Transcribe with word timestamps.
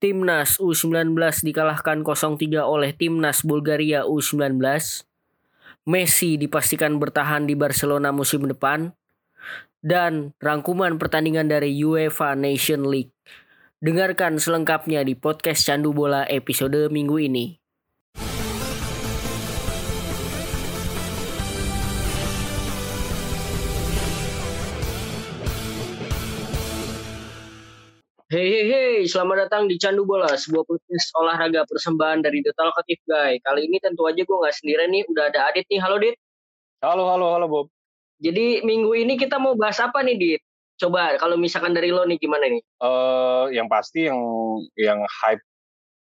Timnas 0.00 0.56
U19 0.56 1.12
dikalahkan 1.44 2.00
0-3 2.00 2.40
oleh 2.64 2.96
Timnas 2.96 3.44
Bulgaria 3.44 4.08
U19. 4.08 4.56
Messi 5.84 6.40
dipastikan 6.40 6.96
bertahan 6.96 7.44
di 7.44 7.52
Barcelona 7.52 8.08
musim 8.08 8.48
depan. 8.48 8.96
Dan 9.84 10.32
rangkuman 10.40 10.96
pertandingan 10.96 11.52
dari 11.52 11.76
UEFA 11.84 12.32
Nation 12.32 12.88
League. 12.88 13.12
Dengarkan 13.84 14.40
selengkapnya 14.40 15.04
di 15.04 15.12
podcast 15.12 15.68
Candu 15.68 15.92
Bola 15.92 16.24
episode 16.32 16.88
minggu 16.88 17.20
ini. 17.20 17.59
Hey 28.30 28.46
hey 28.46 28.64
hey, 28.70 28.96
selamat 29.10 29.50
datang 29.50 29.66
di 29.66 29.74
Candu 29.74 30.06
Bola, 30.06 30.30
sebuah 30.30 30.62
podcast 30.62 31.10
olahraga 31.18 31.66
persembahan 31.66 32.22
dari 32.22 32.38
The 32.46 32.54
Talkative 32.54 33.02
Guy. 33.02 33.42
Kali 33.42 33.66
ini 33.66 33.82
tentu 33.82 34.06
aja 34.06 34.22
gue 34.22 34.36
nggak 34.38 34.54
sendirian 34.54 34.86
nih, 34.86 35.02
udah 35.10 35.34
ada 35.34 35.50
Adit 35.50 35.66
nih. 35.66 35.82
Halo 35.82 35.98
Dit. 35.98 36.14
Halo, 36.78 37.10
halo, 37.10 37.34
halo 37.34 37.46
Bob. 37.50 37.66
Jadi 38.22 38.62
minggu 38.62 38.94
ini 38.94 39.18
kita 39.18 39.42
mau 39.42 39.58
bahas 39.58 39.82
apa 39.82 40.06
nih 40.06 40.14
Dit? 40.14 40.42
Coba 40.78 41.18
kalau 41.18 41.34
misalkan 41.34 41.74
dari 41.74 41.90
lo 41.90 42.06
nih 42.06 42.22
gimana 42.22 42.46
nih? 42.46 42.62
Uh, 42.78 43.50
yang 43.50 43.66
pasti 43.66 44.06
yang 44.06 44.22
yang 44.78 45.02
hype 45.02 45.42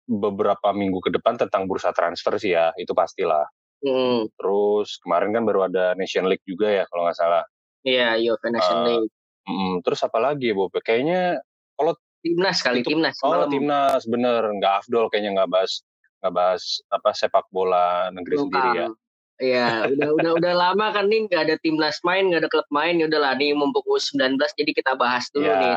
beberapa 0.08 0.72
minggu 0.72 1.04
ke 1.04 1.12
depan 1.12 1.36
tentang 1.36 1.68
bursa 1.68 1.92
transfer 1.92 2.40
sih 2.40 2.56
ya, 2.56 2.72
itu 2.80 2.96
pastilah. 2.96 3.44
Hmm. 3.84 4.32
Terus 4.40 4.96
kemarin 5.04 5.28
kan 5.28 5.44
baru 5.44 5.68
ada 5.68 5.92
Nation 5.92 6.24
League 6.24 6.48
juga 6.48 6.72
ya 6.72 6.88
kalau 6.88 7.04
nggak 7.04 7.20
salah. 7.20 7.44
Iya, 7.84 8.16
yeah, 8.16 8.32
UEFA 8.32 8.48
Nation 8.48 8.80
uh, 8.80 8.84
League. 8.88 9.12
Mm, 9.44 9.84
terus 9.84 10.00
apa 10.00 10.16
lagi 10.24 10.48
ya 10.48 10.56
Bob? 10.56 10.72
Kayaknya 10.72 11.44
kalau 11.76 11.92
timnas 12.24 12.58
kali 12.64 12.80
itu, 12.80 12.96
timnas 12.96 13.20
oh 13.20 13.36
malam. 13.36 13.52
timnas 13.52 14.02
bener 14.08 14.40
nggak 14.56 14.74
afdol 14.80 15.12
kayaknya 15.12 15.36
nggak 15.36 15.50
bahas 15.52 15.84
nggak 16.24 16.32
bahas 16.32 16.80
apa 16.88 17.10
sepak 17.12 17.44
bola 17.52 18.08
negeri 18.16 18.40
Bukan. 18.40 18.48
sendiri 18.48 18.70
ya 18.80 18.88
Iya, 19.42 19.90
udah 19.90 20.10
udah 20.14 20.32
udah 20.38 20.52
lama 20.54 20.94
kan 20.94 21.10
nih 21.10 21.26
nggak 21.26 21.42
ada 21.50 21.56
timnas 21.58 21.98
main, 22.06 22.30
nggak 22.30 22.46
ada 22.46 22.50
klub 22.54 22.68
main, 22.70 23.02
ya 23.02 23.10
udahlah 23.10 23.34
nih 23.34 23.50
mumpung 23.50 23.82
U19 23.82 24.38
jadi 24.38 24.70
kita 24.70 24.94
bahas 24.94 25.26
dulu 25.34 25.50
ya. 25.50 25.58
nih. 25.58 25.74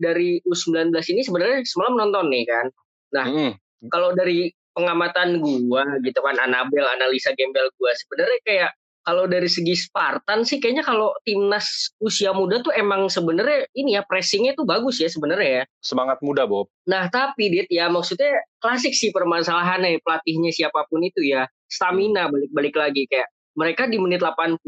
Dari 0.00 0.28
U19 0.48 0.96
ini 1.12 1.20
sebenarnya 1.20 1.68
semalam 1.68 2.00
nonton 2.00 2.32
nih 2.32 2.48
kan. 2.48 2.66
Nah, 3.12 3.26
hmm. 3.28 3.52
kalau 3.92 4.16
dari 4.16 4.48
pengamatan 4.72 5.44
gua 5.44 5.84
gitu 6.00 6.16
kan 6.24 6.40
Anabel 6.40 6.88
analisa 6.88 7.36
gembel 7.36 7.68
gua 7.76 7.92
sebenarnya 7.92 8.40
kayak 8.48 8.70
kalau 9.08 9.24
dari 9.24 9.48
segi 9.48 9.72
Spartan 9.72 10.44
sih 10.44 10.60
kayaknya 10.60 10.84
kalau 10.84 11.16
timnas 11.24 11.96
usia 12.04 12.36
muda 12.36 12.60
tuh 12.60 12.76
emang 12.76 13.08
sebenarnya 13.08 13.64
ini 13.72 13.96
ya 13.96 14.04
pressingnya 14.04 14.52
tuh 14.52 14.68
bagus 14.68 15.00
ya 15.00 15.08
sebenarnya 15.08 15.48
ya. 15.48 15.62
Semangat 15.80 16.20
muda 16.20 16.44
Bob. 16.44 16.68
Nah 16.84 17.08
tapi 17.08 17.48
Dit 17.48 17.72
ya 17.72 17.88
maksudnya 17.88 18.36
klasik 18.60 18.92
sih 18.92 19.08
permasalahannya 19.08 20.04
pelatihnya 20.04 20.52
siapa 20.52 20.84
pun 20.92 21.00
itu 21.00 21.24
ya 21.24 21.48
stamina 21.72 22.28
balik-balik 22.28 22.76
lagi 22.76 23.08
kayak 23.08 23.32
mereka 23.56 23.88
di 23.88 23.96
menit 23.96 24.20
80 24.20 24.60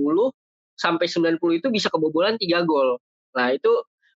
sampai 0.80 1.04
90 1.04 1.60
itu 1.60 1.68
bisa 1.68 1.92
kebobolan 1.92 2.40
3 2.40 2.64
gol. 2.64 2.96
Nah 3.36 3.52
itu 3.52 3.68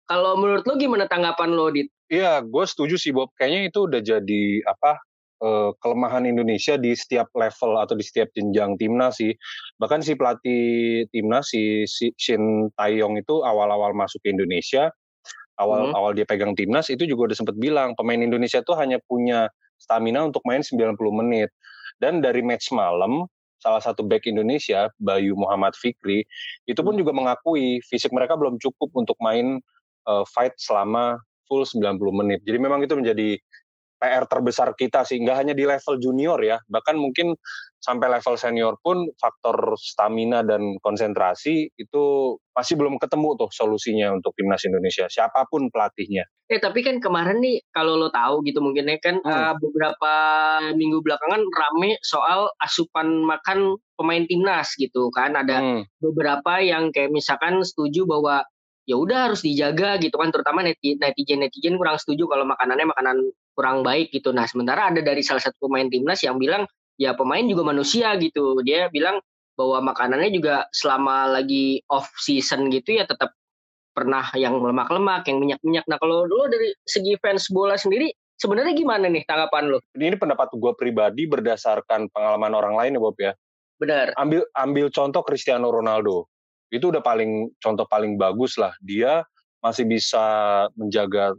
kalau 0.08 0.40
menurut 0.40 0.64
lo 0.64 0.80
gimana 0.80 1.04
tanggapan 1.04 1.52
lo 1.52 1.68
Dit? 1.68 1.92
Iya, 2.08 2.40
gue 2.40 2.64
setuju 2.64 2.96
sih 2.96 3.12
Bob. 3.12 3.28
Kayaknya 3.36 3.60
itu 3.68 3.78
udah 3.84 4.00
jadi 4.00 4.42
apa 4.64 5.04
uh, 5.42 5.70
kelemahan 5.82 6.28
Indonesia 6.28 6.78
di 6.78 6.94
setiap 6.94 7.32
level 7.34 7.80
atau 7.80 7.94
di 7.98 8.04
setiap 8.04 8.30
jenjang 8.36 8.78
timnas 8.78 9.18
sih. 9.18 9.34
Bahkan 9.80 10.04
si 10.04 10.12
pelatih 10.14 10.62
timnas 11.10 11.50
si, 11.50 11.88
si 11.88 12.14
Shin 12.14 12.70
Taeyong 12.78 13.18
itu 13.18 13.42
awal-awal 13.42 13.96
masuk 13.96 14.22
ke 14.22 14.30
Indonesia, 14.30 14.92
awal-awal 15.58 16.14
hmm. 16.14 16.18
dia 16.22 16.26
pegang 16.26 16.52
timnas 16.54 16.90
itu 16.90 17.06
juga 17.06 17.32
udah 17.32 17.36
sempat 17.38 17.56
bilang 17.58 17.94
pemain 17.98 18.18
Indonesia 18.18 18.62
tuh 18.62 18.78
hanya 18.78 18.98
punya 19.06 19.50
stamina 19.78 20.22
untuk 20.26 20.42
main 20.46 20.62
90 20.62 20.94
menit. 21.24 21.50
Dan 22.02 22.18
dari 22.18 22.42
match 22.42 22.74
malam 22.74 23.26
salah 23.62 23.80
satu 23.80 24.04
back 24.04 24.28
Indonesia 24.28 24.92
Bayu 25.00 25.32
Muhammad 25.38 25.72
Fikri 25.78 26.26
itu 26.68 26.80
pun 26.84 27.00
juga 27.00 27.16
mengakui 27.16 27.80
fisik 27.88 28.12
mereka 28.12 28.36
belum 28.36 28.60
cukup 28.60 28.92
untuk 28.92 29.16
main 29.24 29.62
uh, 30.04 30.26
fight 30.28 30.52
selama 30.60 31.16
full 31.48 31.64
90 31.64 31.96
menit. 32.12 32.40
Jadi 32.44 32.58
memang 32.60 32.84
itu 32.84 32.92
menjadi 32.96 33.40
PR 34.04 34.28
terbesar 34.28 34.76
kita 34.76 35.08
sih 35.08 35.16
nggak 35.16 35.36
hanya 35.40 35.54
di 35.56 35.64
level 35.64 35.96
junior 35.96 36.36
ya 36.44 36.60
bahkan 36.68 37.00
mungkin 37.00 37.32
sampai 37.80 38.08
level 38.12 38.36
senior 38.36 38.76
pun 38.80 39.08
faktor 39.16 39.76
stamina 39.76 40.44
dan 40.44 40.76
konsentrasi 40.80 41.72
itu 41.76 42.36
masih 42.56 42.80
belum 42.80 42.96
ketemu 42.96 43.36
tuh 43.36 43.50
solusinya 43.52 44.12
untuk 44.12 44.32
timnas 44.36 44.64
Indonesia 44.64 45.04
siapa 45.08 45.44
pun 45.48 45.68
pelatihnya. 45.68 46.24
Eh 46.48 46.60
tapi 46.60 46.80
kan 46.80 47.00
kemarin 47.00 47.44
nih 47.44 47.60
kalau 47.72 48.00
lo 48.00 48.08
tahu 48.08 48.40
gitu 48.44 48.64
mungkin 48.64 48.88
ya 48.88 48.96
kan 49.00 49.20
hmm. 49.20 49.28
uh, 49.28 49.54
beberapa 49.60 50.12
minggu 50.72 51.04
belakangan 51.04 51.44
rame 51.44 52.00
soal 52.00 52.48
asupan 52.60 53.24
makan 53.24 53.76
pemain 54.00 54.24
timnas 54.24 54.72
gitu 54.80 55.12
kan 55.12 55.36
ada 55.36 55.60
hmm. 55.60 55.82
beberapa 56.00 56.64
yang 56.64 56.88
kayak 56.88 57.12
misalkan 57.12 57.60
setuju 57.60 58.08
bahwa 58.08 58.44
ya 58.84 59.00
udah 59.00 59.32
harus 59.32 59.40
dijaga 59.40 59.96
gitu 60.00 60.16
kan 60.20 60.28
terutama 60.28 60.60
netizen 60.60 61.40
netizen 61.40 61.74
kurang 61.80 61.96
setuju 61.96 62.28
kalau 62.28 62.44
makanannya 62.44 62.86
makanan 62.92 63.16
kurang 63.56 63.80
baik 63.80 64.12
gitu. 64.12 64.30
Nah 64.34 64.44
sementara 64.44 64.92
ada 64.92 65.00
dari 65.00 65.24
salah 65.24 65.40
satu 65.40 65.68
pemain 65.68 65.88
timnas 65.88 66.20
yang 66.20 66.36
bilang 66.36 66.68
ya 67.00 67.16
pemain 67.16 67.44
juga 67.44 67.64
manusia 67.64 68.12
gitu. 68.20 68.60
Dia 68.60 68.92
bilang 68.92 69.20
bahwa 69.54 69.94
makanannya 69.94 70.30
juga 70.34 70.66
selama 70.74 71.30
lagi 71.40 71.80
off 71.88 72.10
season 72.18 72.68
gitu 72.68 72.98
ya 72.98 73.06
tetap 73.06 73.32
pernah 73.94 74.26
yang 74.34 74.58
lemak-lemak 74.58 75.22
yang 75.30 75.38
minyak-minyak. 75.38 75.86
Nah 75.86 75.96
kalau 76.02 76.26
dulu 76.26 76.50
dari 76.50 76.74
segi 76.84 77.14
fans 77.22 77.46
bola 77.48 77.78
sendiri 77.78 78.10
sebenarnya 78.34 78.74
gimana 78.74 79.06
nih 79.06 79.22
tanggapan 79.24 79.70
lo 79.70 79.78
ini 79.94 80.18
pendapat 80.18 80.50
gue 80.58 80.72
pribadi 80.74 81.30
berdasarkan 81.30 82.10
pengalaman 82.10 82.52
orang 82.52 82.74
lain 82.74 82.98
ya 82.98 83.00
Bob 83.00 83.16
ya. 83.16 83.32
Benar. 83.78 84.14
Ambil 84.18 84.42
ambil 84.58 84.86
contoh 84.90 85.22
Cristiano 85.22 85.70
Ronaldo 85.70 86.26
itu 86.74 86.90
udah 86.90 86.98
paling 86.98 87.54
contoh 87.62 87.86
paling 87.86 88.18
bagus 88.18 88.58
lah. 88.58 88.74
Dia 88.82 89.22
masih 89.62 89.86
bisa 89.86 90.24
menjaga 90.74 91.32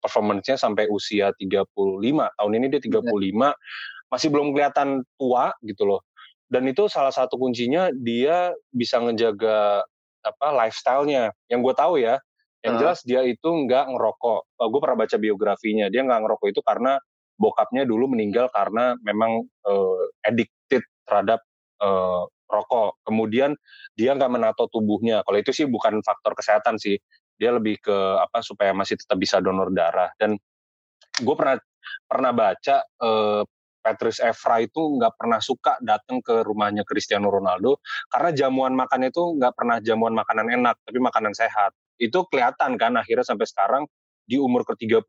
performance-nya 0.00 0.56
sampai 0.56 0.86
usia 0.88 1.34
35 1.36 1.66
tahun 2.38 2.52
ini 2.56 2.66
dia 2.70 2.80
35 2.80 3.04
ya. 3.04 3.52
masih 4.08 4.28
belum 4.32 4.56
kelihatan 4.56 5.02
tua 5.18 5.52
gitu 5.66 5.84
loh. 5.84 6.00
Dan 6.48 6.64
itu 6.64 6.88
salah 6.88 7.12
satu 7.12 7.36
kuncinya 7.36 7.92
dia 7.92 8.56
bisa 8.72 8.96
ngejaga 9.02 9.84
apa 10.24 10.46
lifestyle-nya. 10.64 11.34
Yang 11.50 11.60
gue 11.60 11.74
tahu 11.76 11.94
ya 12.00 12.16
yang 12.66 12.74
jelas 12.80 12.98
dia 13.06 13.22
itu 13.22 13.46
nggak 13.46 13.86
ngerokok. 13.94 14.40
Oh, 14.58 14.68
gue 14.70 14.80
pernah 14.82 14.98
baca 15.04 15.16
biografinya. 15.20 15.86
Dia 15.92 16.02
nggak 16.02 16.20
ngerokok 16.26 16.48
itu 16.50 16.60
karena 16.64 16.98
bokapnya 17.38 17.86
dulu 17.86 18.10
meninggal 18.10 18.50
karena 18.50 18.98
memang 19.06 19.46
uh, 19.62 20.02
addicted 20.26 20.82
terhadap 21.06 21.38
uh, 21.78 22.26
rokok. 22.48 23.04
Kemudian 23.04 23.54
dia 23.94 24.16
nggak 24.16 24.32
menato 24.32 24.66
tubuhnya. 24.72 25.22
Kalau 25.22 25.38
itu 25.38 25.52
sih 25.52 25.68
bukan 25.68 26.00
faktor 26.00 26.32
kesehatan 26.34 26.80
sih. 26.80 26.96
Dia 27.38 27.54
lebih 27.54 27.78
ke 27.78 27.96
apa 28.18 28.42
supaya 28.42 28.74
masih 28.74 28.98
tetap 28.98 29.20
bisa 29.20 29.38
donor 29.38 29.70
darah. 29.70 30.10
Dan 30.18 30.34
gue 31.22 31.34
pernah 31.38 31.60
pernah 32.08 32.32
baca 32.34 32.82
eh, 32.82 33.42
Patrice 33.78 34.20
Evra 34.20 34.60
itu 34.60 34.80
nggak 34.98 35.14
pernah 35.16 35.38
suka 35.38 35.78
datang 35.80 36.20
ke 36.20 36.42
rumahnya 36.42 36.82
Cristiano 36.82 37.30
Ronaldo 37.30 37.80
karena 38.10 38.30
jamuan 38.34 38.74
makannya 38.74 39.08
itu 39.08 39.38
nggak 39.38 39.54
pernah 39.54 39.76
jamuan 39.80 40.12
makanan 40.12 40.50
enak, 40.50 40.76
tapi 40.82 40.98
makanan 40.98 41.32
sehat. 41.32 41.72
Itu 41.96 42.26
kelihatan 42.28 42.76
kan 42.76 42.98
akhirnya 42.98 43.24
sampai 43.24 43.46
sekarang 43.48 43.86
di 44.28 44.36
umur 44.36 44.68
ke-35 44.68 45.08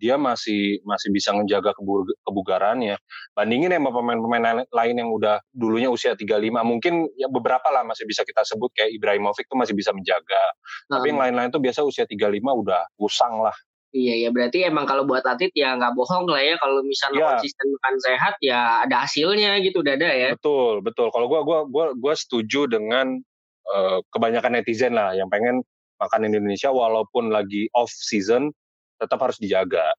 dia 0.00 0.16
masih 0.16 0.80
masih 0.88 1.12
bisa 1.12 1.36
menjaga 1.36 1.76
kebugarannya. 2.24 2.96
Bandingin 3.36 3.76
sama 3.76 3.92
pemain-pemain 3.92 4.64
lain 4.64 4.96
yang 4.96 5.12
udah 5.12 5.44
dulunya 5.52 5.92
usia 5.92 6.16
35, 6.16 6.40
mungkin 6.64 7.04
ya 7.20 7.28
beberapa 7.28 7.68
lah 7.68 7.84
masih 7.84 8.08
bisa 8.08 8.24
kita 8.24 8.40
sebut 8.48 8.72
kayak 8.72 8.96
Ibrahimovic 8.96 9.44
tuh 9.44 9.60
masih 9.60 9.76
bisa 9.76 9.92
menjaga. 9.92 10.40
Hmm. 10.88 10.98
Tapi 10.98 11.12
yang 11.12 11.20
lain-lain 11.20 11.52
tuh 11.52 11.60
biasa 11.60 11.84
usia 11.84 12.08
35 12.08 12.40
udah 12.40 12.82
usang 12.96 13.44
lah. 13.44 13.54
Iya 13.90 14.14
ya 14.22 14.28
berarti 14.30 14.62
emang 14.62 14.86
kalau 14.86 15.02
buat 15.02 15.26
atlet 15.26 15.50
ya 15.50 15.74
nggak 15.74 15.98
bohong 15.98 16.30
lah 16.30 16.38
ya 16.38 16.54
kalau 16.62 16.78
misalnya 16.86 17.26
ya. 17.26 17.28
konsisten 17.34 17.66
makan 17.74 17.94
sehat 17.98 18.34
ya 18.38 18.86
ada 18.86 19.02
hasilnya 19.02 19.58
gitu 19.66 19.82
udah 19.82 19.98
ada 19.98 20.10
ya. 20.14 20.28
Betul 20.38 20.78
betul 20.80 21.10
kalau 21.10 21.26
gua 21.26 21.42
gua 21.42 21.66
gua 21.66 21.86
gua 21.98 22.14
setuju 22.14 22.70
dengan 22.70 23.18
uh, 23.66 23.98
kebanyakan 24.14 24.62
netizen 24.62 24.94
lah 24.94 25.10
yang 25.18 25.26
pengen 25.26 25.66
makan 25.98 26.22
Indonesia 26.22 26.70
walaupun 26.70 27.34
lagi 27.34 27.66
off 27.74 27.90
season 27.90 28.54
tetap 29.00 29.18
harus 29.24 29.40
dijaga. 29.40 29.96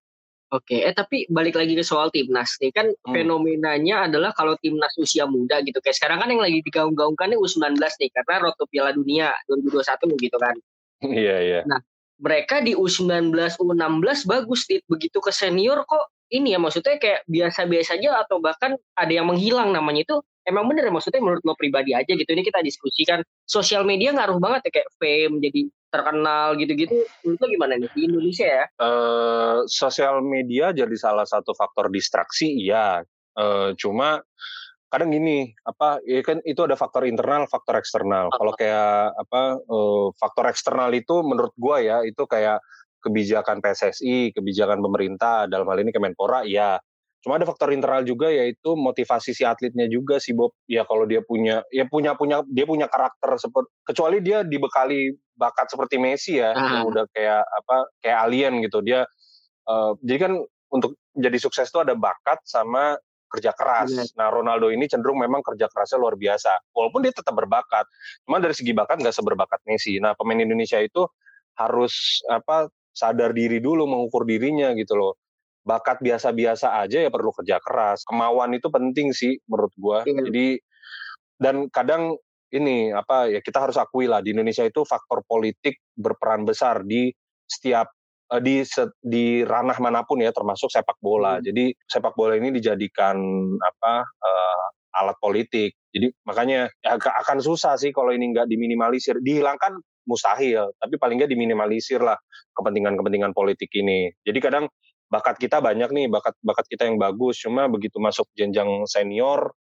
Oke, 0.51 0.83
eh 0.83 0.91
tapi 0.91 1.23
balik 1.31 1.55
lagi 1.55 1.79
ke 1.79 1.83
soal 1.83 2.11
timnas 2.11 2.59
nih 2.59 2.75
kan 2.75 2.91
hmm. 2.91 3.15
fenomenanya 3.15 4.11
adalah 4.11 4.35
kalau 4.35 4.59
timnas 4.59 4.91
usia 4.99 5.23
muda 5.23 5.63
gitu 5.63 5.79
kayak 5.79 5.95
sekarang 5.95 6.19
kan 6.19 6.27
yang 6.27 6.43
lagi 6.43 6.59
digaung-gaungkan 6.59 7.31
nih 7.31 7.39
U19 7.39 7.79
nih 7.79 8.11
karena 8.11 8.35
roto 8.43 8.67
Piala 8.67 8.91
Dunia 8.91 9.31
2021 9.47 10.27
gitu 10.27 10.37
kan. 10.37 10.55
Iya 11.01 11.37
iya. 11.41 11.61
Nah 11.65 11.81
mereka 12.21 12.61
di 12.61 12.77
U19 12.77 13.33
U16 13.57 14.29
bagus 14.29 14.69
nih 14.69 14.85
begitu 14.85 15.17
ke 15.17 15.33
senior 15.33 15.81
kok 15.89 16.13
ini 16.29 16.53
ya 16.53 16.59
maksudnya 16.61 17.01
kayak 17.01 17.25
biasa-biasa 17.25 17.97
aja 17.97 18.21
atau 18.21 18.37
bahkan 18.37 18.77
ada 18.93 19.09
yang 19.11 19.25
menghilang 19.27 19.73
namanya 19.73 20.05
itu 20.05 20.15
emang 20.45 20.69
bener 20.69 20.87
ya 20.87 20.93
maksudnya 20.93 21.19
menurut 21.19 21.43
lo 21.43 21.57
pribadi 21.57 21.91
aja 21.97 22.13
gitu 22.13 22.29
ini 22.31 22.45
kita 22.45 22.61
diskusikan 22.61 23.19
sosial 23.49 23.83
media 23.83 24.13
ngaruh 24.13 24.37
banget 24.37 24.69
ya 24.69 24.71
kayak 24.81 24.89
fame 25.01 25.41
jadi 25.41 25.61
terkenal 25.91 26.55
gitu-gitu 26.55 27.03
itu 27.27 27.43
gimana 27.45 27.75
nih 27.75 27.91
di 27.91 28.01
Indonesia 28.07 28.47
ya? 28.47 28.65
Uh, 28.79 29.67
sosial 29.67 30.23
media 30.23 30.71
jadi 30.71 30.95
salah 30.95 31.27
satu 31.27 31.51
faktor 31.51 31.91
distraksi 31.91 32.47
iya. 32.47 33.03
Uh, 33.31 33.71
cuma 33.79 34.19
kadang 34.91 35.07
gini 35.07 35.55
apa 35.63 36.03
ya 36.03 36.19
kan 36.19 36.43
itu 36.43 36.59
ada 36.67 36.75
faktor 36.75 37.03
internal 37.03 37.47
faktor 37.51 37.79
eksternal. 37.79 38.31
Kalau 38.31 38.55
kayak 38.55 39.15
apa 39.19 39.59
uh, 39.67 40.11
faktor 40.15 40.47
eksternal 40.47 40.91
itu 40.95 41.19
menurut 41.23 41.51
gua 41.59 41.83
ya 41.83 42.03
itu 42.07 42.23
kayak 42.23 42.63
kebijakan 43.03 43.59
PSSI, 43.59 44.31
kebijakan 44.31 44.79
pemerintah 44.79 45.49
dalam 45.49 45.67
hal 45.67 45.79
ini 45.83 45.91
Kemenpora 45.91 46.45
ya 46.45 46.79
Cuma 47.21 47.37
ada 47.37 47.45
faktor 47.45 47.69
internal 47.69 48.01
juga 48.01 48.33
yaitu 48.33 48.73
motivasi 48.73 49.37
si 49.37 49.45
atletnya 49.45 49.85
juga 49.85 50.17
sih 50.17 50.33
Bob. 50.33 50.57
Ya 50.65 50.81
kalau 50.89 51.05
dia 51.05 51.21
punya 51.21 51.61
ya 51.69 51.85
punya 51.85 52.17
punya 52.17 52.41
dia 52.49 52.65
punya 52.65 52.89
karakter 52.89 53.37
seperti 53.37 53.69
kecuali 53.85 54.17
dia 54.25 54.41
dibekali 54.41 55.13
bakat 55.41 55.73
seperti 55.73 55.97
Messi 55.97 56.37
ya 56.37 56.53
yang 56.53 56.85
udah 56.85 57.09
kayak 57.09 57.41
apa 57.41 57.77
kayak 57.97 58.17
alien 58.29 58.61
gitu. 58.61 58.85
Dia 58.85 59.01
uh, 59.65 59.97
jadi 60.05 60.29
kan 60.29 60.33
untuk 60.69 61.01
jadi 61.17 61.37
sukses 61.41 61.73
itu 61.73 61.81
ada 61.81 61.97
bakat 61.97 62.37
sama 62.45 62.93
kerja 63.31 63.55
keras. 63.57 63.89
Iya. 63.89 64.05
Nah 64.21 64.27
Ronaldo 64.29 64.69
ini 64.69 64.85
cenderung 64.85 65.17
memang 65.17 65.41
kerja 65.41 65.65
kerasnya 65.71 65.97
luar 65.97 66.13
biasa. 66.19 66.71
Walaupun 66.77 67.01
dia 67.01 67.15
tetap 67.15 67.33
berbakat, 67.33 67.89
cuma 68.27 68.37
dari 68.37 68.53
segi 68.53 68.75
bakat 68.75 69.01
nggak 69.01 69.15
seberbakat 69.15 69.59
Messi. 69.65 69.97
Nah 69.97 70.13
pemain 70.13 70.37
Indonesia 70.37 70.77
itu 70.77 71.09
harus 71.57 72.21
apa 72.29 72.69
sadar 72.93 73.33
diri 73.33 73.57
dulu 73.57 73.87
mengukur 73.87 74.27
dirinya 74.27 74.75
gitu 74.75 74.99
loh 74.99 75.13
bakat 75.61 76.01
biasa-biasa 76.01 76.81
aja 76.81 77.05
ya 77.05 77.09
perlu 77.13 77.29
kerja 77.33 77.61
keras. 77.61 78.01
Kemauan 78.05 78.53
itu 78.57 78.67
penting 78.73 79.13
sih 79.13 79.37
menurut 79.45 79.73
gua. 79.77 80.01
Hmm. 80.03 80.25
Jadi 80.27 80.57
dan 81.41 81.69
kadang 81.73 82.17
ini 82.51 82.91
apa 82.91 83.31
ya 83.31 83.39
kita 83.39 83.63
harus 83.63 83.79
akui 83.79 84.05
lah 84.05 84.19
di 84.19 84.35
Indonesia 84.35 84.67
itu 84.67 84.83
faktor 84.83 85.23
politik 85.23 85.79
berperan 85.95 86.43
besar 86.43 86.83
di 86.83 87.11
setiap 87.47 87.87
uh, 88.31 88.41
di 88.43 88.63
di 89.03 89.43
ranah 89.43 89.77
mana 89.79 90.03
pun 90.07 90.23
ya 90.23 90.31
termasuk 90.31 90.71
sepak 90.71 90.99
bola. 91.03 91.39
Hmm. 91.39 91.43
Jadi 91.47 91.75
sepak 91.87 92.15
bola 92.15 92.35
ini 92.39 92.51
dijadikan 92.55 93.17
apa 93.59 93.93
uh, 94.03 94.65
alat 95.01 95.17
politik. 95.19 95.75
Jadi 95.91 96.07
makanya 96.23 96.71
ya, 96.83 96.95
akan 96.99 97.43
susah 97.43 97.75
sih 97.75 97.91
kalau 97.91 98.15
ini 98.15 98.31
nggak 98.31 98.47
diminimalisir. 98.47 99.19
Dihilangkan 99.19 99.75
mustahil, 100.07 100.71
tapi 100.81 100.95
paling 100.97 101.21
nggak 101.21 101.31
diminimalisir 101.31 102.01
lah 102.01 102.17
kepentingan-kepentingan 102.57 103.31
politik 103.35 103.69
ini. 103.75 104.11
Jadi 104.23 104.39
kadang 104.43 104.65
bakat 105.11 105.35
kita 105.35 105.59
banyak 105.59 105.91
nih 105.91 106.07
bakat 106.07 106.39
bakat 106.39 106.65
kita 106.71 106.87
yang 106.87 106.95
bagus 106.95 107.43
cuma 107.43 107.67
begitu 107.67 107.99
masuk 107.99 108.31
jenjang 108.31 108.87
senior 108.87 109.51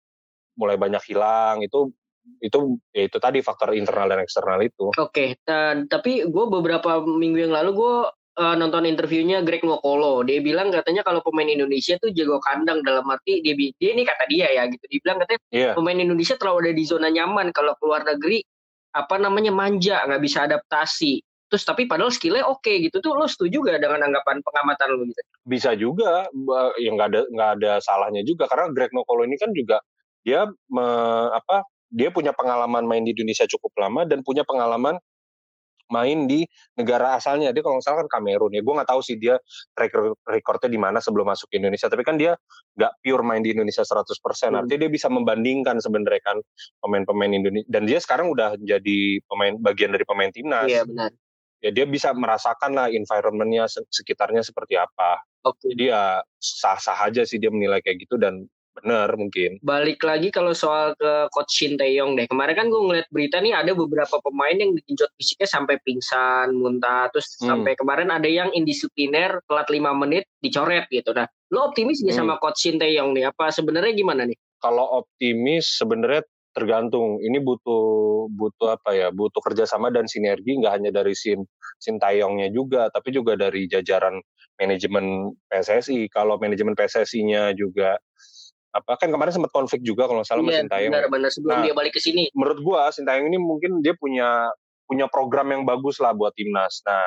mulai 0.54 0.78
banyak 0.78 1.02
hilang 1.10 1.58
itu 1.66 1.90
itu 2.40 2.80
ya 2.94 3.08
itu 3.08 3.18
tadi 3.20 3.44
faktor 3.44 3.76
internal 3.76 4.08
dan 4.08 4.20
eksternal 4.24 4.60
itu. 4.64 4.92
Oke, 4.96 5.10
okay, 5.10 5.28
uh, 5.48 5.84
tapi 5.86 6.24
gue 6.24 6.44
beberapa 6.48 7.00
minggu 7.04 7.48
yang 7.48 7.54
lalu 7.54 7.70
gue 7.76 7.94
uh, 8.40 8.54
nonton 8.56 8.88
interviewnya 8.88 9.44
Greg 9.44 9.60
Nwokolo. 9.60 10.24
Dia 10.24 10.40
bilang 10.40 10.72
katanya 10.72 11.04
kalau 11.04 11.20
pemain 11.20 11.48
Indonesia 11.48 12.00
tuh 12.00 12.12
jago 12.16 12.40
kandang 12.40 12.80
dalam 12.80 13.04
arti 13.08 13.44
dia, 13.44 13.52
dia 13.56 13.90
ini 13.92 14.02
kata 14.08 14.24
dia 14.30 14.48
ya 14.48 14.64
gitu. 14.68 14.84
Dia 14.88 15.00
bilang 15.04 15.18
katanya 15.24 15.40
yeah. 15.52 15.74
pemain 15.76 15.98
Indonesia 16.00 16.36
terlalu 16.40 16.70
ada 16.70 16.72
di 16.76 16.84
zona 16.88 17.08
nyaman 17.12 17.52
kalau 17.52 17.76
keluar 17.76 18.06
negeri 18.06 18.40
apa 18.90 19.22
namanya 19.22 19.54
manja 19.54 20.02
nggak 20.02 20.22
bisa 20.22 20.50
adaptasi 20.50 21.22
terus 21.50 21.66
tapi 21.66 21.90
padahal 21.90 22.14
skillnya 22.14 22.46
oke 22.46 22.62
okay, 22.62 22.78
gitu 22.86 23.02
tuh 23.02 23.18
lo 23.18 23.26
setuju 23.26 23.58
gak 23.66 23.82
dengan 23.82 24.06
anggapan 24.06 24.38
pengamatan 24.38 24.86
lo 24.94 25.02
gitu? 25.02 25.20
Bisa 25.42 25.74
juga, 25.74 26.30
ya 26.78 26.90
nggak 26.94 27.08
ada 27.10 27.20
nggak 27.26 27.50
ada 27.58 27.72
salahnya 27.82 28.22
juga 28.22 28.46
karena 28.46 28.70
Greg 28.70 28.94
Nokolo 28.94 29.26
ini 29.26 29.34
kan 29.34 29.50
juga 29.50 29.82
dia 30.22 30.46
me, 30.70 30.86
apa 31.34 31.66
dia 31.90 32.08
punya 32.14 32.30
pengalaman 32.30 32.86
main 32.86 33.02
di 33.02 33.12
Indonesia 33.12 33.44
cukup 33.50 33.74
lama 33.78 34.06
dan 34.06 34.22
punya 34.22 34.46
pengalaman 34.46 34.96
main 35.90 36.30
di 36.30 36.46
negara 36.78 37.18
asalnya 37.18 37.50
dia 37.50 37.66
kalau 37.66 37.82
nggak 37.82 37.86
salah 37.90 37.98
kan 38.06 38.22
Kamerun 38.22 38.54
ya 38.54 38.62
gue 38.62 38.74
nggak 38.78 38.86
tahu 38.94 39.02
sih 39.02 39.18
dia 39.18 39.42
record 39.74 40.14
recordnya 40.22 40.70
di 40.70 40.78
mana 40.78 41.02
sebelum 41.02 41.26
masuk 41.26 41.50
ke 41.50 41.58
Indonesia 41.58 41.90
tapi 41.90 42.06
kan 42.06 42.14
dia 42.14 42.38
nggak 42.78 43.02
pure 43.02 43.26
main 43.26 43.42
di 43.42 43.50
Indonesia 43.50 43.82
100% 43.82 44.06
hmm. 44.06 44.54
artinya 44.54 44.80
dia 44.86 44.90
bisa 44.90 45.10
membandingkan 45.10 45.82
sebenarnya 45.82 46.22
kan 46.22 46.38
pemain-pemain 46.78 47.34
Indonesia 47.34 47.66
dan 47.66 47.90
dia 47.90 47.98
sekarang 47.98 48.30
udah 48.30 48.54
jadi 48.62 49.18
pemain 49.26 49.58
bagian 49.58 49.90
dari 49.90 50.06
pemain 50.06 50.30
timnas 50.30 50.70
iya 50.70 50.86
benar 50.86 51.10
ya 51.60 51.70
dia 51.70 51.84
bisa 51.84 52.16
merasakan 52.16 52.72
lah 52.72 52.88
environmentnya 52.88 53.68
sekitarnya 53.68 54.40
seperti 54.40 54.80
apa. 54.80 55.20
Oke. 55.44 55.72
Jadi 55.72 55.92
ya 55.92 56.24
sah-sah 56.40 56.96
aja 57.04 57.22
sih 57.24 57.36
dia 57.36 57.52
menilai 57.52 57.84
kayak 57.84 58.08
gitu 58.08 58.16
dan 58.16 58.48
benar 58.82 59.08
mungkin. 59.14 59.60
Balik 59.60 60.00
lagi 60.02 60.28
kalau 60.32 60.56
soal 60.56 60.96
ke 60.96 61.28
coach 61.30 61.52
Shin 61.52 61.76
Taeyong 61.76 62.16
deh. 62.16 62.26
Kemarin 62.26 62.56
kan 62.56 62.66
gue 62.72 62.80
ngeliat 62.80 63.08
berita 63.12 63.38
nih 63.38 63.54
ada 63.54 63.72
beberapa 63.76 64.18
pemain 64.24 64.56
yang 64.56 64.72
digenjot 64.76 65.12
fisiknya 65.20 65.48
sampai 65.48 65.76
pingsan, 65.84 66.56
muntah, 66.56 67.12
terus 67.12 67.36
hmm. 67.38 67.46
sampai 67.46 67.72
kemarin 67.76 68.08
ada 68.10 68.26
yang 68.26 68.48
indisipliner 68.56 69.38
telat 69.46 69.68
lima 69.68 69.92
menit 69.92 70.24
dicoret 70.40 70.88
gitu. 70.88 71.12
Nah, 71.12 71.28
lo 71.52 71.70
optimis 71.70 72.02
gak 72.02 72.16
hmm. 72.16 72.20
sama 72.24 72.34
coach 72.42 72.64
Shin 72.64 72.80
Taeyong 72.80 73.12
nih? 73.14 73.30
Apa 73.30 73.52
sebenarnya 73.52 73.92
gimana 73.94 74.26
nih? 74.26 74.36
Kalau 74.60 75.04
optimis 75.04 75.78
sebenarnya 75.80 76.24
tergantung 76.50 77.22
ini 77.22 77.38
butuh 77.38 78.26
butuh 78.34 78.74
apa 78.74 78.90
ya 78.90 79.08
butuh 79.14 79.38
kerjasama 79.38 79.94
dan 79.94 80.10
sinergi 80.10 80.58
nggak 80.58 80.82
hanya 80.82 80.90
dari 80.90 81.14
sim 81.14 81.46
sintayongnya 81.78 82.50
juga 82.50 82.90
tapi 82.90 83.14
juga 83.14 83.38
dari 83.38 83.70
jajaran 83.70 84.18
manajemen 84.58 85.30
PSSI 85.46 86.10
kalau 86.10 86.36
manajemen 86.42 86.74
PSSI-nya 86.74 87.54
juga 87.54 87.96
apa 88.70 88.92
kan 89.02 89.10
kemarin 89.10 89.34
sempat 89.34 89.50
konflik 89.50 89.82
juga 89.82 90.06
kalau 90.06 90.22
salah 90.22 90.46
iya, 90.46 90.62
sama 90.62 90.62
Sintayong. 90.66 90.92
Benar, 90.94 91.10
benar 91.10 91.30
sebelum 91.34 91.56
nah, 91.58 91.64
dia 91.66 91.74
balik 91.74 91.92
ke 91.98 92.00
sini. 92.02 92.30
Menurut 92.34 92.58
gua 92.62 92.94
Sintayong 92.94 93.26
ini 93.26 93.38
mungkin 93.38 93.82
dia 93.82 93.98
punya 93.98 94.50
punya 94.86 95.06
program 95.10 95.50
yang 95.50 95.62
bagus 95.66 95.98
lah 95.98 96.14
buat 96.14 96.34
timnas. 96.34 96.82
Nah, 96.86 97.02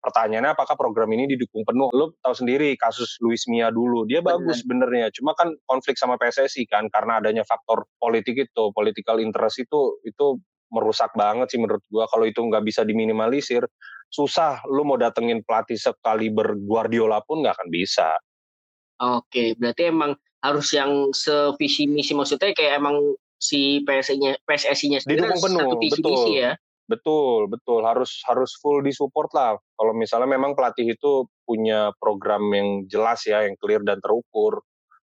pertanyaannya 0.00 0.56
apakah 0.56 0.74
program 0.74 1.12
ini 1.14 1.30
didukung 1.30 1.62
penuh? 1.62 1.92
Lo 1.94 2.16
tahu 2.18 2.34
sendiri 2.34 2.74
kasus 2.74 3.20
Luis 3.22 3.46
Mia 3.46 3.70
dulu, 3.70 4.08
dia 4.08 4.24
Benar. 4.24 4.40
bagus 4.40 4.62
sebenarnya, 4.64 5.06
cuma 5.14 5.36
kan 5.36 5.52
konflik 5.68 5.94
sama 6.00 6.16
PSSI 6.16 6.66
kan 6.66 6.88
karena 6.88 7.20
adanya 7.20 7.44
faktor 7.44 7.86
politik 8.00 8.50
itu, 8.50 8.64
political 8.74 9.20
interest 9.22 9.62
itu 9.62 10.00
itu 10.02 10.38
merusak 10.70 11.10
banget 11.14 11.50
sih 11.54 11.58
menurut 11.58 11.82
gua. 11.90 12.06
Kalau 12.10 12.26
itu 12.26 12.40
nggak 12.42 12.62
bisa 12.66 12.82
diminimalisir, 12.82 13.62
susah 14.10 14.62
lu 14.66 14.82
mau 14.82 14.98
datengin 14.98 15.42
pelatih 15.46 15.78
sekali 15.78 16.30
Guardiola 16.66 17.22
pun 17.22 17.46
nggak 17.46 17.54
akan 17.58 17.70
bisa. 17.70 18.10
Oke, 19.00 19.56
berarti 19.56 19.88
emang 19.88 20.12
harus 20.40 20.68
yang 20.72 21.12
sevisi 21.12 21.84
misi 21.84 22.16
maksudnya 22.16 22.52
kayak 22.56 22.80
emang 22.80 22.96
si 23.40 23.80
PSSI-nya 23.88 24.36
PSSI-nya 24.44 24.98
sendiri 25.00 25.24
Didukung 25.24 25.40
penuh, 25.40 25.60
satu 25.64 25.76
visi 25.80 26.00
betul. 26.04 26.12
misi 26.12 26.32
ya. 26.36 26.52
Betul, 26.90 27.40
betul. 27.46 27.80
Harus 27.86 28.20
harus 28.26 28.50
full 28.58 28.82
disupport 28.84 29.30
lah. 29.32 29.52
Kalau 29.78 29.92
misalnya 29.96 30.28
memang 30.28 30.58
pelatih 30.58 30.92
itu 30.92 31.24
punya 31.46 31.94
program 32.02 32.50
yang 32.50 32.84
jelas 32.90 33.24
ya, 33.24 33.46
yang 33.46 33.56
clear 33.56 33.80
dan 33.86 34.02
terukur. 34.02 34.60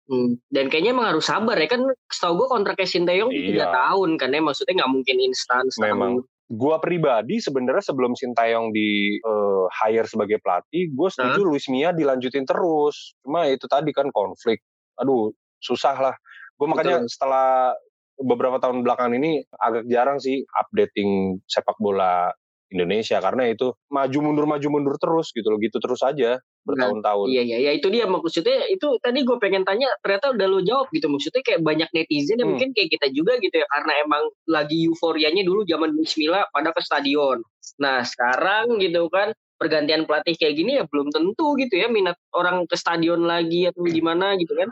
Hmm. 0.05 0.37
Dan 0.53 0.69
kayaknya 0.69 0.97
emang 0.97 1.13
harus 1.13 1.29
sabar 1.29 1.57
ya 1.61 1.69
kan. 1.69 1.85
Setahu 2.09 2.45
gue 2.45 2.49
kontraknya 2.51 2.89
Sinteyong 2.89 3.31
iya. 3.33 3.45
tiga 3.53 3.67
tahun 3.73 4.17
kan 4.17 4.33
ya. 4.33 4.41
Maksudnya 4.41 4.75
nggak 4.83 4.93
mungkin 4.93 5.17
instan. 5.23 5.65
Memang. 5.81 6.25
Gua 6.45 6.77
pribadi 6.77 7.41
sebenarnya 7.41 7.89
sebelum 7.89 8.13
Sintayong 8.13 8.69
di 8.69 9.17
uh, 9.25 9.65
hire 9.81 10.05
sebagai 10.05 10.45
pelatih, 10.45 10.93
gue 10.93 11.09
setuju 11.09 11.41
huh? 11.41 11.49
Luis 11.49 11.65
Mia 11.73 11.89
dilanjutin 11.89 12.45
terus. 12.45 13.17
Cuma 13.25 13.49
itu 13.49 13.65
tadi 13.65 13.97
kan 13.97 14.13
konflik. 14.13 14.61
Aduh, 15.01 15.35
susah 15.59 15.97
lah. 15.97 16.15
Gue 16.55 16.71
makanya 16.71 17.03
setelah 17.11 17.75
beberapa 18.19 18.63
tahun 18.63 18.87
belakangan 18.87 19.15
ini 19.19 19.43
agak 19.59 19.91
jarang 19.91 20.23
sih 20.23 20.47
updating 20.55 21.43
sepak 21.51 21.75
bola 21.83 22.31
Indonesia 22.75 23.23
karena 23.23 23.55
itu 23.55 23.71
maju 23.87 24.19
mundur 24.19 24.47
maju 24.51 24.67
mundur 24.67 24.97
terus 24.99 25.31
gitu 25.31 25.47
loh 25.47 25.59
gitu 25.63 25.79
terus 25.79 26.03
aja 26.03 26.43
bertahun-tahun. 26.67 27.27
Nah, 27.29 27.33
iya 27.33 27.43
iya 27.47 27.59
ya 27.71 27.73
itu 27.77 27.87
dia 27.93 28.09
maksudnya 28.11 28.67
itu 28.67 28.99
tadi 28.99 29.23
gue 29.23 29.37
pengen 29.39 29.63
tanya 29.63 29.87
ternyata 30.03 30.35
udah 30.35 30.47
lo 30.51 30.59
jawab 30.65 30.91
gitu 30.91 31.07
maksudnya 31.07 31.43
kayak 31.47 31.63
banyak 31.63 31.87
netizen 31.95 32.41
yang 32.41 32.51
hmm. 32.51 32.59
mungkin 32.59 32.71
kayak 32.75 32.91
kita 32.99 33.07
juga 33.15 33.39
gitu 33.39 33.63
ya 33.63 33.67
karena 33.71 33.93
emang 34.03 34.25
lagi 34.51 34.91
euforianya 34.91 35.47
dulu 35.47 35.63
zaman 35.69 35.95
Bismillah 35.95 36.51
pada 36.51 36.75
ke 36.75 36.81
stadion. 36.83 37.39
Nah 37.79 38.03
sekarang 38.03 38.83
gitu 38.83 39.07
kan 39.13 39.31
pergantian 39.57 40.05
pelatih 40.05 40.35
kayak 40.35 40.55
gini 40.59 40.83
ya 40.83 40.85
belum 40.89 41.11
tentu 41.15 41.55
gitu 41.57 41.75
ya 41.79 41.87
minat 41.87 42.19
orang 42.35 42.67
ke 42.67 42.75
stadion 42.75 43.23
lagi 43.25 43.71
atau 43.71 43.87
gimana 43.87 44.35
gitu 44.37 44.55
kan 44.59 44.69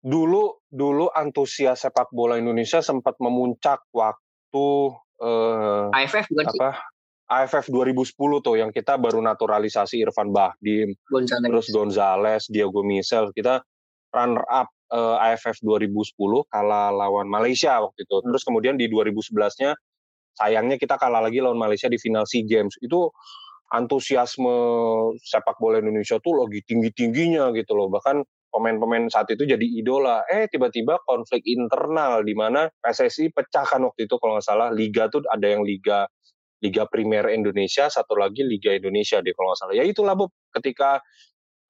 dulu 0.00 0.60
dulu 0.72 1.12
antusias 1.12 1.84
sepak 1.84 2.08
bola 2.12 2.40
Indonesia 2.40 2.80
sempat 2.80 3.20
memuncak 3.20 3.84
waktu 3.92 4.68
uh, 5.20 5.92
AFF 5.92 6.28
bukan 6.32 6.46
apa 6.48 6.68
sih? 6.72 6.90
AFF 7.30 7.70
2010 7.70 8.42
tuh 8.42 8.58
yang 8.58 8.74
kita 8.74 8.98
baru 8.98 9.22
naturalisasi 9.22 10.02
Irfan 10.02 10.34
Bahdim, 10.34 10.98
Gonzales. 11.06 11.46
terus 11.46 11.66
Gonzales, 11.70 12.42
Diego 12.50 12.82
Misel, 12.82 13.30
kita 13.30 13.62
runner 14.10 14.42
up 14.50 14.66
uh, 14.90 15.14
AFF 15.22 15.62
2010 15.62 16.18
kalah 16.50 16.90
lawan 16.90 17.30
Malaysia 17.30 17.78
waktu 17.78 18.02
itu. 18.02 18.16
Terus 18.18 18.42
kemudian 18.42 18.74
di 18.74 18.90
2011-nya 18.90 19.78
sayangnya 20.34 20.74
kita 20.74 20.98
kalah 20.98 21.22
lagi 21.22 21.38
lawan 21.38 21.58
Malaysia 21.58 21.86
di 21.86 22.02
final 22.02 22.26
SEA 22.26 22.42
Games. 22.42 22.74
Itu 22.82 23.14
antusiasme 23.70 24.56
sepak 25.22 25.56
bola 25.62 25.78
Indonesia 25.78 26.18
tuh 26.18 26.46
lagi 26.46 26.60
tinggi-tingginya 26.66 27.54
gitu 27.54 27.78
loh. 27.78 27.86
Bahkan 27.86 28.22
pemain-pemain 28.50 29.06
saat 29.06 29.30
itu 29.30 29.46
jadi 29.46 29.62
idola. 29.62 30.26
Eh 30.26 30.50
tiba-tiba 30.50 30.98
konflik 31.06 31.46
internal 31.46 32.26
di 32.26 32.34
mana 32.34 32.66
PSSI 32.82 33.30
pecahkan 33.30 33.80
waktu 33.86 34.10
itu 34.10 34.14
kalau 34.18 34.36
nggak 34.36 34.46
salah 34.46 34.68
liga 34.74 35.06
tuh 35.06 35.22
ada 35.30 35.46
yang 35.46 35.62
liga 35.62 36.10
Liga 36.60 36.84
Primer 36.84 37.32
Indonesia, 37.32 37.88
satu 37.88 38.20
lagi 38.20 38.44
Liga 38.44 38.76
Indonesia 38.76 39.24
deh 39.24 39.32
kalau 39.32 39.52
nggak 39.52 39.60
salah. 39.64 39.74
Ya 39.74 39.84
itulah 39.88 40.12
Bob, 40.12 40.28
ketika 40.52 41.00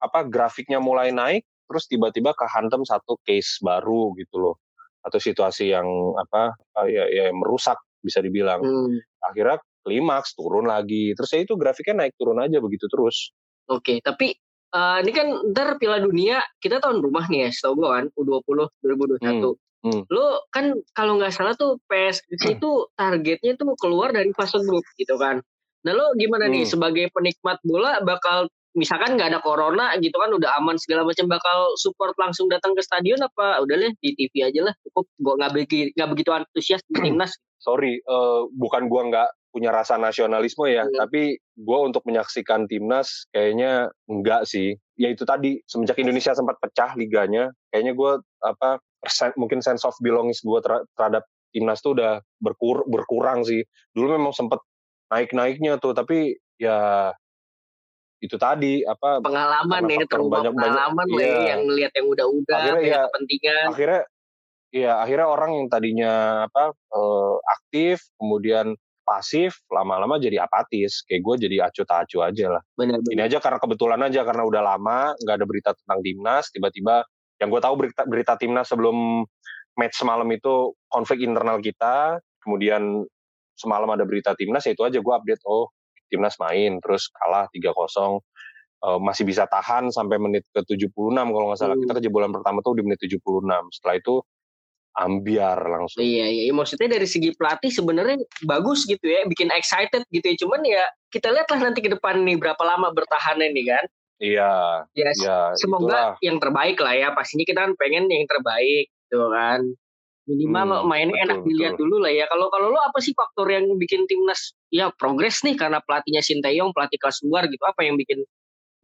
apa 0.03 0.27
grafiknya 0.27 0.83
mulai 0.83 1.15
naik, 1.15 1.47
terus 1.63 1.87
tiba-tiba 1.87 2.35
kehantem 2.35 2.83
satu 2.83 3.15
case 3.23 3.63
baru 3.63 4.11
gitu 4.19 4.43
loh, 4.43 4.55
atau 4.99 5.15
situasi 5.15 5.71
yang 5.71 5.87
apa 6.19 6.59
ya, 6.91 7.07
ya 7.07 7.25
merusak 7.31 7.79
bisa 8.03 8.19
dibilang. 8.19 8.59
Hmm. 8.59 8.99
Akhirnya 9.23 9.63
klimaks 9.81 10.37
turun 10.37 10.69
lagi, 10.69 11.13
terus 11.17 11.29
ya 11.33 11.39
itu 11.43 11.53
grafiknya 11.57 12.05
naik 12.05 12.13
turun 12.17 12.37
aja 12.39 12.57
begitu 12.61 12.85
terus. 12.87 13.33
Oke, 13.69 14.01
tapi 14.01 14.33
uh, 14.73 15.01
ini 15.01 15.11
kan 15.11 15.27
ntar 15.51 15.77
Piala 15.77 16.01
Dunia 16.01 16.41
kita 16.61 16.81
tahun 16.81 17.01
rumah 17.01 17.27
nih 17.27 17.47
ya, 17.47 17.49
setahu 17.49 17.81
gue 17.81 17.89
kan 17.89 18.05
U20 18.15 18.57
2021. 18.83 19.21
Hmm. 19.21 19.55
Hmm. 19.81 20.01
Lo 20.13 20.45
kan 20.53 20.77
kalau 20.93 21.17
nggak 21.17 21.33
salah 21.33 21.57
tuh 21.57 21.81
PSSI 21.89 22.61
itu 22.61 22.71
targetnya 22.93 23.57
tuh 23.57 23.73
keluar 23.81 24.13
dari 24.13 24.29
fase 24.37 24.61
grup 24.61 24.85
gitu 24.93 25.17
kan. 25.17 25.41
Nah 25.81 25.93
lo 25.97 26.13
gimana 26.13 26.45
hmm. 26.45 26.53
nih 26.53 26.63
sebagai 26.69 27.05
penikmat 27.09 27.57
bola 27.65 27.97
bakal 28.05 28.45
misalkan 28.71 29.19
nggak 29.19 29.35
ada 29.35 29.39
corona 29.43 29.91
gitu 29.99 30.15
kan 30.15 30.31
udah 30.31 30.49
aman 30.63 30.79
segala 30.79 31.03
macam 31.03 31.27
bakal 31.27 31.75
support 31.75 32.15
langsung 32.15 32.47
datang 32.47 32.71
ke 32.71 32.79
stadion 32.79 33.19
apa 33.19 33.59
udah 33.59 33.75
deh 33.75 33.91
di 33.99 34.15
TV 34.15 34.47
aja 34.47 34.71
lah 34.71 34.73
cukup 34.87 35.05
gue 35.19 35.33
nggak 35.43 35.51
begitu 35.51 35.75
nggak 35.99 36.09
begitu 36.15 36.29
antusias 36.31 36.81
di 36.87 36.93
timnas 37.03 37.35
sorry 37.59 37.99
uh, 38.07 38.47
bukan 38.55 38.87
gue 38.87 39.01
nggak 39.11 39.29
punya 39.51 39.69
rasa 39.69 39.99
nasionalisme 39.99 40.63
ya 40.71 40.87
hmm. 40.87 40.95
tapi 40.95 41.35
gue 41.37 41.79
untuk 41.83 42.01
menyaksikan 42.07 42.65
timnas 42.71 43.27
kayaknya 43.35 43.91
enggak 44.07 44.47
sih. 44.47 44.73
Ya 44.95 45.11
itu 45.11 45.27
tadi 45.27 45.59
semenjak 45.67 45.99
Indonesia 45.99 46.31
sempat 46.31 46.57
pecah 46.57 46.95
liganya 46.95 47.51
kayaknya 47.69 47.93
gue 47.93 48.11
apa 48.41 48.79
mungkin 49.35 49.59
sense 49.59 49.83
of 49.83 49.93
belonging 49.99 50.33
gue 50.33 50.59
terhadap 50.95 51.27
timnas 51.51 51.83
tuh 51.83 51.93
udah 51.99 52.23
berkur 52.39 52.87
berkurang 52.87 53.43
sih. 53.43 53.67
Dulu 53.91 54.17
memang 54.17 54.33
sempat 54.33 54.63
naik 55.11 55.35
naiknya 55.35 55.75
tuh 55.77 55.91
tapi 55.91 56.39
ya 56.55 57.11
itu 58.21 58.37
tadi 58.37 58.85
apa 58.85 59.17
pengalaman 59.19 59.81
ya 59.89 60.05
terubah 60.05 60.45
banyak, 60.45 60.53
pengalaman 60.53 61.07
banyak, 61.09 61.17
lah 61.17 61.25
ya, 61.25 61.49
yang 61.51 61.61
ngelihat 61.65 61.91
yang 61.97 62.07
udah-udah 62.07 62.57
akhirnya 62.61 62.85
ya, 62.85 63.01
kepentingan. 63.09 63.65
akhirnya 63.73 64.01
ya 64.71 64.91
akhirnya 65.01 65.27
orang 65.27 65.51
yang 65.57 65.67
tadinya 65.67 66.13
apa 66.45 66.63
uh, 66.93 67.35
aktif 67.59 68.05
kemudian 68.21 68.77
pasif 69.11 69.59
lama-lama 69.67 70.15
jadi 70.15 70.47
apatis 70.47 71.03
kayak 71.03 71.19
gue 71.19 71.35
jadi 71.51 71.67
acu 71.67 71.83
tak 71.83 72.07
acu 72.07 72.23
aja 72.23 72.55
lah 72.55 72.63
benar, 72.79 73.03
benar. 73.03 73.11
ini 73.11 73.21
aja 73.27 73.43
karena 73.43 73.59
kebetulan 73.59 73.99
aja 74.07 74.23
karena 74.23 74.43
udah 74.47 74.61
lama 74.63 75.11
nggak 75.19 75.35
ada 75.35 75.45
berita 75.45 75.71
tentang 75.75 75.99
timnas 75.99 76.47
tiba-tiba 76.55 77.03
yang 77.43 77.51
gue 77.51 77.59
tahu 77.59 77.75
berita 77.75 78.01
berita 78.07 78.33
timnas 78.39 78.71
sebelum 78.71 79.27
match 79.75 79.99
semalam 79.99 80.27
itu 80.31 80.71
konflik 80.87 81.19
internal 81.19 81.59
kita 81.59 82.23
kemudian 82.39 83.03
semalam 83.59 83.91
ada 83.91 84.07
berita 84.07 84.31
timnas 84.39 84.63
ya 84.63 84.71
itu 84.71 84.87
aja 84.87 85.03
gue 85.03 85.13
update 85.13 85.43
oh 85.43 85.67
timnas 86.07 86.39
main 86.39 86.79
terus 86.79 87.11
kalah 87.11 87.51
3-0 87.51 87.67
uh, 87.71 88.15
eh, 88.87 88.99
masih 88.99 89.23
bisa 89.23 89.45
tahan 89.47 89.93
sampai 89.93 90.17
menit 90.17 90.43
ke 90.51 90.61
76 90.65 90.91
kalau 91.15 91.45
nggak 91.47 91.59
salah. 91.59 91.75
Hmm. 91.77 91.83
Kita 91.85 91.93
kejebolan 92.01 92.31
pertama 92.33 92.59
tuh 92.65 92.75
di 92.75 92.83
menit 92.83 92.99
76. 92.99 93.21
Setelah 93.71 93.95
itu 93.95 94.15
ambiar 94.97 95.57
langsung. 95.57 96.03
Iya, 96.03 96.27
iya, 96.27 96.41
iya. 96.49 96.53
Maksudnya 96.53 96.99
dari 96.99 97.07
segi 97.07 97.31
pelatih 97.35 97.71
sebenarnya 97.71 98.21
bagus 98.43 98.83
gitu 98.83 99.03
ya, 99.03 99.23
bikin 99.27 99.49
excited 99.55 100.03
gitu 100.11 100.25
ya. 100.25 100.35
Cuman 100.39 100.61
ya 100.67 100.83
kita 101.11 101.31
lihatlah 101.31 101.59
nanti 101.71 101.79
ke 101.79 101.89
depan 101.91 102.23
nih 102.23 102.35
berapa 102.39 102.59
lama 102.59 102.91
bertahannya 102.91 103.51
nih 103.55 103.65
kan. 103.67 103.85
Iya. 104.21 104.53
Ya, 104.93 105.09
ya 105.17 105.37
semoga 105.57 105.87
itulah. 105.87 106.07
yang 106.21 106.37
terbaik 106.37 106.77
lah 106.79 106.93
ya. 106.93 107.07
Pastinya 107.15 107.47
kita 107.47 107.59
kan 107.65 107.73
pengen 107.79 108.11
yang 108.11 108.27
terbaik 108.27 108.91
gitu 108.91 109.27
kan 109.31 109.61
minimal 110.29 110.85
hmm, 110.85 110.87
mainnya 110.87 111.13
betul, 111.17 111.25
enak 111.27 111.37
dilihat 111.43 111.73
betul. 111.75 111.83
dulu 111.89 111.95
lah 112.05 112.11
ya. 112.13 112.25
Kalau 112.29 112.47
kalau 112.53 112.67
lo 112.69 112.79
apa 112.79 112.99
sih 113.01 113.13
faktor 113.17 113.47
yang 113.49 113.65
bikin 113.75 114.05
timnas 114.05 114.53
ya 114.69 114.93
progres 114.93 115.41
nih 115.41 115.57
karena 115.57 115.81
pelatihnya 115.81 116.21
Sinteyong 116.21 116.71
pelatih 116.71 116.97
kelas 117.01 117.25
luar 117.25 117.49
gitu 117.49 117.61
apa 117.65 117.81
yang 117.83 117.97
bikin 117.97 118.21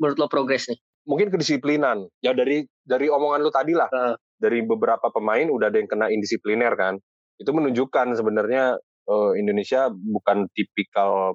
menurut 0.02 0.18
lo 0.18 0.28
progres 0.28 0.68
nih? 0.68 0.80
Mungkin 1.08 1.32
kedisiplinan. 1.32 2.10
Ya 2.20 2.34
dari 2.34 2.66
dari 2.84 3.08
omongan 3.08 3.46
lo 3.46 3.52
tadi 3.54 3.78
lah. 3.78 3.88
Uh. 3.94 4.16
Dari 4.38 4.62
beberapa 4.62 5.10
pemain 5.10 5.50
udah 5.50 5.74
ada 5.74 5.78
yang 5.82 5.90
kena 5.90 6.08
indisipliner 6.14 6.74
kan. 6.78 7.02
Itu 7.38 7.54
menunjukkan 7.54 8.18
sebenarnya 8.18 8.78
uh, 9.10 9.32
Indonesia 9.38 9.90
bukan 9.90 10.50
tipikal 10.54 11.34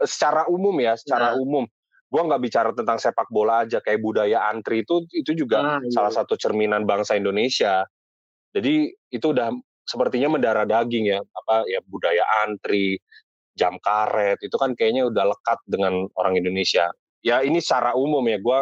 uh, 0.00 0.06
secara 0.08 0.48
umum 0.48 0.76
ya, 0.80 0.96
secara 0.96 1.36
uh. 1.36 1.40
umum 1.40 1.68
gue 2.12 2.20
nggak 2.20 2.44
bicara 2.44 2.70
tentang 2.76 3.00
sepak 3.00 3.24
bola 3.32 3.64
aja 3.64 3.80
kayak 3.80 4.04
budaya 4.04 4.44
antri 4.52 4.84
itu 4.84 5.00
itu 5.16 5.32
juga 5.32 5.64
ah, 5.64 5.78
iya. 5.80 5.96
salah 5.96 6.12
satu 6.12 6.36
cerminan 6.36 6.84
bangsa 6.84 7.16
Indonesia 7.16 7.88
jadi 8.52 8.92
itu 9.08 9.26
udah 9.32 9.48
sepertinya 9.88 10.36
mendarah 10.36 10.68
daging 10.68 11.08
ya, 11.08 11.20
apa 11.20 11.64
ya 11.66 11.80
budaya 11.88 12.22
antri, 12.44 13.00
jam 13.56 13.76
karet 13.80 14.38
itu 14.44 14.54
kan 14.56 14.76
kayaknya 14.76 15.08
udah 15.08 15.32
lekat 15.32 15.58
dengan 15.68 16.06
orang 16.16 16.36
Indonesia. 16.38 16.88
Ya 17.24 17.40
ini 17.40 17.62
secara 17.62 17.96
umum 17.96 18.22
ya, 18.28 18.38
gue 18.38 18.58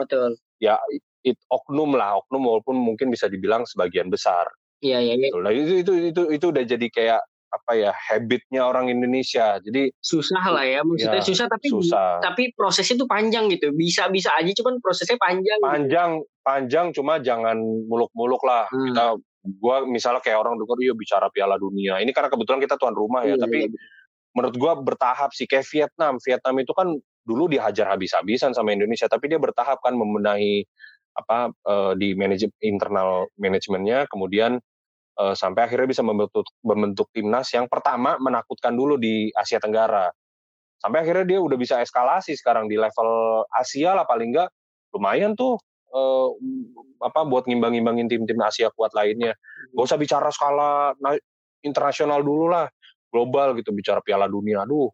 ya 0.62 0.76
it, 1.24 1.38
oknum 1.48 1.96
lah, 1.96 2.20
oknum 2.20 2.42
walaupun 2.46 2.76
mungkin 2.76 3.12
bisa 3.12 3.26
dibilang 3.26 3.64
sebagian 3.68 4.08
besar. 4.08 4.48
Iya 4.80 4.98
iya. 5.00 5.14
iya. 5.16 5.28
Nah 5.36 5.52
itu 5.52 5.84
itu 5.84 5.92
itu 6.12 6.22
itu 6.32 6.44
udah 6.48 6.64
jadi 6.64 6.86
kayak 6.88 7.20
apa 7.50 7.72
ya 7.74 7.92
habitnya 7.92 8.62
orang 8.64 8.88
Indonesia. 8.88 9.58
Jadi 9.60 9.90
susah 9.98 10.44
lah 10.54 10.64
ya, 10.64 10.80
maksudnya 10.86 11.20
ya, 11.20 11.26
susah 11.26 11.46
tapi 11.50 11.66
susah. 11.68 12.22
tapi 12.22 12.42
prosesnya 12.54 13.02
tuh 13.02 13.10
panjang 13.10 13.50
gitu. 13.50 13.74
Bisa 13.74 14.06
bisa 14.08 14.32
aja 14.38 14.50
cuman 14.54 14.78
prosesnya 14.78 15.18
panjang. 15.18 15.58
Panjang 15.60 16.10
gitu. 16.22 16.42
panjang 16.46 16.86
cuma 16.94 17.18
jangan 17.20 17.58
muluk-muluk 17.90 18.40
lah. 18.46 18.70
Hmm. 18.70 18.86
Kita 18.90 19.04
gue 19.40 19.76
misalnya 19.88 20.20
kayak 20.20 20.36
orang 20.36 20.60
dengar 20.60 20.76
iya 20.84 20.92
bicara 20.92 21.32
Piala 21.32 21.56
Dunia 21.56 21.96
ini 22.04 22.12
karena 22.12 22.28
kebetulan 22.28 22.60
kita 22.60 22.76
tuan 22.76 22.92
rumah 22.92 23.24
ya 23.24 23.34
iya, 23.34 23.36
tapi 23.40 23.72
iya. 23.72 23.78
menurut 24.36 24.56
gue 24.56 24.72
bertahap 24.84 25.32
sih 25.32 25.48
kayak 25.48 25.64
Vietnam 25.64 26.20
Vietnam 26.20 26.54
itu 26.60 26.72
kan 26.76 26.88
dulu 27.24 27.48
dihajar 27.48 27.88
habis-habisan 27.88 28.52
sama 28.52 28.76
Indonesia 28.76 29.08
tapi 29.08 29.32
dia 29.32 29.40
bertahap 29.40 29.80
kan 29.80 29.96
membenahi 29.96 30.68
apa 31.17 31.50
uh, 31.67 31.93
di 31.99 32.14
manajemen 32.14 32.55
internal 32.62 33.26
manajemennya 33.35 34.07
kemudian 34.07 34.62
uh, 35.19 35.35
sampai 35.35 35.67
akhirnya 35.67 35.90
bisa 35.90 36.02
membentuk 36.07 36.47
membentuk 36.62 37.11
timnas 37.11 37.50
yang 37.50 37.67
pertama 37.67 38.17
menakutkan 38.23 38.73
dulu 38.73 38.97
di 38.97 39.29
Asia 39.35 39.59
Tenggara 39.59 40.09
sampai 40.81 41.05
akhirnya 41.05 41.26
dia 41.37 41.38
udah 41.43 41.59
bisa 41.61 41.83
eskalasi 41.83 42.38
sekarang 42.38 42.71
di 42.71 42.79
level 42.79 43.43
Asia 43.52 43.93
lah 43.93 44.07
paling 44.07 44.33
enggak 44.33 44.49
lumayan 44.95 45.35
tuh 45.35 45.59
uh, 45.95 46.29
apa 47.02 47.26
buat 47.26 47.47
ngimbang-ngimbangin 47.47 48.07
tim-tim 48.11 48.38
Asia 48.40 48.69
kuat 48.75 48.93
lainnya. 48.95 49.35
Gak 49.73 49.85
usah 49.87 49.99
bicara 49.99 50.29
skala 50.31 50.95
internasional 51.64 52.21
dulu 52.25 52.50
lah, 52.50 52.67
global 53.12 53.57
gitu 53.59 53.73
bicara 53.75 54.00
Piala 54.05 54.29
Dunia. 54.29 54.64
Aduh, 54.64 54.88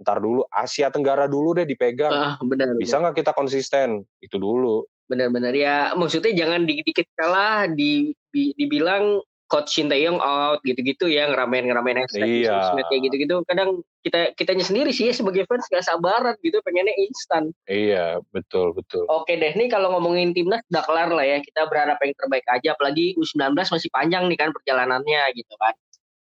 ntar 0.00 0.20
dulu 0.20 0.44
Asia 0.48 0.92
Tenggara 0.92 1.26
dulu 1.26 1.56
deh 1.56 1.66
dipegang. 1.68 2.12
Ah, 2.12 2.34
benar. 2.40 2.76
Bisa 2.76 3.00
nggak 3.00 3.16
kita 3.16 3.32
konsisten? 3.32 4.04
Itu 4.20 4.40
dulu. 4.40 4.84
Benar-benar 5.06 5.54
ya. 5.54 5.94
Maksudnya 5.94 6.34
jangan 6.34 6.66
dikit-dikit 6.66 7.06
kalah 7.14 7.70
di, 7.70 8.14
di 8.30 8.50
dibilang 8.58 9.22
coach 9.46 9.78
Sinteyong 9.78 10.18
out 10.18 10.58
gitu-gitu 10.66 11.06
ya 11.06 11.30
ngeramein 11.30 11.70
ngeramein 11.70 12.02
hashtag 12.02 12.46
iya. 12.46 12.74
kayak 12.74 13.00
gitu-gitu 13.10 13.46
kadang 13.46 13.82
kita 14.02 14.34
kitanya 14.34 14.66
sendiri 14.66 14.90
sih 14.90 15.10
ya 15.10 15.14
sebagai 15.14 15.46
fans 15.46 15.70
gak 15.70 15.86
sabaran 15.86 16.34
gitu 16.42 16.58
pengennya 16.66 16.94
instan 16.98 17.54
iya 17.70 18.18
betul 18.34 18.74
betul 18.74 19.06
oke 19.06 19.30
deh 19.30 19.54
nih 19.54 19.70
kalau 19.70 19.94
ngomongin 19.94 20.34
timnas 20.34 20.62
udah 20.70 20.82
kelar 20.82 21.10
lah 21.14 21.26
ya 21.26 21.38
kita 21.42 21.62
berharap 21.70 21.98
yang 22.02 22.14
terbaik 22.18 22.46
aja 22.50 22.74
apalagi 22.74 23.14
U19 23.14 23.54
masih 23.54 23.90
panjang 23.94 24.26
nih 24.26 24.38
kan 24.38 24.50
perjalanannya 24.50 25.22
gitu 25.38 25.54
kan 25.62 25.74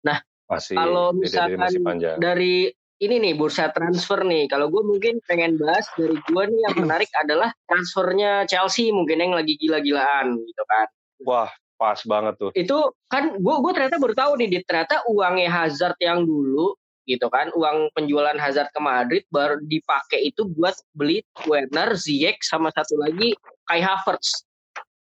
nah 0.05 0.19
masih, 0.45 0.77
kalau 0.77 1.17
misalkan 1.17 1.57
masih 1.57 1.81
dari 2.21 2.77
ini 3.03 3.19
nih 3.19 3.33
bursa 3.35 3.75
transfer 3.75 4.23
nih 4.23 4.47
kalau 4.47 4.71
gue 4.71 4.83
mungkin 4.87 5.19
pengen 5.27 5.59
bahas 5.59 5.87
dari 5.99 6.15
gue 6.15 6.45
nih 6.47 6.61
yang 6.71 6.77
menarik 6.87 7.11
adalah 7.19 7.51
transfernya 7.67 8.47
Chelsea 8.47 8.95
mungkin 8.95 9.19
yang 9.19 9.35
lagi 9.35 9.59
gila-gilaan 9.59 10.39
gitu 10.39 10.65
kan 10.69 10.87
Wah, 11.25 11.49
Pas 11.75 11.99
banget 12.07 12.35
tuh. 12.39 12.51
Itu 12.55 12.95
kan 13.11 13.35
gue 13.35 13.55
gue 13.61 13.73
ternyata 13.75 13.99
baru 13.99 14.15
tahu 14.15 14.33
nih, 14.39 14.63
ternyata 14.63 15.03
uangnya 15.11 15.51
Hazard 15.51 15.99
yang 15.99 16.23
dulu 16.23 16.79
gitu 17.05 17.29
kan, 17.29 17.53
uang 17.53 17.93
penjualan 17.93 18.33
Hazard 18.41 18.73
ke 18.73 18.81
Madrid 18.81 19.25
baru 19.29 19.61
dipakai 19.61 20.33
itu 20.33 20.49
buat 20.49 20.73
beli 20.97 21.21
Werner, 21.45 21.93
Ziyech 21.93 22.41
sama 22.41 22.73
satu 22.73 22.97
lagi 22.97 23.37
Kai 23.69 23.85
Havertz. 23.85 24.49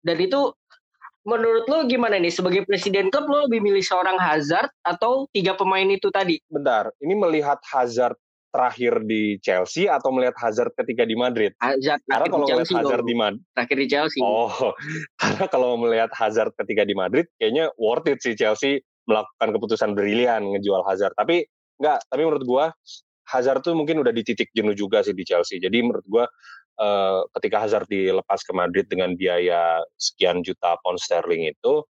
Dan 0.03 0.19
itu 0.19 0.51
menurut 1.23 1.65
lo 1.71 1.87
gimana 1.87 2.19
nih 2.19 2.31
sebagai 2.31 2.67
presiden 2.67 3.07
klub 3.07 3.27
lo 3.31 3.47
lebih 3.47 3.63
milih 3.63 3.83
seorang 3.83 4.19
Hazard 4.19 4.69
atau 4.83 5.27
tiga 5.31 5.55
pemain 5.55 5.87
itu 5.87 6.11
tadi? 6.11 6.39
Bentar, 6.51 6.91
ini 6.99 7.15
melihat 7.15 7.59
Hazard 7.63 8.19
terakhir 8.53 9.01
di 9.09 9.41
Chelsea 9.41 9.89
atau 9.89 10.13
melihat 10.13 10.37
Hazard 10.37 10.77
ketika 10.77 11.07
di 11.07 11.17
Madrid? 11.17 11.57
Hazard 11.57 12.05
karena 12.05 12.27
kalau 12.29 12.45
melihat 12.45 12.69
Hazard 12.69 13.05
di 13.07 13.15
Madrid, 13.17 13.41
terakhir 13.57 13.77
di 13.79 13.87
Chelsea. 13.89 14.19
Oh, 14.21 14.71
karena 15.21 15.45
kalau 15.49 15.71
melihat 15.79 16.11
Hazard 16.13 16.53
ketika 16.61 16.85
di 16.85 16.93
Madrid, 16.93 17.25
kayaknya 17.41 17.73
worth 17.81 18.05
it 18.05 18.21
sih 18.21 18.37
Chelsea 18.37 18.83
melakukan 19.09 19.49
keputusan 19.57 19.97
brilian 19.97 20.45
ngejual 20.53 20.85
Hazard. 20.85 21.17
Tapi 21.17 21.43
enggak, 21.81 22.05
tapi 22.07 22.21
menurut 22.21 22.45
gua 22.45 22.65
Hazard 23.23 23.65
tuh 23.65 23.73
mungkin 23.73 24.03
udah 24.03 24.13
di 24.13 24.21
titik 24.21 24.51
jenuh 24.53 24.77
juga 24.77 25.01
sih 25.01 25.17
di 25.17 25.25
Chelsea. 25.25 25.57
Jadi 25.57 25.79
menurut 25.81 26.05
gua 26.05 26.25
uh, 26.79 27.25
ketika 27.39 27.65
Hazard 27.65 27.89
dilepas 27.89 28.41
ke 28.41 28.53
Madrid 28.55 28.85
dengan 28.89 29.13
biaya 29.13 29.81
sekian 29.97 30.41
juta 30.41 30.77
pound 30.81 31.01
sterling 31.01 31.49
itu 31.49 31.83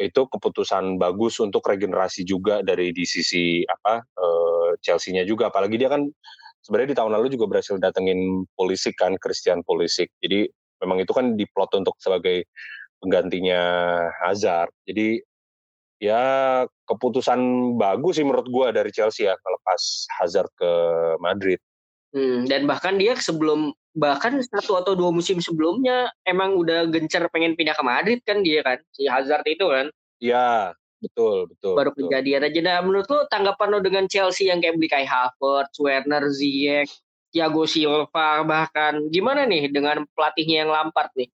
itu 0.00 0.24
keputusan 0.32 0.96
bagus 0.96 1.36
untuk 1.44 1.60
regenerasi 1.68 2.24
juga 2.24 2.64
dari 2.64 2.88
di 2.90 3.04
sisi 3.04 3.60
apa 3.68 4.00
uh, 4.00 4.72
Chelsea-nya 4.80 5.28
juga. 5.28 5.52
Apalagi 5.52 5.76
dia 5.76 5.92
kan 5.92 6.08
sebenarnya 6.64 6.96
di 6.96 6.98
tahun 6.98 7.12
lalu 7.20 7.36
juga 7.36 7.52
berhasil 7.52 7.76
datengin 7.76 8.48
Pulisic 8.56 8.96
kan 8.96 9.20
Christian 9.20 9.60
Pulisic. 9.60 10.08
Jadi 10.24 10.48
memang 10.80 11.04
itu 11.04 11.12
kan 11.12 11.36
diplot 11.36 11.76
untuk 11.76 12.00
sebagai 12.00 12.48
penggantinya 13.04 13.60
Hazard. 14.24 14.72
Jadi 14.88 15.20
ya 16.00 16.64
keputusan 16.88 17.40
bagus 17.76 18.16
sih 18.16 18.24
menurut 18.24 18.48
gue 18.48 18.66
dari 18.72 18.88
Chelsea 18.88 19.28
ya 19.28 19.36
melepas 19.36 20.08
Hazard 20.16 20.48
ke 20.56 20.72
Madrid. 21.20 21.60
Hmm, 22.10 22.48
dan 22.48 22.64
bahkan 22.64 22.96
dia 22.96 23.14
sebelum 23.14 23.70
bahkan 23.90 24.38
satu 24.38 24.78
atau 24.78 24.94
dua 24.94 25.10
musim 25.10 25.42
sebelumnya 25.42 26.14
emang 26.22 26.54
udah 26.54 26.86
gencar 26.86 27.26
pengen 27.34 27.58
pindah 27.58 27.74
ke 27.74 27.82
Madrid 27.82 28.18
kan 28.22 28.42
dia 28.46 28.62
kan 28.62 28.78
si 28.94 29.10
Hazard 29.10 29.42
itu 29.50 29.66
kan. 29.66 29.86
Iya 30.22 30.76
betul 31.00 31.48
betul 31.48 31.74
baru 31.74 31.90
betul. 31.96 32.06
kejadian 32.06 32.46
aja. 32.46 32.60
Nah 32.62 32.78
menurut 32.84 33.08
lo 33.10 33.26
tanggapan 33.26 33.68
lo 33.72 33.80
dengan 33.82 34.04
Chelsea 34.06 34.52
yang 34.52 34.62
kayak 34.62 34.78
beli 34.78 34.88
kayak 34.88 35.10
Havertz, 35.10 35.80
Werner, 35.82 36.24
Ziyech, 36.30 36.92
Thiago 37.34 37.64
Silva 37.66 38.46
bahkan 38.46 39.10
gimana 39.10 39.46
nih 39.46 39.70
dengan 39.70 40.06
pelatihnya 40.14 40.66
yang 40.66 40.70
Lampard 40.70 41.10
nih? 41.18 41.30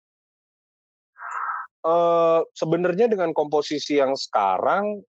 Uh, 1.86 2.42
sebenarnya 2.58 3.06
dengan 3.06 3.30
komposisi 3.30 4.02
yang 4.02 4.18
sekarang 4.18 5.06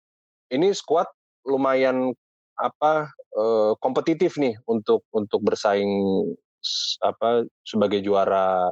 ini 0.49 0.73
squad 0.73 1.05
lumayan 1.45 2.17
apa 2.57 3.13
uh, 3.37 3.77
kompetitif 3.77 4.41
nih 4.41 4.57
untuk 4.65 5.05
untuk 5.13 5.45
bersaing 5.45 5.91
apa 7.03 7.47
sebagai 7.67 8.01
juara 8.01 8.71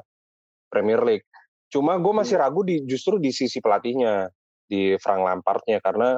Premier 0.70 1.02
League. 1.02 1.26
Cuma 1.70 1.98
gue 1.98 2.12
masih 2.14 2.38
hmm. 2.38 2.44
ragu 2.44 2.60
di 2.66 2.76
justru 2.86 3.18
di 3.18 3.30
sisi 3.30 3.58
pelatihnya 3.58 4.30
di 4.70 4.94
Frank 5.02 5.26
Lampardnya 5.26 5.82
karena 5.82 6.14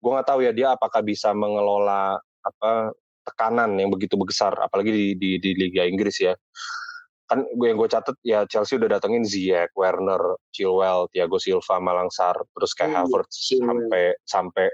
gue 0.00 0.10
nggak 0.12 0.28
tahu 0.28 0.40
ya 0.44 0.52
dia 0.52 0.76
apakah 0.76 1.00
bisa 1.00 1.32
mengelola 1.32 2.16
apa 2.44 2.92
tekanan 3.24 3.76
yang 3.80 3.88
begitu 3.88 4.20
besar 4.20 4.52
apalagi 4.60 4.92
di, 4.92 5.06
di, 5.16 5.30
di 5.40 5.50
Liga 5.56 5.88
Inggris 5.88 6.20
ya 6.20 6.36
kan 7.24 7.40
gue 7.40 7.66
yang 7.72 7.80
gue 7.80 7.88
catet 7.88 8.16
ya 8.20 8.44
Chelsea 8.44 8.76
udah 8.76 9.00
datengin 9.00 9.24
Ziyech, 9.24 9.72
Werner, 9.72 10.36
Chilwell, 10.52 11.08
Thiago 11.08 11.40
Silva, 11.40 11.80
Malangsar, 11.80 12.36
terus 12.52 12.76
kayak 12.76 12.92
hmm, 12.92 13.00
Havertz 13.00 13.48
sampai 13.48 14.04
sampai 14.28 14.66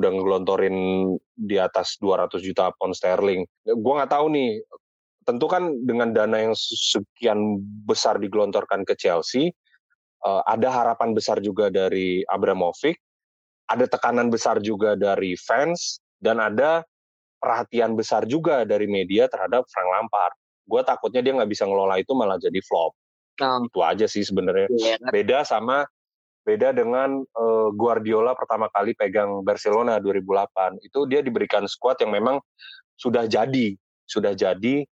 udah 0.00 0.08
ngelontorin 0.08 0.76
di 1.36 1.60
atas 1.60 2.00
200 2.00 2.40
juta 2.40 2.72
pound 2.80 2.96
sterling. 2.96 3.44
Gue 3.68 3.92
nggak 3.92 4.16
tahu 4.16 4.32
nih 4.32 4.64
tentu 5.24 5.46
kan 5.46 5.72
dengan 5.84 6.12
dana 6.16 6.36
yang 6.50 6.54
sekian 6.56 7.60
besar 7.84 8.16
digelontorkan 8.16 8.84
ke 8.88 8.96
Chelsea, 8.96 9.52
uh, 10.24 10.42
ada 10.48 10.72
harapan 10.72 11.12
besar 11.12 11.40
juga 11.44 11.68
dari 11.68 12.24
Abramovich, 12.28 12.96
ada 13.68 13.84
tekanan 13.86 14.32
besar 14.32 14.58
juga 14.64 14.96
dari 14.96 15.36
fans, 15.36 16.00
dan 16.20 16.40
ada 16.40 16.84
perhatian 17.40 17.96
besar 17.96 18.28
juga 18.28 18.68
dari 18.68 18.84
media 18.84 19.26
terhadap 19.26 19.64
Frank 19.72 19.88
Lampard. 19.88 20.36
Gue 20.68 20.84
takutnya 20.84 21.24
dia 21.24 21.32
nggak 21.34 21.50
bisa 21.50 21.64
ngelola 21.64 21.96
itu 21.98 22.12
malah 22.12 22.36
jadi 22.36 22.60
flop. 22.60 22.92
Oh. 23.40 23.64
Itu 23.64 23.80
aja 23.80 24.04
sih 24.04 24.20
sebenarnya. 24.22 24.68
Yeah. 24.68 25.00
Beda 25.08 25.42
sama 25.48 25.88
beda 26.44 26.72
dengan 26.76 27.24
uh, 27.36 27.68
Guardiola 27.72 28.36
pertama 28.36 28.68
kali 28.68 28.92
pegang 28.92 29.40
Barcelona 29.40 29.96
2008. 29.98 30.84
Itu 30.84 31.08
dia 31.08 31.24
diberikan 31.24 31.64
skuad 31.64 31.96
yang 32.04 32.12
memang 32.12 32.36
sudah 33.00 33.24
jadi, 33.24 33.72
sudah 34.04 34.36
jadi 34.36 34.84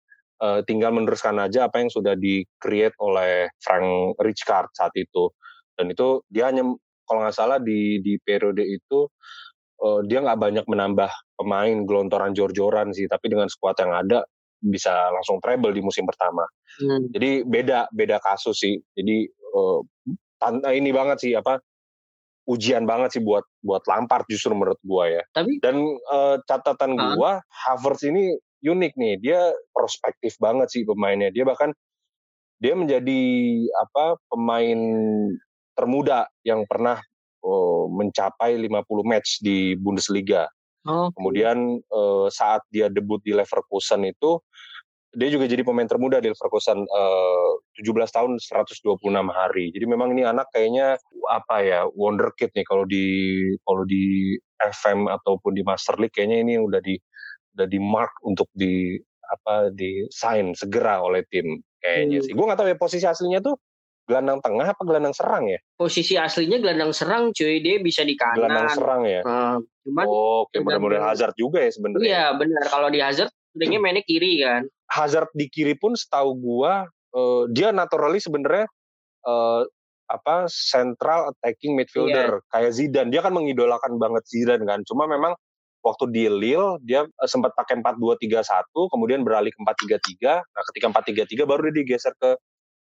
uh, 0.43 0.61
tinggal 0.65 0.95
meneruskan 0.95 1.39
aja 1.43 1.67
apa 1.67 1.83
yang 1.83 1.91
sudah 1.91 2.15
di-create 2.15 2.95
oleh 3.03 3.51
Frank 3.63 4.19
Rijkaard 4.19 4.71
saat 4.75 4.95
itu. 4.95 5.31
Dan 5.79 5.95
itu 5.95 6.23
dia 6.27 6.51
hanya 6.51 6.67
kalau 7.07 7.25
nggak 7.25 7.37
salah 7.37 7.59
di 7.63 8.03
di 8.03 8.19
periode 8.21 8.67
itu 8.67 9.07
uh, 9.83 10.01
dia 10.05 10.21
nggak 10.21 10.39
banyak 10.39 10.67
menambah 10.67 11.11
pemain 11.39 11.77
gelontoran 11.87 12.35
jor-joran 12.35 12.91
sih, 12.91 13.07
tapi 13.07 13.31
dengan 13.31 13.47
skuad 13.47 13.79
yang 13.79 13.95
ada 13.95 14.27
bisa 14.59 14.91
langsung 15.15 15.39
treble 15.39 15.71
di 15.71 15.83
musim 15.83 16.03
pertama. 16.03 16.43
Hmm. 16.83 17.07
Jadi 17.15 17.47
beda 17.47 17.91
beda 17.95 18.19
kasus 18.19 18.59
sih. 18.59 18.75
Jadi 18.95 19.31
uh, 19.55 19.81
ini 20.75 20.91
banget 20.91 21.19
sih 21.23 21.33
apa 21.35 21.63
ujian 22.49 22.89
banget 22.89 23.19
sih 23.19 23.23
buat 23.23 23.45
buat 23.61 23.85
Lampard 23.87 24.27
justru 24.27 24.57
menurut 24.57 24.81
gua 24.83 25.07
ya. 25.07 25.23
Tapi 25.31 25.63
dan 25.63 25.79
uh, 26.11 26.43
catatan 26.49 26.99
uh, 26.99 27.15
gua 27.15 27.39
Havertz 27.47 28.03
ini 28.09 28.35
unik 28.63 28.93
nih. 28.99 29.15
Dia 29.23 29.41
prospektif 29.71 30.35
banget 30.43 30.71
sih 30.73 30.83
pemainnya. 30.83 31.31
Dia 31.31 31.47
bahkan 31.47 31.71
dia 32.59 32.75
menjadi 32.75 33.23
apa 33.87 34.19
pemain 34.27 34.81
termuda 35.79 36.27
yang 36.43 36.67
pernah 36.67 36.99
oh, 37.47 37.87
mencapai 37.87 38.59
50 38.59 38.83
match 39.07 39.39
di 39.43 39.79
Bundesliga. 39.79 40.51
Oh. 40.87 41.11
Kemudian 41.15 41.79
uh, 41.91 42.27
saat 42.31 42.67
dia 42.75 42.91
debut 42.91 43.23
di 43.23 43.31
Leverkusen 43.35 44.03
itu 44.09 44.43
dia 45.17 45.33
juga 45.33 45.49
jadi 45.49 45.65
pemain 45.65 45.89
termuda 45.89 46.21
di 46.21 46.29
Leverkusen 46.29 46.85
uh, 46.85 47.51
17 47.81 47.95
tahun 48.13 48.31
126 48.37 49.01
hari. 49.33 49.73
Jadi 49.73 49.85
memang 49.89 50.13
ini 50.13 50.27
anak 50.27 50.53
kayaknya 50.53 51.01
apa 51.31 51.57
ya 51.65 51.81
wonderkid 51.95 52.53
nih 52.53 52.67
kalau 52.67 52.85
di 52.85 53.07
kalau 53.65 53.89
di 53.89 54.37
FM 54.59 55.07
ataupun 55.09 55.57
di 55.57 55.63
Master 55.65 55.97
League 55.97 56.13
kayaknya 56.13 56.45
ini 56.45 56.55
udah 56.61 56.81
di 56.83 56.99
udah 57.59 57.67
di 57.67 57.83
mark 57.83 58.15
untuk 58.23 58.47
di 58.55 58.95
apa 59.29 59.75
di 59.75 60.07
sign 60.09 60.55
segera 60.55 61.03
oleh 61.03 61.27
tim 61.27 61.59
kayaknya 61.83 62.23
hmm. 62.23 62.25
sih. 62.31 62.33
Gue 62.33 62.45
nggak 62.47 62.59
tahu 62.63 62.69
ya 62.71 62.79
posisi 62.79 63.05
aslinya 63.05 63.43
tuh 63.43 63.59
gelandang 64.09 64.41
tengah 64.41 64.73
apa 64.73 64.83
gelandang 64.89 65.13
serang 65.13 65.45
ya? 65.51 65.61
Posisi 65.77 66.17
aslinya 66.17 66.63
gelandang 66.65 66.97
serang 66.97 67.35
cuy, 67.37 67.61
dia 67.61 67.77
bisa 67.83 68.07
di 68.07 68.17
kanan. 68.17 68.41
Gelandang 68.41 68.71
serang 68.73 69.03
ya. 69.05 69.21
Hmm, 69.21 69.61
cuman 69.85 70.05
oh, 70.09 70.49
oke 70.49 70.55
okay. 70.55 70.65
mudah-mudahan 70.65 71.05
Hazard 71.13 71.35
juga 71.37 71.61
ya 71.61 71.71
sebenarnya. 71.75 72.07
Iya 72.07 72.25
benar 72.41 72.65
kalau 72.73 72.89
di 72.89 73.01
Hazard 73.05 73.31
sebenarnya 73.53 73.81
mainnya 73.83 74.05
kiri 74.07 74.33
kan. 74.41 74.63
Hazard 74.89 75.29
di 75.37 75.47
kiri 75.53 75.77
pun 75.77 75.93
setahu 75.93 76.33
gua 76.41 76.89
uh, 77.13 77.45
dia 77.53 77.69
naturally 77.69 78.23
sebenarnya 78.23 78.65
uh, 79.29 79.67
apa 80.09 80.49
central 80.49 81.37
attacking 81.37 81.77
midfielder 81.77 82.41
yeah. 82.41 82.49
kayak 82.49 82.73
Zidane. 82.73 83.13
Dia 83.13 83.21
kan 83.21 83.37
mengidolakan 83.37 84.01
banget 84.01 84.25
Zidane 84.25 84.65
kan. 84.65 84.81
Cuma 84.89 85.05
memang 85.05 85.37
waktu 85.89 86.05
di 86.13 86.25
Lille 86.29 86.77
dia 86.85 87.09
uh, 87.09 87.29
sempat 87.29 87.57
pakai 87.57 87.81
4-2-3-1 87.81 88.93
kemudian 88.93 89.25
beralih 89.25 89.49
ke 89.49 89.61
4-3-3 90.21 90.45
nah 90.45 90.63
ketika 90.73 90.87
4-3-3 91.25 91.49
baru 91.49 91.61
dia 91.73 91.75
digeser 91.81 92.13
ke 92.21 92.37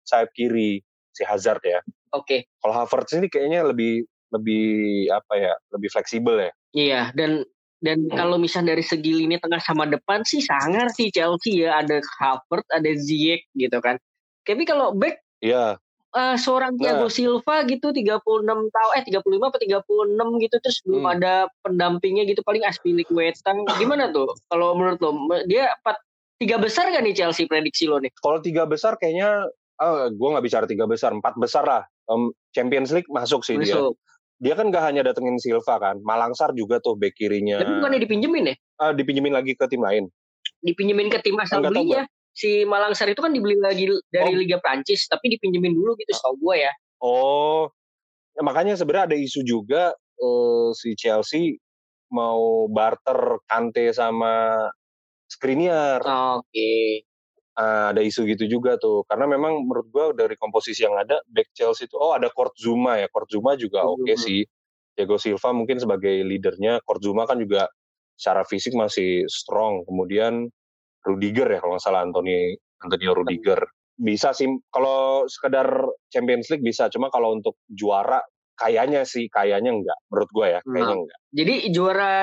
sayap 0.07 0.31
kiri 0.35 0.83
si 1.13 1.21
Hazard 1.23 1.61
ya. 1.63 1.79
Oke. 2.13 2.25
Okay. 2.25 2.39
kalau 2.59 2.73
Havertz 2.83 3.13
ini 3.15 3.29
kayaknya 3.29 3.65
lebih 3.69 4.05
lebih 4.33 5.07
apa 5.13 5.33
ya 5.37 5.53
lebih 5.71 5.89
fleksibel 5.93 6.35
ya. 6.41 6.51
Iya 6.73 7.01
dan 7.13 7.45
dan 7.83 8.09
hmm. 8.09 8.17
kalau 8.17 8.41
misalnya 8.41 8.73
dari 8.73 8.85
segi 8.85 9.13
lini 9.13 9.37
tengah 9.37 9.61
sama 9.61 9.85
depan 9.85 10.25
sih 10.25 10.41
sangar 10.41 10.89
sih 10.93 11.13
Chelsea 11.13 11.63
ya. 11.63 11.79
Ada 11.81 12.01
Havertz 12.01 12.69
ada 12.73 12.91
Ziyech 12.97 13.45
gitu 13.53 13.77
kan. 13.79 14.01
Tapi 14.43 14.65
kalau 14.65 14.91
back 14.97 15.21
Iya 15.43 15.75
uh, 16.13 16.35
seorang 16.37 16.77
Thiago 16.77 17.09
nah. 17.09 17.13
Silva 17.13 17.55
gitu 17.65 17.91
36 17.91 18.21
tahun 18.45 18.91
eh 18.97 19.03
35 19.03 19.49
atau 19.49 19.59
36 19.59 20.43
gitu 20.45 20.55
terus 20.61 20.77
hmm. 20.79 20.85
belum 20.87 21.05
ada 21.09 21.33
pendampingnya 21.65 22.23
gitu 22.29 22.41
paling 22.45 22.63
Aspilicueta. 22.63 23.51
Gimana 23.81 24.13
tuh 24.13 24.31
kalau 24.47 24.77
menurut 24.77 24.99
lo? 25.01 25.11
Dia 25.49 25.73
empat 25.81 25.97
tiga 26.37 26.57
besar 26.61 26.89
gak 26.89 27.03
nih 27.03 27.15
Chelsea 27.17 27.49
prediksi 27.49 27.89
lo 27.89 27.99
nih? 27.99 28.13
Kalau 28.21 28.39
tiga 28.39 28.63
besar 28.69 28.95
kayaknya 29.01 29.49
oh, 29.81 30.07
gue 30.13 30.27
nggak 30.33 30.45
bicara 30.45 30.65
tiga 30.69 30.85
besar 30.85 31.11
empat 31.11 31.35
besar 31.37 31.65
lah. 31.65 31.83
Um, 32.07 32.35
Champions 32.51 32.91
League 32.91 33.07
masuk 33.07 33.47
sih 33.47 33.55
masuk. 33.55 33.63
dia 33.63 33.79
dia 34.43 34.53
kan 34.59 34.67
gak 34.67 34.83
hanya 34.83 35.07
datengin 35.07 35.39
Silva 35.39 35.79
kan 35.79 36.03
Malangsar 36.03 36.51
juga 36.53 36.77
tuh 36.83 36.99
bek 36.99 37.15
kirinya. 37.17 37.63
Tapi 37.63 37.79
bukannya 37.79 37.99
dipinjemin 38.03 38.51
ya? 38.51 38.55
Uh, 38.81 38.91
dipinjemin 38.91 39.33
lagi 39.33 39.55
ke 39.55 39.65
tim 39.71 39.79
lain. 39.79 40.11
Dipinjemin 40.63 41.07
ke 41.07 41.23
tim 41.23 41.39
asal 41.39 41.63
belinya 41.63 42.03
si 42.33 42.65
Malangsar 42.65 43.07
itu 43.13 43.21
kan 43.21 43.31
dibeli 43.31 43.55
lagi 43.61 43.85
dari 44.09 44.33
oh. 44.33 44.37
Liga 44.41 44.57
Prancis 44.57 45.05
tapi 45.05 45.37
dipinjemin 45.37 45.77
dulu 45.77 45.93
gitu 46.01 46.11
setahu 46.11 46.35
gue 46.49 46.65
ya. 46.65 46.73
Oh. 46.99 47.69
Ya, 48.33 48.41
makanya 48.41 48.73
sebenarnya 48.73 49.13
ada 49.13 49.17
isu 49.17 49.45
juga 49.45 49.93
uh, 50.17 50.73
si 50.73 50.97
Chelsea 50.97 51.61
mau 52.09 52.65
barter 52.65 53.37
Kante 53.45 53.93
sama 53.93 54.65
Skriniar. 55.29 56.01
Oke. 56.01 56.49
Okay. 56.49 56.85
Uh, 57.53 57.93
ada 57.93 58.01
isu 58.01 58.25
gitu 58.25 58.49
juga 58.49 58.81
tuh 58.81 59.05
karena 59.05 59.29
memang 59.29 59.61
menurut 59.69 59.85
gue 59.93 60.25
dari 60.25 60.33
komposisi 60.41 60.89
yang 60.89 60.97
ada 60.97 61.21
back 61.29 61.53
Chelsea 61.53 61.85
itu 61.85 62.01
oh 62.01 62.17
ada 62.17 62.33
Kurt 62.33 62.57
Zuma 62.57 62.97
ya 62.97 63.05
Kurt 63.13 63.29
Zuma 63.29 63.53
juga 63.53 63.85
oke 63.85 64.09
okay 64.09 64.17
sih 64.17 64.41
Diego 64.97 65.21
Silva 65.21 65.53
mungkin 65.53 65.77
sebagai 65.77 66.25
leadernya 66.25 66.81
Kurt 66.81 67.05
Zuma 67.05 67.29
kan 67.29 67.37
juga 67.37 67.69
secara 68.17 68.41
fisik 68.41 68.73
masih 68.73 69.29
strong 69.29 69.85
kemudian 69.85 70.49
Rudiger 71.03 71.47
ya 71.51 71.59
kalau 71.59 71.75
nggak 71.75 71.85
salah 71.85 72.01
Anthony 72.01 72.55
Antonio 72.81 73.11
Rudiger 73.13 73.59
bisa 73.93 74.33
sih 74.33 74.49
kalau 74.73 75.29
sekedar 75.29 75.69
Champions 76.09 76.49
League 76.49 76.65
bisa 76.65 76.89
cuma 76.89 77.13
kalau 77.13 77.37
untuk 77.37 77.61
juara 77.69 78.23
kayaknya 78.57 79.05
sih 79.05 79.29
kayaknya 79.29 79.71
enggak 79.75 79.97
menurut 80.09 80.29
gue 80.33 80.47
ya 80.49 80.59
kayaknya 80.65 80.87
nah, 80.89 80.99
enggak 81.05 81.19
jadi 81.29 81.53
juara 81.69 82.13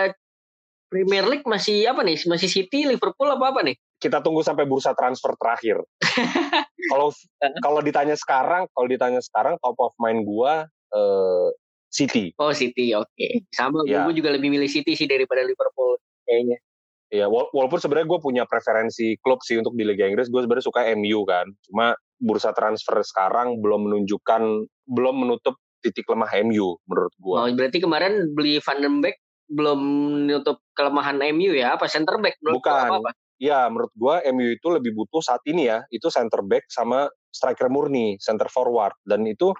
Premier 0.91 1.25
League 1.31 1.47
masih 1.47 1.87
apa 1.87 2.03
nih 2.03 2.19
masih 2.27 2.51
City 2.51 2.91
Liverpool 2.91 3.31
apa 3.31 3.55
apa 3.55 3.61
nih 3.63 3.77
kita 4.03 4.19
tunggu 4.25 4.43
sampai 4.43 4.67
bursa 4.67 4.97
transfer 4.99 5.39
terakhir 5.39 5.79
kalau 6.91 7.15
kalau 7.63 7.81
ditanya 7.85 8.19
sekarang 8.19 8.67
kalau 8.75 8.89
ditanya 8.91 9.23
sekarang 9.23 9.55
top 9.63 9.79
of 9.79 9.95
mind 10.03 10.27
gue 10.27 10.53
eh, 10.91 11.49
City. 11.91 12.31
Oh 12.39 12.55
City, 12.55 12.95
oke. 12.95 13.11
Okay. 13.19 13.43
Sama, 13.51 13.83
ya. 13.85 14.07
gue 14.07 14.15
juga 14.15 14.31
lebih 14.31 14.49
milih 14.49 14.71
City 14.71 14.95
sih 14.95 15.11
daripada 15.11 15.43
Liverpool 15.43 15.99
kayaknya. 16.23 16.63
Ya, 17.11 17.27
walaupun 17.27 17.83
sebenarnya 17.83 18.07
gue 18.07 18.21
punya 18.23 18.45
preferensi 18.47 19.19
klub 19.19 19.43
sih 19.43 19.59
untuk 19.59 19.75
di 19.75 19.83
Liga 19.83 20.07
Inggris, 20.07 20.31
gue 20.31 20.47
sebenarnya 20.47 20.67
suka 20.67 20.87
MU 20.95 21.27
kan. 21.27 21.51
Cuma 21.67 21.99
bursa 22.23 22.55
transfer 22.55 23.03
sekarang 23.03 23.59
belum 23.59 23.91
menunjukkan, 23.91 24.43
belum 24.87 25.27
menutup 25.27 25.59
titik 25.83 26.07
lemah 26.07 26.31
MU 26.47 26.79
menurut 26.87 27.15
gue. 27.19 27.37
Oh, 27.37 27.51
berarti 27.51 27.83
kemarin 27.83 28.31
beli 28.31 28.63
Van 28.63 28.79
den 28.79 29.03
Beek 29.03 29.19
belum 29.51 29.81
menutup 30.23 30.63
kelemahan 30.79 31.19
MU 31.35 31.51
ya? 31.51 31.75
Apa 31.75 31.91
center 31.91 32.23
back? 32.23 32.39
Bukan. 32.39 32.71
Apa 32.71 32.97
-apa? 33.03 33.11
Ya, 33.41 33.67
menurut 33.67 33.91
gue 33.97 34.15
MU 34.31 34.49
itu 34.55 34.69
lebih 34.71 34.93
butuh 34.95 35.25
saat 35.25 35.43
ini 35.49 35.67
ya, 35.67 35.83
itu 35.91 36.07
center 36.13 36.45
back 36.47 36.69
sama 36.71 37.11
striker 37.33 37.67
murni, 37.73 38.21
center 38.21 38.47
forward. 38.47 38.95
Dan 39.03 39.27
itu 39.27 39.51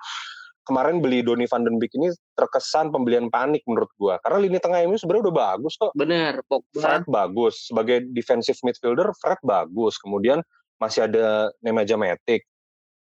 kemarin 0.71 1.03
beli 1.03 1.27
Donny 1.27 1.51
van 1.51 1.67
den 1.67 1.83
Beek 1.83 1.91
ini 1.99 2.15
terkesan 2.39 2.95
pembelian 2.95 3.27
panik 3.27 3.67
menurut 3.67 3.91
gua 3.99 4.23
karena 4.23 4.39
lini 4.47 4.63
tengah 4.63 4.87
ini 4.87 4.95
sebenarnya 4.95 5.27
udah 5.27 5.37
bagus 5.37 5.75
kok. 5.75 5.91
Bener, 5.99 6.39
Pogba. 6.47 6.79
Fred 6.79 7.05
bagus 7.11 7.67
sebagai 7.67 8.07
defensive 8.15 8.63
midfielder, 8.63 9.11
Fred 9.19 9.43
bagus. 9.43 9.99
Kemudian 9.99 10.39
masih 10.79 11.11
ada 11.11 11.51
Nemanja 11.61 11.99
Matic, 11.99 12.47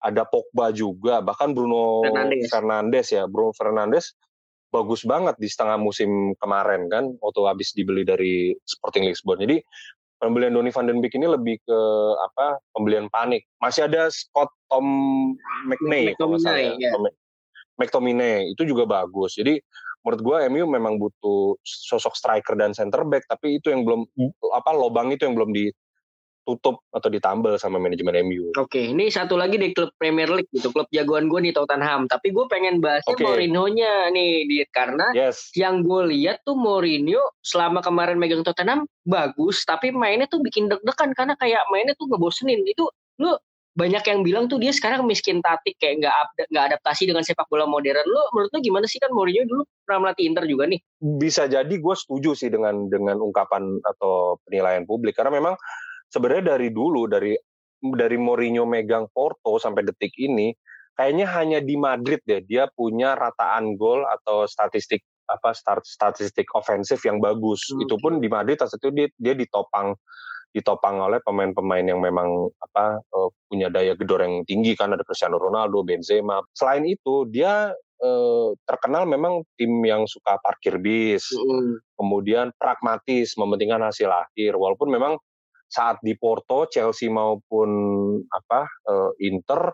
ada 0.02 0.26
Pogba 0.26 0.74
juga, 0.74 1.22
bahkan 1.22 1.54
Bruno 1.54 2.02
Fernandes, 2.02 2.50
Fernandes 2.50 3.08
ya, 3.14 3.24
Bruno 3.30 3.54
Fernandes 3.54 4.18
bagus 4.70 5.02
banget 5.02 5.34
di 5.42 5.50
setengah 5.50 5.82
musim 5.82 6.38
kemarin 6.38 6.86
kan 6.94 7.10
waktu 7.26 7.42
habis 7.46 7.74
dibeli 7.74 8.06
dari 8.06 8.54
Sporting 8.70 9.10
Lisbon. 9.10 9.42
Jadi 9.42 9.58
pembelian 10.22 10.54
Donny 10.54 10.70
van 10.70 10.86
den 10.86 11.02
Beek 11.02 11.16
ini 11.16 11.26
lebih 11.26 11.58
ke 11.64 11.80
apa 12.30 12.62
pembelian 12.76 13.10
panik. 13.10 13.48
Masih 13.64 13.90
ada 13.90 14.12
Scott 14.14 14.52
Tom 14.70 14.86
McNay, 15.66 16.14
McTominay, 16.14 16.78
ya. 16.78 16.92
ya. 16.94 17.12
McTominay 17.80 18.52
itu 18.52 18.68
juga 18.68 18.84
bagus. 18.84 19.40
Jadi 19.40 19.58
menurut 20.04 20.22
gue 20.24 20.38
MU 20.52 20.66
memang 20.68 20.96
butuh 21.00 21.60
sosok 21.64 22.16
striker 22.16 22.56
dan 22.56 22.76
center 22.76 23.04
back, 23.08 23.28
tapi 23.28 23.60
itu 23.60 23.72
yang 23.72 23.84
belum 23.88 24.08
apa 24.56 24.72
lobang 24.76 25.12
itu 25.12 25.28
yang 25.28 25.36
belum 25.36 25.52
ditutup 25.52 26.84
atau 26.96 27.10
ditambal 27.12 27.60
sama 27.60 27.80
manajemen 27.84 28.24
MU. 28.24 28.56
Oke, 28.56 28.92
ini 28.92 29.12
satu 29.12 29.36
lagi 29.36 29.60
di 29.60 29.76
klub 29.76 29.92
Premier 30.00 30.32
League 30.32 30.52
gitu, 30.56 30.72
klub 30.72 30.88
jagoan 30.92 31.28
gue 31.28 31.40
di 31.40 31.52
Tottenham. 31.52 32.08
Tapi 32.08 32.32
gue 32.32 32.46
pengen 32.48 32.80
bahasnya 32.80 33.16
okay. 33.16 33.26
Mourinho-nya 33.28 34.12
nih, 34.16 34.48
di 34.48 34.64
karena 34.72 35.12
yes. 35.12 35.52
yang 35.56 35.84
gue 35.84 36.02
lihat 36.16 36.48
tuh 36.48 36.56
Mourinho 36.56 37.36
selama 37.44 37.84
kemarin 37.84 38.16
megang 38.16 38.44
Tottenham 38.44 38.88
bagus, 39.04 39.68
tapi 39.68 39.92
mainnya 39.92 40.32
tuh 40.32 40.40
bikin 40.40 40.72
deg-degan 40.72 41.12
karena 41.12 41.36
kayak 41.36 41.64
mainnya 41.72 41.96
tuh 42.00 42.08
ngebosenin. 42.08 42.64
Itu 42.64 42.88
lu 43.20 43.36
banyak 43.80 44.04
yang 44.04 44.20
bilang 44.28 44.46
tuh 44.52 44.60
dia 44.60 44.76
sekarang 44.76 45.08
miskin 45.08 45.40
tatik 45.40 45.80
kayak 45.80 46.04
nggak 46.04 46.14
nggak 46.52 46.66
adaptasi 46.76 47.08
dengan 47.08 47.24
sepak 47.24 47.48
bola 47.48 47.64
modern. 47.64 48.04
Lo 48.04 48.28
menurut 48.36 48.52
lo 48.52 48.60
gimana 48.60 48.86
sih 48.92 49.00
kan 49.00 49.08
Mourinho 49.16 49.48
dulu 49.48 49.64
pernah 49.88 50.12
melatih 50.12 50.28
Inter 50.28 50.44
juga 50.44 50.68
nih? 50.68 50.80
Bisa 51.00 51.48
jadi 51.48 51.72
gue 51.72 51.96
setuju 51.96 52.36
sih 52.36 52.52
dengan 52.52 52.92
dengan 52.92 53.24
ungkapan 53.24 53.80
atau 53.80 54.36
penilaian 54.44 54.84
publik 54.84 55.16
karena 55.16 55.32
memang 55.32 55.56
sebenarnya 56.12 56.60
dari 56.60 56.76
dulu 56.76 57.08
dari 57.08 57.40
dari 57.80 58.18
Mourinho 58.20 58.68
megang 58.68 59.08
Porto 59.08 59.56
sampai 59.56 59.88
detik 59.88 60.12
ini 60.20 60.52
kayaknya 61.00 61.32
hanya 61.40 61.60
di 61.64 61.80
Madrid 61.80 62.20
deh 62.28 62.44
dia 62.44 62.68
punya 62.68 63.16
rataan 63.16 63.80
gol 63.80 64.04
atau 64.04 64.44
statistik 64.44 65.00
apa 65.32 65.56
start 65.56 65.88
statistik 65.88 66.52
ofensif 66.52 67.00
yang 67.08 67.24
bagus. 67.24 67.64
Hmm. 67.72 67.88
Itu 67.88 67.96
pun 68.02 68.20
di 68.20 68.28
Madrid 68.28 68.60
saat 68.60 68.76
itu 68.76 68.92
dia 68.92 69.08
dia 69.16 69.32
ditopang 69.38 69.96
ditopang 70.50 70.98
oleh 70.98 71.22
pemain-pemain 71.22 71.86
yang 71.86 72.02
memang 72.02 72.50
apa 72.58 72.98
uh, 73.14 73.30
punya 73.46 73.70
daya 73.70 73.94
gedor 73.94 74.26
yang 74.26 74.42
tinggi 74.50 74.74
kan 74.74 74.94
ada 74.94 75.06
Cristiano 75.06 75.38
Ronaldo, 75.38 75.86
Benzema. 75.86 76.42
Selain 76.58 76.82
itu 76.90 77.30
dia 77.30 77.70
uh, 78.02 78.50
terkenal 78.66 79.06
memang 79.06 79.46
tim 79.60 79.70
yang 79.86 80.10
suka 80.10 80.42
parkir 80.42 80.82
bis, 80.82 81.30
mm. 81.30 81.98
kemudian 82.02 82.50
pragmatis, 82.58 83.38
mementingkan 83.38 83.86
hasil 83.86 84.10
akhir. 84.10 84.58
Walaupun 84.58 84.90
memang 84.90 85.14
saat 85.70 86.02
di 86.02 86.18
Porto, 86.18 86.66
Chelsea 86.66 87.14
maupun 87.14 87.70
apa 88.34 88.66
uh, 88.90 89.14
Inter 89.22 89.70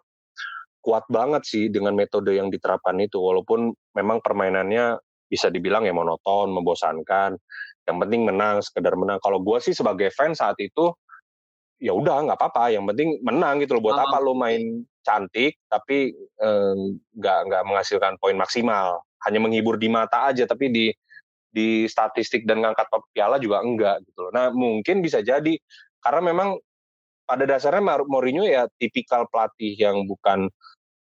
kuat 0.84 1.08
banget 1.10 1.48
sih 1.48 1.72
dengan 1.72 1.96
metode 1.96 2.36
yang 2.36 2.52
diterapkan 2.52 3.00
itu. 3.00 3.18
Walaupun 3.18 3.72
memang 3.96 4.20
permainannya 4.20 5.00
bisa 5.26 5.50
dibilang 5.50 5.88
ya 5.88 5.96
monoton, 5.96 6.52
membosankan 6.54 7.40
yang 7.86 7.98
penting 8.02 8.22
menang 8.26 8.66
sekedar 8.66 8.98
menang. 8.98 9.22
Kalau 9.22 9.38
gue 9.42 9.58
sih 9.62 9.78
sebagai 9.78 10.10
fans 10.10 10.42
saat 10.42 10.58
itu 10.58 10.94
ya 11.78 11.94
udah 11.94 12.26
nggak 12.26 12.38
apa-apa. 12.38 12.74
Yang 12.74 12.86
penting 12.94 13.10
menang 13.22 13.62
gitu 13.62 13.78
loh. 13.78 13.84
Buat 13.90 13.98
oh, 14.02 14.04
apa 14.10 14.18
lo 14.22 14.34
main 14.34 14.84
cantik 15.06 15.58
tapi 15.70 16.14
nggak 17.14 17.40
eh, 17.42 17.44
nggak 17.46 17.64
menghasilkan 17.66 18.18
poin 18.18 18.36
maksimal. 18.36 19.06
Hanya 19.26 19.40
menghibur 19.42 19.78
di 19.78 19.90
mata 19.90 20.30
aja 20.30 20.46
tapi 20.50 20.70
di 20.74 20.86
di 21.56 21.88
statistik 21.88 22.44
dan 22.44 22.60
ngangkat 22.60 22.92
piala 23.16 23.40
juga 23.40 23.64
enggak 23.64 24.04
gitu 24.04 24.28
loh. 24.28 24.32
Nah 24.34 24.52
mungkin 24.52 25.00
bisa 25.00 25.24
jadi 25.24 25.56
karena 26.04 26.22
memang 26.34 26.60
pada 27.26 27.48
dasarnya 27.48 28.06
Mourinho 28.06 28.46
ya 28.46 28.70
tipikal 28.78 29.26
pelatih 29.32 29.74
yang 29.80 30.06
bukan 30.06 30.52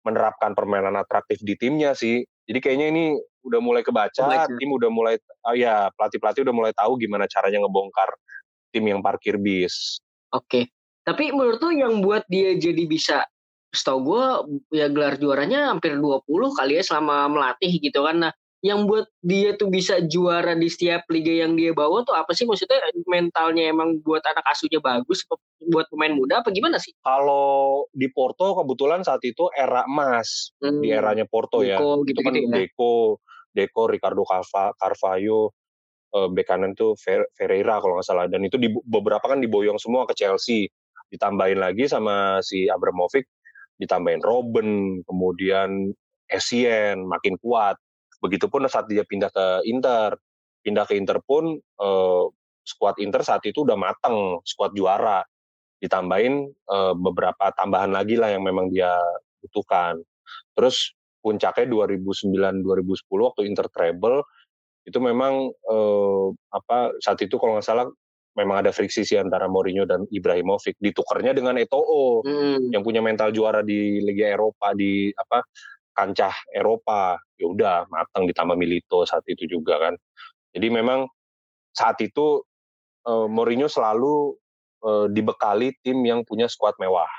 menerapkan 0.06 0.54
permainan 0.54 0.98
atraktif 0.98 1.42
di 1.42 1.58
timnya 1.58 1.94
sih. 1.94 2.26
Jadi 2.46 2.60
kayaknya 2.62 2.88
ini 2.94 3.06
udah 3.46 3.60
mulai 3.62 3.86
kebaca, 3.86 4.26
Kebaca. 4.26 4.58
tim 4.58 4.70
udah 4.74 4.90
mulai 4.90 5.16
oh 5.46 5.56
ya 5.56 5.94
pelatih-pelatih 5.94 6.42
udah 6.42 6.56
mulai 6.56 6.74
tahu 6.74 6.98
gimana 6.98 7.30
caranya 7.30 7.62
ngebongkar 7.62 8.10
tim 8.74 8.84
yang 8.90 9.00
parkir 9.06 9.38
bis. 9.38 10.02
Oke. 10.34 10.74
Tapi 11.06 11.30
menurut 11.30 11.62
tuh 11.62 11.70
yang 11.70 12.02
buat 12.02 12.26
dia 12.26 12.58
jadi 12.58 12.84
bisa 12.90 13.22
setahu 13.70 14.00
gue 14.02 14.26
ya 14.74 14.90
gelar 14.90 15.22
juaranya 15.22 15.70
hampir 15.70 15.94
20 16.00 16.26
kali 16.58 16.82
ya 16.82 16.84
selama 16.84 17.30
melatih 17.30 17.78
gitu 17.78 18.02
kan. 18.02 18.26
Nah, 18.26 18.34
yang 18.66 18.90
buat 18.90 19.06
dia 19.22 19.54
tuh 19.54 19.70
bisa 19.70 20.02
juara 20.10 20.58
di 20.58 20.66
setiap 20.66 21.06
liga 21.14 21.46
yang 21.46 21.54
dia 21.54 21.70
bawa 21.70 22.02
tuh 22.02 22.18
apa 22.18 22.34
sih 22.34 22.50
maksudnya 22.50 22.82
mentalnya 23.06 23.70
emang 23.70 24.02
buat 24.02 24.26
anak 24.26 24.42
asuhnya 24.50 24.82
bagus 24.82 25.22
buat 25.70 25.86
pemain 25.94 26.18
muda 26.18 26.42
apa 26.42 26.50
gimana 26.50 26.82
sih? 26.82 26.90
Kalau 27.06 27.86
di 27.94 28.10
Porto 28.10 28.58
kebetulan 28.58 29.06
saat 29.06 29.22
itu 29.22 29.54
era 29.54 29.86
emas 29.86 30.50
hmm. 30.66 30.82
di 30.82 30.90
eranya 30.90 31.30
Porto 31.30 31.62
ya. 31.62 31.78
Deco, 31.78 32.02
gitu, 32.10 32.18
itu 32.18 32.22
kan 32.26 32.34
gitu 32.34 32.50
ya. 32.50 32.58
Deco, 32.58 32.98
Deco, 33.56 33.88
Ricardo 33.88 34.28
Carva, 34.28 34.76
Carvalho, 34.76 35.56
uh, 36.12 36.28
bek 36.28 36.46
kanan 36.52 36.76
tuh 36.76 37.00
Ferreira 37.32 37.80
kalau 37.80 38.00
nggak 38.00 38.08
salah. 38.08 38.28
Dan 38.28 38.44
itu 38.44 38.60
di, 38.60 38.68
beberapa 38.68 39.24
kan 39.24 39.40
diboyong 39.40 39.80
semua 39.80 40.04
ke 40.04 40.14
Chelsea. 40.16 40.68
Ditambahin 41.08 41.64
lagi 41.64 41.88
sama 41.88 42.44
si 42.44 42.68
Abramovich 42.68 43.30
ditambahin 43.76 44.24
Robben 44.24 45.02
kemudian 45.04 45.92
Essien 46.26 47.06
makin 47.06 47.38
kuat. 47.38 47.78
Begitupun 48.24 48.66
saat 48.66 48.90
dia 48.90 49.06
pindah 49.06 49.30
ke 49.30 49.68
Inter. 49.70 50.18
Pindah 50.66 50.88
ke 50.90 50.98
Inter 50.98 51.22
pun 51.22 51.62
uh, 51.78 52.26
skuad 52.66 52.98
Inter 52.98 53.22
saat 53.22 53.46
itu 53.46 53.62
udah 53.62 53.78
mateng 53.78 54.42
skuad 54.42 54.74
juara. 54.74 55.22
Ditambahin 55.78 56.50
uh, 56.72 56.98
beberapa 56.98 57.54
tambahan 57.54 57.94
lagi 57.94 58.18
lah 58.18 58.34
yang 58.34 58.42
memang 58.42 58.74
dia 58.74 58.98
butuhkan. 59.46 60.02
Terus 60.58 60.98
puncaknya 61.26 61.66
2009 61.66 62.62
2010 62.62 63.02
waktu 63.10 63.42
Inter 63.50 63.66
treble 63.74 64.22
itu 64.86 65.02
memang 65.02 65.50
eh, 65.50 66.28
apa 66.54 66.94
saat 67.02 67.18
itu 67.26 67.42
kalau 67.42 67.58
nggak 67.58 67.66
salah 67.66 67.90
memang 68.38 68.62
ada 68.62 68.72
friksi 68.76 69.02
sih 69.02 69.18
antara 69.18 69.50
Mourinho 69.50 69.90
dan 69.90 70.06
Ibrahimovic 70.12 70.78
ditukernya 70.78 71.34
dengan 71.34 71.58
Eto'o 71.58 72.22
hmm. 72.22 72.70
yang 72.70 72.86
punya 72.86 73.02
mental 73.02 73.34
juara 73.34 73.66
di 73.66 74.04
Liga 74.04 74.30
Eropa 74.30 74.76
di 74.78 75.10
apa 75.16 75.42
kancah 75.96 76.36
Eropa. 76.52 77.18
Ya 77.40 77.48
udah 77.48 77.76
matang 77.88 78.28
ditambah 78.28 78.60
Milito 78.60 79.08
saat 79.08 79.24
itu 79.32 79.48
juga 79.48 79.80
kan. 79.80 79.96
Jadi 80.52 80.68
memang 80.68 81.08
saat 81.72 81.98
itu 82.04 82.44
eh, 83.08 83.28
Mourinho 83.32 83.72
selalu 83.72 84.36
eh, 84.84 85.08
dibekali 85.10 85.74
tim 85.82 86.04
yang 86.04 86.22
punya 86.28 86.52
skuad 86.52 86.76
mewah. 86.78 87.10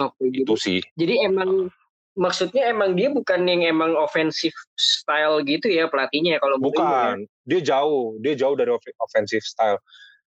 Oh, 0.00 0.08
itu 0.24 0.56
sih. 0.56 0.80
jadi 0.96 1.28
emang 1.28 1.68
maksudnya 2.12 2.68
emang 2.68 2.92
dia 2.92 3.08
bukan 3.08 3.48
yang 3.48 3.64
emang 3.64 3.96
offensive 3.96 4.52
style 4.76 5.40
gitu 5.48 5.72
ya 5.72 5.88
pelatihnya 5.88 6.36
ya 6.36 6.40
kalau 6.44 6.60
bukan 6.60 7.24
ya. 7.24 7.48
dia 7.48 7.60
jauh 7.72 8.20
dia 8.20 8.34
jauh 8.36 8.52
dari 8.52 8.68
offensive 9.00 9.44
style 9.44 9.80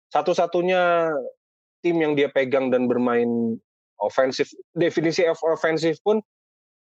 satu-satunya 0.10 1.14
tim 1.86 2.02
yang 2.02 2.18
dia 2.18 2.34
pegang 2.34 2.74
dan 2.74 2.90
bermain 2.90 3.62
offensive 4.02 4.50
definisi 4.74 5.22
offensive 5.30 6.02
pun 6.02 6.18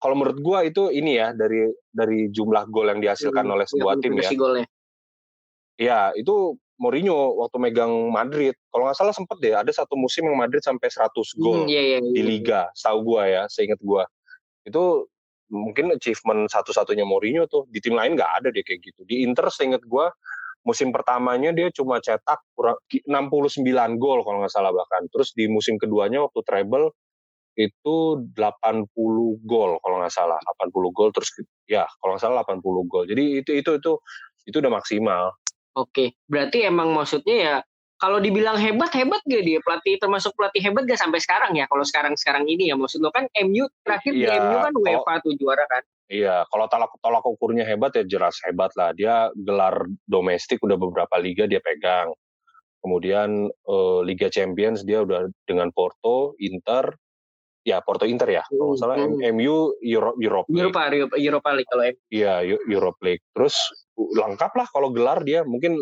kalau 0.00 0.16
menurut 0.16 0.40
gua 0.40 0.64
itu 0.64 0.88
ini 0.88 1.20
ya 1.20 1.36
dari 1.36 1.68
dari 1.92 2.28
jumlah 2.32 2.68
gol 2.72 2.88
yang 2.88 3.00
dihasilkan 3.00 3.44
hmm, 3.44 3.54
oleh 3.56 3.66
sebuah 3.68 3.94
ya, 3.96 4.02
tim 4.04 4.12
ya. 4.20 4.30
Golnya. 4.36 4.66
Ya, 5.74 6.00
itu 6.12 6.60
Mourinho 6.76 7.40
waktu 7.40 7.56
megang 7.56 8.12
Madrid. 8.12 8.52
Kalau 8.68 8.84
nggak 8.84 8.98
salah 9.00 9.14
sempet 9.16 9.40
deh 9.40 9.56
ada 9.56 9.72
satu 9.72 9.96
musim 9.96 10.28
yang 10.28 10.36
Madrid 10.36 10.60
sampai 10.60 10.92
100 10.92 11.08
gol 11.40 11.64
hmm, 11.64 11.72
iya, 11.72 11.82
iya, 11.82 11.98
iya. 12.04 12.12
di 12.12 12.20
liga. 12.20 12.68
Tahu 12.76 12.98
gua 13.00 13.24
ya, 13.24 13.42
seingat 13.48 13.80
gua 13.80 14.04
itu 14.64 15.08
mungkin 15.52 15.92
achievement 15.94 16.48
satu-satunya 16.48 17.04
Mourinho 17.04 17.44
tuh 17.46 17.68
di 17.68 17.78
tim 17.78 17.94
lain 17.94 18.16
nggak 18.16 18.32
ada 18.42 18.48
deh 18.50 18.64
kayak 18.64 18.80
gitu. 18.80 19.04
Di 19.04 19.22
Inter 19.22 19.52
seinget 19.52 19.84
gue 19.84 20.06
musim 20.64 20.88
pertamanya 20.90 21.52
dia 21.52 21.68
cuma 21.68 22.00
cetak 22.00 22.40
kurang 22.56 22.80
69 22.88 23.60
gol 24.00 24.24
kalau 24.24 24.38
nggak 24.40 24.52
salah 24.52 24.72
bahkan. 24.72 25.04
Terus 25.12 25.36
di 25.36 25.44
musim 25.46 25.76
keduanya 25.76 26.24
waktu 26.24 26.40
treble 26.42 26.90
itu 27.54 27.96
80 28.34 28.88
gol 29.44 29.78
kalau 29.84 29.96
nggak 30.00 30.14
salah. 30.14 30.40
80 30.58 30.96
gol 30.96 31.08
terus 31.12 31.30
ya 31.68 31.84
kalau 32.00 32.16
nggak 32.16 32.24
salah 32.24 32.42
80 32.42 32.90
gol. 32.90 33.04
Jadi 33.04 33.44
itu 33.44 33.50
itu 33.52 33.70
itu 33.76 33.92
itu 34.48 34.56
udah 34.58 34.72
maksimal. 34.72 35.36
Oke 35.76 36.16
berarti 36.24 36.64
emang 36.64 36.90
maksudnya 36.96 37.36
ya 37.36 37.54
kalau 37.98 38.18
dibilang 38.18 38.58
hebat 38.58 38.90
hebat 38.92 39.22
gak 39.24 39.42
dia 39.46 39.58
pelatih 39.62 39.96
termasuk 40.02 40.34
pelatih 40.34 40.60
hebat 40.60 40.84
gak 40.84 41.00
sampai 41.00 41.20
sekarang 41.22 41.54
ya 41.54 41.64
kalau 41.70 41.84
sekarang 41.86 42.14
sekarang 42.18 42.44
ini 42.46 42.70
ya 42.70 42.76
maksud 42.76 43.00
lo 43.00 43.14
kan 43.14 43.30
MU 43.46 43.70
terakhir 43.86 44.12
iya, 44.12 44.34
di 44.34 44.36
MU 44.42 44.56
kan 44.60 44.72
UEFA 44.74 45.12
tuh 45.22 45.34
juara 45.38 45.64
kan 45.70 45.84
Iya, 46.04 46.44
kalau 46.52 46.68
tolak 46.68 46.92
tolak 47.00 47.24
ukurnya 47.24 47.64
hebat 47.64 47.96
ya 47.96 48.04
jelas 48.04 48.36
hebat 48.44 48.68
lah. 48.76 48.92
Dia 48.92 49.32
gelar 49.32 49.88
domestik 50.04 50.60
udah 50.60 50.76
beberapa 50.76 51.16
liga 51.16 51.48
dia 51.48 51.64
pegang. 51.64 52.12
Kemudian 52.84 53.48
uh, 53.48 54.04
Liga 54.04 54.28
Champions 54.28 54.84
dia 54.84 55.00
udah 55.00 55.32
dengan 55.48 55.72
Porto, 55.72 56.36
Inter, 56.44 56.92
ya 57.64 57.80
Porto 57.80 58.04
Inter 58.04 58.28
ya. 58.28 58.44
Kalau 58.44 58.76
hmm, 58.76 58.78
salah 58.78 59.00
hmm. 59.00 59.32
MU 59.32 59.72
Euro, 59.80 60.12
Europe 60.20 60.48
League. 60.52 60.68
Europa, 60.68 60.80
Europa 61.16 61.50
League 61.56 61.70
kalau 61.72 61.84
MU. 61.88 62.00
Iya, 62.12 62.34
Europe 62.68 63.00
League. 63.00 63.24
Terus 63.32 63.56
lengkap 63.96 64.52
lah 64.52 64.66
kalau 64.68 64.92
gelar 64.92 65.24
dia 65.24 65.40
mungkin 65.48 65.80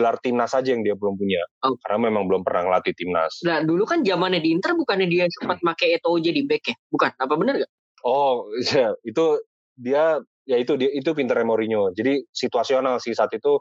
gelar 0.00 0.16
timnas 0.24 0.56
aja 0.56 0.72
yang 0.72 0.80
dia 0.80 0.96
belum 0.96 1.20
punya. 1.20 1.44
Oh. 1.60 1.76
Karena 1.84 2.08
memang 2.08 2.24
belum 2.24 2.40
pernah 2.40 2.64
ngelatih 2.64 2.96
timnas. 2.96 3.44
Nah, 3.44 3.60
dulu 3.60 3.84
kan 3.84 4.00
zamannya 4.00 4.40
di 4.40 4.56
Inter 4.56 4.72
bukannya 4.72 5.04
dia 5.04 5.28
sempat 5.28 5.60
pakai 5.60 6.00
Eto'o 6.00 6.16
jadi 6.16 6.40
back 6.48 6.72
ya? 6.72 6.76
Bukan, 6.88 7.10
apa 7.20 7.34
benar 7.36 7.60
gak? 7.60 7.70
Oh, 8.08 8.48
ya, 8.72 8.96
itu 9.04 9.44
dia 9.76 10.16
ya 10.48 10.56
itu 10.56 10.72
dia 10.80 10.88
itu 10.90 11.12
pinter 11.12 11.36
Mourinho. 11.44 11.92
Jadi 11.92 12.24
situasional 12.32 12.96
sih 12.98 13.12
saat 13.12 13.30
itu 13.36 13.60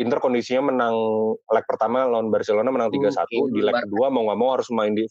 Inter 0.00 0.18
kondisinya 0.18 0.72
menang 0.72 0.96
leg 1.52 1.64
pertama 1.68 2.08
lawan 2.08 2.32
Barcelona 2.32 2.68
menang 2.72 2.90
3-1 2.90 3.12
okay, 3.12 3.40
di 3.52 3.60
leg 3.60 3.76
kedua 3.86 4.08
mau 4.08 4.24
nggak 4.26 4.38
mau 4.40 4.50
harus 4.56 4.68
main 4.72 4.96
di 4.96 5.04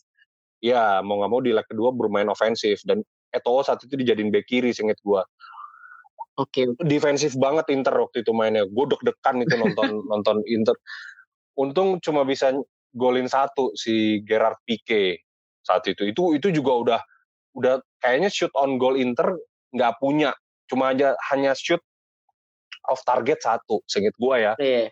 ya 0.61 1.05
mau 1.05 1.21
nggak 1.21 1.31
mau 1.31 1.41
di 1.41 1.53
leg 1.53 1.65
kedua 1.69 1.93
bermain 1.93 2.27
ofensif 2.27 2.81
dan 2.83 3.05
Eto'o 3.31 3.63
saat 3.63 3.79
itu 3.87 3.95
dijadiin 3.95 4.27
back 4.27 4.43
kiri 4.49 4.75
singkat 4.75 4.99
gua. 5.05 5.23
Oke. 6.39 6.63
Okay. 6.63 6.87
Defensif 6.87 7.35
banget 7.35 7.67
Inter 7.73 7.95
waktu 7.97 8.23
itu 8.23 8.31
mainnya. 8.31 8.63
Gue 8.67 8.87
deg-degan 8.87 9.43
itu 9.43 9.55
nonton 9.59 9.87
nonton 10.11 10.37
Inter. 10.47 10.75
Untung 11.59 11.99
cuma 11.99 12.23
bisa 12.23 12.55
golin 12.95 13.27
satu 13.27 13.75
si 13.75 14.23
Gerard 14.23 14.59
Pique 14.63 15.27
saat 15.63 15.83
itu. 15.87 16.07
Itu 16.07 16.35
itu 16.35 16.51
juga 16.55 16.71
udah 16.71 17.01
udah 17.59 17.75
kayaknya 17.99 18.31
shoot 18.31 18.51
on 18.55 18.79
goal 18.79 18.95
Inter 18.95 19.35
nggak 19.75 19.99
punya. 19.99 20.31
Cuma 20.71 20.95
aja 20.95 21.19
hanya 21.31 21.51
shoot 21.51 21.83
off 22.87 23.03
target 23.03 23.43
satu, 23.43 23.83
seinget 23.85 24.15
gue 24.15 24.35
ya. 24.39 24.53
Iya. 24.57 24.87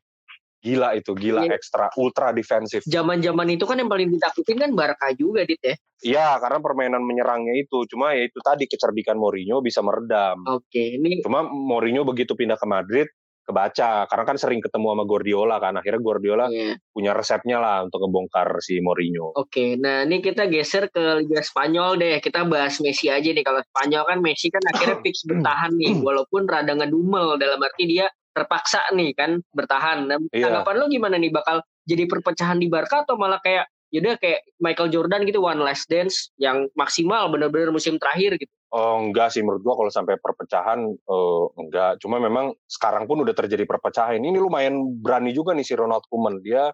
Gila 0.60 0.91
itu, 1.00 1.15
gila 1.15 1.48
iya. 1.48 1.56
ekstra, 1.56 1.88
ultra 1.95 2.36
defensif. 2.36 2.84
Zaman-zaman 2.84 3.48
itu 3.48 3.63
kan 3.63 3.80
yang 3.80 3.88
paling 3.88 4.12
ditakutin 4.12 4.60
kan 4.60 4.72
Barca 4.76 5.08
juga, 5.15 5.48
Dit 5.48 5.63
ya? 5.63 5.76
Iya, 6.00 6.28
karena 6.43 6.60
permainan 6.60 7.04
menyerangnya 7.04 7.56
itu. 7.56 7.88
Cuma 7.88 8.12
ya 8.12 8.28
itu 8.28 8.39
tadi, 8.43 8.67
kecerdikan 8.67 9.15
Mourinho 9.15 9.63
bisa 9.63 9.80
meredam. 9.80 10.43
Oke, 10.52 11.00
ini... 11.00 11.24
Cuma 11.24 11.48
Mourinho 11.48 12.04
begitu 12.04 12.36
pindah 12.36 12.60
ke 12.60 12.67
Madrid, 12.67 13.08
kebaca 13.50 14.06
karena 14.06 14.24
kan 14.30 14.38
sering 14.38 14.62
ketemu 14.62 14.93
sama 14.93 15.04
Guardiola 15.10 15.58
kan 15.58 15.74
akhirnya 15.74 15.98
Guardiola 16.06 16.45
yeah. 16.54 16.78
punya 16.93 17.17
resepnya 17.17 17.58
lah 17.58 17.82
untuk 17.82 18.06
ngebongkar 18.06 18.62
si 18.62 18.78
Mourinho. 18.78 19.34
Oke, 19.34 19.50
okay, 19.50 19.69
nah 19.74 20.06
ini 20.06 20.22
kita 20.22 20.45
geser 20.45 20.93
ke 20.93 21.26
Liga 21.26 21.41
Spanyol 21.41 21.98
deh. 21.98 22.22
Kita 22.22 22.45
bahas 22.45 22.78
Messi 22.78 23.10
aja 23.10 23.26
nih. 23.26 23.41
Kalau 23.41 23.65
Spanyol 23.74 24.04
kan 24.06 24.17
Messi 24.22 24.54
kan 24.54 24.62
akhirnya 24.69 24.98
fix 25.06 25.26
bertahan 25.26 25.74
nih, 25.74 25.98
walaupun 26.06 26.45
rada 26.45 26.78
ngedumel 26.78 27.41
dalam 27.41 27.58
arti 27.58 27.89
dia 27.89 28.06
terpaksa 28.39 28.88
nih 28.95 29.12
kan 29.12 29.43
bertahan. 29.52 30.08
Nah, 30.08 30.17
yeah. 30.32 30.47
tanggapan 30.47 30.75
lo 30.80 30.86
gimana 30.88 31.19
nih 31.19 31.36
bakal 31.36 31.60
jadi 31.84 32.08
perpecahan 32.08 32.56
di 32.56 32.71
Barca 32.71 33.04
atau 33.04 33.19
malah 33.19 33.43
kayak 33.43 33.67
yaudah 33.89 34.15
kayak 34.21 34.45
Michael 34.62 34.93
Jordan 34.93 35.25
gitu 35.25 35.41
one 35.41 35.60
last 35.60 35.89
dance 35.89 36.30
yang 36.38 36.69
maksimal 36.78 37.28
bener-bener 37.34 37.73
musim 37.73 37.97
terakhir 37.97 38.38
gitu. 38.38 38.54
Oh 38.69 39.02
enggak 39.02 39.34
sih 39.34 39.41
menurut 39.41 39.65
gua 39.65 39.75
kalau 39.82 39.89
sampai 39.89 40.15
perpecahan 40.21 40.80
uh, 41.10 41.45
enggak. 41.58 41.97
Cuma 42.06 42.21
memang 42.21 42.54
sekarang 42.69 43.10
pun 43.10 43.25
udah 43.25 43.34
terjadi 43.34 43.65
perpecahan. 43.65 44.21
Ini 44.21 44.38
lumayan 44.38 45.02
berani 45.02 45.34
juga 45.34 45.58
nih 45.58 45.65
si 45.65 45.73
Ronald 45.73 46.06
Koeman. 46.06 46.38
Dia 46.45 46.69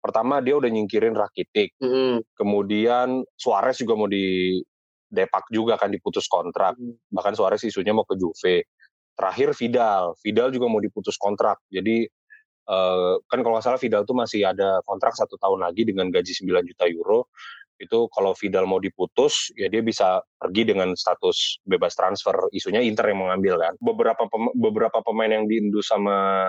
pertama 0.00 0.40
dia 0.40 0.56
udah 0.56 0.72
nyingkirin 0.72 1.12
Rakitic. 1.12 1.76
Mm 1.76 1.88
-hmm. 1.92 2.12
Kemudian 2.32 3.08
Suarez 3.36 3.76
juga 3.76 4.00
mau 4.00 4.08
di 4.08 4.56
depak 5.12 5.52
juga 5.52 5.76
kan 5.76 5.92
diputus 5.92 6.24
kontrak. 6.24 6.80
Mm 6.80 6.96
-hmm. 6.96 7.12
Bahkan 7.12 7.34
Suarez 7.36 7.60
isunya 7.68 7.92
mau 7.92 8.08
ke 8.08 8.16
Juve. 8.16 8.64
Terakhir 9.14 9.52
Vidal. 9.56 10.16
Vidal 10.20 10.48
juga 10.54 10.66
mau 10.70 10.80
diputus 10.80 11.16
kontrak. 11.20 11.60
Jadi 11.68 12.08
uh, 12.70 13.18
kan 13.26 13.38
kalau 13.42 13.58
nggak 13.58 13.66
salah 13.66 13.80
Vidal 13.80 14.02
tuh 14.06 14.16
masih 14.16 14.46
ada 14.46 14.80
kontrak 14.86 15.12
satu 15.18 15.34
tahun 15.36 15.66
lagi 15.66 15.82
dengan 15.88 16.08
gaji 16.08 16.32
9 16.32 16.70
juta 16.70 16.84
euro 16.86 17.28
itu 17.80 18.12
kalau 18.12 18.36
Vidal 18.36 18.68
mau 18.68 18.76
diputus 18.76 19.48
ya 19.56 19.72
dia 19.72 19.80
bisa 19.80 20.20
pergi 20.36 20.68
dengan 20.68 20.92
status 20.92 21.64
bebas 21.64 21.96
transfer 21.96 22.36
isunya 22.52 22.84
Inter 22.84 23.08
yang 23.08 23.24
mengambil 23.24 23.56
kan 23.56 23.74
beberapa 23.80 24.28
pem 24.28 24.52
beberapa 24.52 25.00
pemain 25.00 25.32
yang 25.32 25.48
diindu 25.48 25.80
sama 25.80 26.44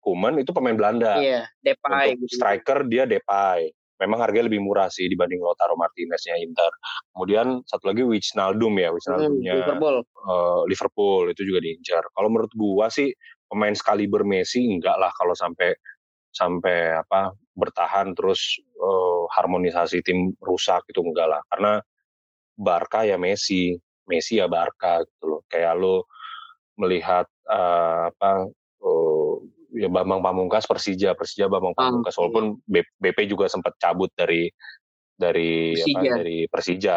Kuman 0.00 0.40
itu 0.40 0.50
pemain 0.56 0.72
Belanda 0.72 1.20
iya 1.20 1.44
Depay 1.60 2.16
Untuk 2.16 2.32
gitu. 2.32 2.40
striker 2.40 2.88
dia 2.88 3.04
Depay 3.04 3.68
memang 4.00 4.18
harganya 4.24 4.48
lebih 4.48 4.62
murah 4.64 4.88
sih 4.88 5.06
dibanding 5.06 5.42
Lautaro 5.42 5.76
Martineznya 5.76 6.38
Inter. 6.40 6.70
Kemudian 7.12 7.60
satu 7.66 7.92
lagi 7.92 8.02
Wijnaldum 8.06 8.74
ya 8.80 8.88
Wijnaldumnya 8.90 9.52
hmm, 9.52 9.60
Liverpool. 9.62 9.96
uh, 10.24 10.60
Liverpool 10.66 11.22
itu 11.30 11.42
juga 11.46 11.60
diincar 11.62 12.02
kalau 12.16 12.28
menurut 12.32 12.52
gua 12.56 12.86
sih 12.88 13.12
pemain 13.46 13.74
sekali 13.76 14.08
bermesi 14.08 14.64
enggak 14.64 14.96
lah 14.96 15.12
kalau 15.12 15.36
sampai 15.36 15.76
sampai 16.32 16.96
apa 16.96 17.36
bertahan 17.52 18.16
terus 18.16 18.56
uh, 18.80 19.28
harmonisasi 19.36 20.00
tim 20.00 20.32
rusak 20.40 20.88
itu 20.88 21.04
enggak 21.04 21.28
lah. 21.28 21.40
Karena 21.52 21.76
Barca 22.56 23.04
ya 23.04 23.20
Messi 23.20 23.76
Messi 24.08 24.40
ya 24.40 24.48
Barca 24.48 25.04
gitu 25.04 25.24
loh. 25.28 25.40
Kayak 25.46 25.78
lo 25.78 26.08
melihat 26.80 27.28
uh, 27.46 28.08
apa 28.08 28.48
ya 29.72 29.88
Bambang 29.88 30.20
Pamungkas 30.20 30.68
Persija 30.68 31.16
Persija 31.16 31.48
Bambang 31.48 31.74
Pamungkas 31.74 32.16
walaupun 32.20 32.60
BP 32.68 33.18
juga 33.28 33.48
sempat 33.48 33.76
cabut 33.80 34.12
dari 34.12 34.48
dari 35.16 35.76
Persija. 35.76 35.98
apa 35.98 36.16
dari 36.20 36.38
Persija 36.48 36.96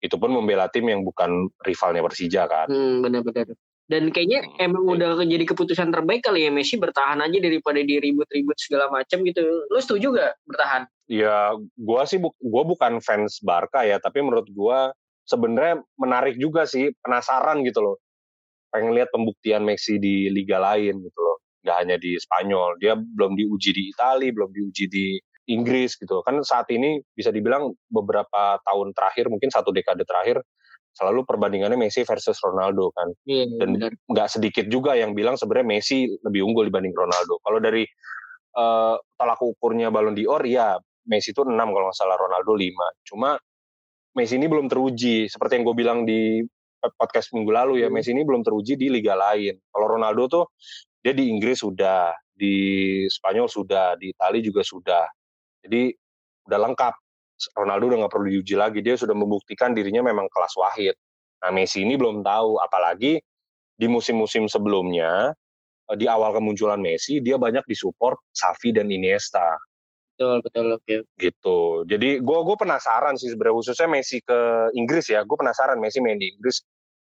itu 0.00 0.16
pun 0.16 0.30
membela 0.32 0.66
tim 0.72 0.88
yang 0.88 1.04
bukan 1.06 1.50
rivalnya 1.62 2.02
Persija 2.02 2.42
kan 2.50 2.66
hmm, 2.68 3.04
benar-benar 3.04 3.54
dan 3.90 4.14
kayaknya 4.14 4.46
hmm, 4.46 4.66
emang 4.70 4.84
okay. 4.86 4.94
udah 5.02 5.10
jadi 5.26 5.44
keputusan 5.50 5.90
terbaik 5.90 6.22
kali 6.22 6.46
ya 6.46 6.50
Messi 6.54 6.78
bertahan 6.78 7.18
aja 7.18 7.38
daripada 7.42 7.82
diribut-ribut 7.82 8.54
segala 8.54 8.86
macam 8.86 9.26
gitu. 9.26 9.42
Lo 9.66 9.82
setuju 9.82 10.14
gak 10.14 10.38
bertahan? 10.46 10.86
Ya, 11.10 11.58
gua 11.74 12.06
sih 12.06 12.22
bu 12.22 12.30
gua 12.38 12.62
bukan 12.62 13.02
fans 13.02 13.42
Barca 13.42 13.82
ya, 13.82 13.98
tapi 13.98 14.22
menurut 14.22 14.46
gua 14.54 14.94
sebenarnya 15.26 15.82
menarik 15.98 16.38
juga 16.38 16.70
sih, 16.70 16.94
penasaran 17.02 17.66
gitu 17.66 17.82
loh. 17.82 17.96
Pengen 18.70 18.94
lihat 18.94 19.10
pembuktian 19.10 19.66
Messi 19.66 19.98
di 19.98 20.30
liga 20.30 20.62
lain 20.62 21.02
gitu 21.02 21.18
loh. 21.18 21.42
Gak 21.60 21.76
hanya 21.84 21.96
di 22.00 22.16
Spanyol, 22.16 22.80
dia 22.80 22.96
belum 22.96 23.36
diuji 23.36 23.70
di 23.76 23.82
Italia, 23.92 24.32
belum 24.32 24.50
diuji 24.50 24.84
di 24.88 25.20
Inggris 25.50 25.98
gitu. 25.98 26.24
Kan 26.24 26.40
saat 26.40 26.70
ini 26.72 27.02
bisa 27.12 27.28
dibilang 27.28 27.74
beberapa 27.90 28.56
tahun 28.64 28.96
terakhir, 28.96 29.28
mungkin 29.28 29.52
satu 29.52 29.74
dekade 29.74 30.06
terakhir, 30.08 30.40
selalu 30.94 31.22
perbandingannya 31.26 31.78
Messi 31.78 32.02
versus 32.06 32.38
Ronaldo 32.40 32.90
kan. 32.94 33.08
Iya, 33.26 33.46
Dan 33.60 33.76
nggak 34.08 34.28
sedikit 34.30 34.66
juga 34.66 34.96
yang 34.96 35.12
bilang 35.12 35.36
sebenarnya 35.36 35.68
Messi 35.78 36.06
lebih 36.24 36.46
unggul 36.46 36.66
dibanding 36.70 36.94
Ronaldo. 36.94 37.38
Kalau 37.44 37.58
dari 37.62 37.84
uh, 38.56 38.96
tolak 39.14 39.40
ukurnya 39.42 39.92
Ballon 39.92 40.16
d'Or 40.16 40.42
ya 40.46 40.74
Messi 41.08 41.32
itu 41.32 41.42
6 41.42 41.54
kalau 41.56 41.86
nggak 41.90 41.98
salah 41.98 42.16
Ronaldo 42.18 42.52
5. 42.54 43.08
Cuma 43.08 43.38
Messi 44.18 44.34
ini 44.36 44.50
belum 44.50 44.66
teruji 44.66 45.30
seperti 45.30 45.58
yang 45.58 45.64
gue 45.70 45.76
bilang 45.78 45.98
di 46.02 46.42
podcast 46.80 47.30
minggu 47.36 47.52
lalu 47.52 47.84
ya, 47.84 47.88
hmm. 47.88 47.94
Messi 47.94 48.10
ini 48.10 48.24
belum 48.26 48.42
teruji 48.42 48.74
di 48.74 48.90
liga 48.90 49.14
lain. 49.14 49.54
Kalau 49.70 49.86
Ronaldo 49.86 50.22
tuh 50.26 50.44
dia 51.00 51.12
di 51.16 51.32
Inggris 51.32 51.64
sudah, 51.64 52.12
di 52.36 52.54
Spanyol 53.08 53.48
sudah, 53.48 53.96
di 53.96 54.12
Italia 54.12 54.40
juga 54.44 54.62
sudah. 54.64 55.04
Jadi 55.64 55.92
udah 56.48 56.58
lengkap. 56.70 56.94
Ronaldo 57.56 57.88
udah 57.88 57.98
nggak 58.04 58.12
perlu 58.12 58.28
diuji 58.28 58.54
lagi. 58.56 58.84
Dia 58.84 59.00
sudah 59.00 59.16
membuktikan 59.16 59.72
dirinya 59.72 60.04
memang 60.04 60.28
kelas 60.28 60.56
wahid. 60.60 60.92
Nah 61.40 61.50
Messi 61.52 61.84
ini 61.84 61.96
belum 61.96 62.20
tahu. 62.20 62.60
Apalagi 62.60 63.16
di 63.80 63.86
musim-musim 63.88 64.44
sebelumnya 64.44 65.32
eh, 65.88 65.96
di 65.96 66.04
awal 66.04 66.36
kemunculan 66.36 66.84
Messi 66.84 67.24
dia 67.24 67.40
banyak 67.40 67.64
disupport 67.64 68.20
Xavi 68.36 68.76
dan 68.76 68.92
Iniesta. 68.92 69.56
Betul 70.16 70.44
betul. 70.44 70.66
Oke. 70.76 70.84
Okay. 70.84 71.00
gitu. 71.16 71.88
Jadi 71.88 72.20
gue 72.20 72.38
gue 72.44 72.56
penasaran 72.60 73.16
sih 73.16 73.32
sebenarnya 73.32 73.56
khususnya 73.56 73.88
Messi 73.88 74.20
ke 74.20 74.68
Inggris 74.76 75.08
ya. 75.08 75.24
Gue 75.24 75.40
penasaran 75.40 75.80
Messi 75.80 76.04
main 76.04 76.20
di 76.20 76.28
Inggris 76.36 76.60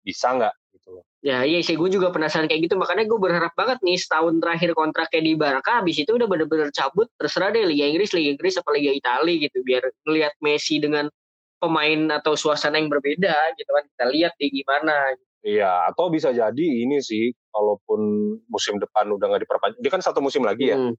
bisa 0.03 0.35
nggak 0.35 0.55
gitu 0.75 1.03
Ya 1.25 1.41
iya 1.41 1.65
sih 1.65 1.73
gue 1.73 1.89
juga 1.89 2.13
penasaran 2.13 2.45
kayak 2.45 2.69
gitu 2.69 2.75
makanya 2.77 3.09
gue 3.09 3.17
berharap 3.17 3.53
banget 3.57 3.81
nih 3.81 3.97
setahun 3.97 4.37
terakhir 4.37 4.77
kontraknya 4.77 5.21
di 5.25 5.33
Barca 5.33 5.81
habis 5.81 5.97
itu 5.97 6.13
udah 6.13 6.29
bener-bener 6.29 6.69
cabut 6.69 7.09
terserah 7.17 7.49
deh 7.49 7.65
Liga 7.65 7.89
Inggris, 7.89 8.13
Liga 8.13 8.37
Inggris 8.37 8.55
apa 8.61 8.69
Liga 8.77 8.93
Italia 8.93 9.35
gitu 9.49 9.57
biar 9.65 9.83
ngelihat 10.05 10.33
Messi 10.45 10.77
dengan 10.77 11.09
pemain 11.57 12.21
atau 12.21 12.37
suasana 12.37 12.77
yang 12.77 12.93
berbeda 12.93 13.33
gitu 13.57 13.69
kan 13.73 13.83
kita 13.89 14.05
lihat 14.13 14.33
di 14.37 14.47
gimana. 14.61 15.17
Iya 15.41 15.89
atau 15.89 16.13
bisa 16.13 16.29
jadi 16.29 16.65
ini 16.85 17.01
sih 17.01 17.33
kalaupun 17.49 17.99
musim 18.45 18.77
depan 18.77 19.09
udah 19.09 19.25
nggak 19.25 19.43
diperpanjang 19.49 19.81
dia 19.81 19.91
kan 19.93 20.03
satu 20.05 20.21
musim 20.21 20.45
lagi 20.45 20.69
ya 20.69 20.77
hmm. 20.77 20.93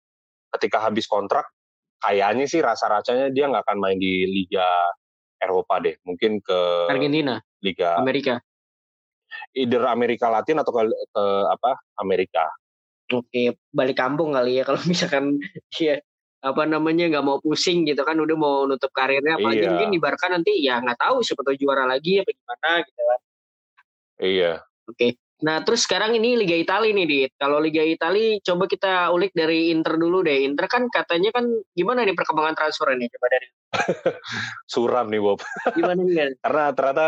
ketika 0.59 0.83
habis 0.83 1.07
kontrak 1.07 1.47
kayaknya 2.03 2.47
sih 2.47 2.59
rasa-rasanya 2.63 3.31
dia 3.31 3.51
nggak 3.51 3.67
akan 3.67 3.79
main 3.79 3.99
di 3.99 4.27
Liga 4.27 4.67
Eropa 5.39 5.79
deh, 5.79 5.95
mungkin 6.03 6.43
ke 6.43 6.91
Argentina, 6.91 7.39
Liga 7.63 7.95
Amerika. 7.99 8.43
Either 9.55 9.83
Amerika 9.89 10.27
Latin 10.29 10.61
atau 10.63 10.73
ke, 10.75 10.83
ke 10.89 11.25
apa 11.53 11.79
Amerika. 12.01 12.45
Oke, 13.09 13.57
balik 13.73 13.97
kampung 13.97 14.37
kali 14.37 14.61
ya 14.61 14.65
kalau 14.69 14.81
misalkan 14.91 15.41
ya 15.81 15.99
apa 16.39 16.63
namanya 16.71 17.11
nggak 17.11 17.27
mau 17.27 17.43
pusing 17.43 17.83
gitu 17.83 18.07
kan 18.07 18.15
udah 18.15 18.37
mau 18.39 18.63
nutup 18.63 18.95
karirnya 18.95 19.43
apalagi 19.43 19.67
iya. 19.67 19.71
mungkin 19.75 19.91
di 19.91 19.99
Barca 19.99 20.31
nanti 20.31 20.63
ya 20.63 20.79
nggak 20.79 20.95
tahu 21.03 21.19
siapa 21.19 21.43
tahu 21.43 21.59
juara 21.59 21.83
lagi 21.83 22.23
apa 22.23 22.31
gimana 22.31 22.71
gitu 22.87 23.03
kan. 23.03 23.21
Iya. 24.19 24.53
Oke. 24.87 25.09
Nah, 25.39 25.63
terus 25.63 25.87
sekarang 25.87 26.19
ini 26.19 26.35
Liga 26.35 26.59
Italia 26.59 26.91
nih, 26.91 27.07
Dit. 27.07 27.33
Kalau 27.39 27.63
Liga 27.63 27.79
Italia, 27.79 28.43
coba 28.43 28.67
kita 28.67 29.15
ulik 29.15 29.31
dari 29.31 29.71
Inter 29.71 29.95
dulu 29.95 30.27
deh. 30.27 30.43
Inter 30.43 30.67
kan 30.67 30.91
katanya 30.91 31.31
kan 31.31 31.47
gimana 31.79 32.03
nih 32.03 32.19
perkembangan 32.19 32.59
transfer 32.59 32.91
ini? 32.91 33.07
Coba 33.07 33.27
dari 33.31 33.47
Suram 34.73 35.07
nih, 35.07 35.23
Bob. 35.23 35.39
Gimana 35.79 36.03
nih? 36.03 36.35
Karena 36.43 36.75
ternyata 36.75 37.07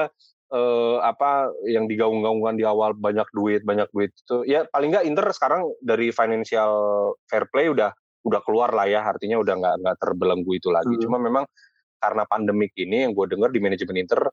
eh, 0.50 0.98
apa 1.02 1.54
yang 1.66 1.86
digaung-gaungkan 1.86 2.58
di 2.58 2.66
awal 2.66 2.92
banyak 2.94 3.26
duit, 3.30 3.62
banyak 3.62 3.88
duit 3.94 4.10
itu 4.14 4.42
ya 4.46 4.66
paling 4.68 4.90
nggak 4.90 5.06
Inter 5.06 5.26
sekarang 5.30 5.70
dari 5.80 6.10
financial 6.10 6.72
fair 7.30 7.46
play 7.48 7.70
udah 7.70 7.94
udah 8.20 8.40
keluar 8.44 8.70
lah 8.76 8.84
ya, 8.84 9.00
artinya 9.00 9.40
udah 9.40 9.54
nggak 9.56 9.74
nggak 9.80 9.96
terbelenggu 9.96 10.52
itu 10.52 10.68
lagi. 10.68 10.92
Hmm. 10.92 11.02
Cuma 11.02 11.16
memang 11.16 11.44
karena 12.00 12.24
pandemik 12.28 12.72
ini 12.76 13.08
yang 13.08 13.12
gue 13.12 13.28
dengar 13.28 13.52
di 13.52 13.60
manajemen 13.60 13.96
Inter 13.96 14.28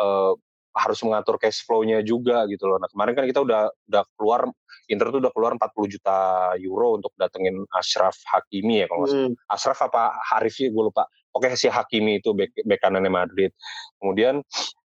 eh, 0.00 0.32
harus 0.72 0.98
mengatur 1.04 1.36
cash 1.36 1.64
flow-nya 1.68 2.00
juga 2.00 2.48
gitu 2.48 2.64
loh. 2.64 2.80
Nah 2.80 2.88
kemarin 2.88 3.12
kan 3.12 3.24
kita 3.28 3.40
udah 3.44 3.68
udah 3.88 4.04
keluar 4.16 4.48
Inter 4.88 5.08
tuh 5.12 5.20
udah 5.22 5.32
keluar 5.32 5.52
40 5.56 5.94
juta 5.94 6.16
euro 6.58 6.98
untuk 6.98 7.12
datengin 7.14 7.62
Ashraf 7.70 8.16
Hakimi 8.28 8.82
ya 8.82 8.86
kalau 8.88 9.04
hmm. 9.06 9.32
Ashraf 9.46 9.78
apa 9.84 10.16
Harif 10.32 10.56
ya 10.58 10.72
gue 10.72 10.84
lupa. 10.92 11.04
Oke 11.32 11.52
si 11.56 11.68
Hakimi 11.68 12.20
itu 12.20 12.32
bek, 12.32 12.56
bek 12.64 12.80
kanannya 12.80 13.12
Madrid. 13.12 13.52
Kemudian 14.00 14.40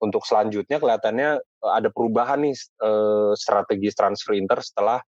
untuk 0.04 0.22
selanjutnya 0.28 0.76
kelihatannya 0.76 1.30
eh, 1.40 1.72
ada 1.72 1.88
perubahan 1.88 2.44
nih 2.44 2.54
eh, 2.56 3.32
strategi 3.34 3.88
transfer 3.96 4.36
Inter 4.36 4.60
setelah 4.60 5.00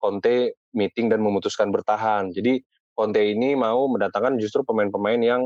Conte 0.00 0.56
meeting 0.72 1.12
dan 1.12 1.20
memutuskan 1.20 1.68
bertahan. 1.68 2.32
Jadi 2.32 2.64
Conte 2.96 3.20
ini 3.20 3.52
mau 3.52 3.84
mendatangkan 3.92 4.40
justru 4.40 4.64
pemain-pemain 4.64 5.20
yang 5.20 5.42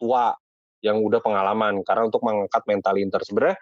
tua 0.00 0.32
yang 0.82 0.98
udah 0.98 1.20
pengalaman 1.22 1.84
karena 1.86 2.08
untuk 2.08 2.24
mengangkat 2.24 2.64
mental 2.64 2.96
Inter. 2.96 3.20
Sebenarnya 3.22 3.58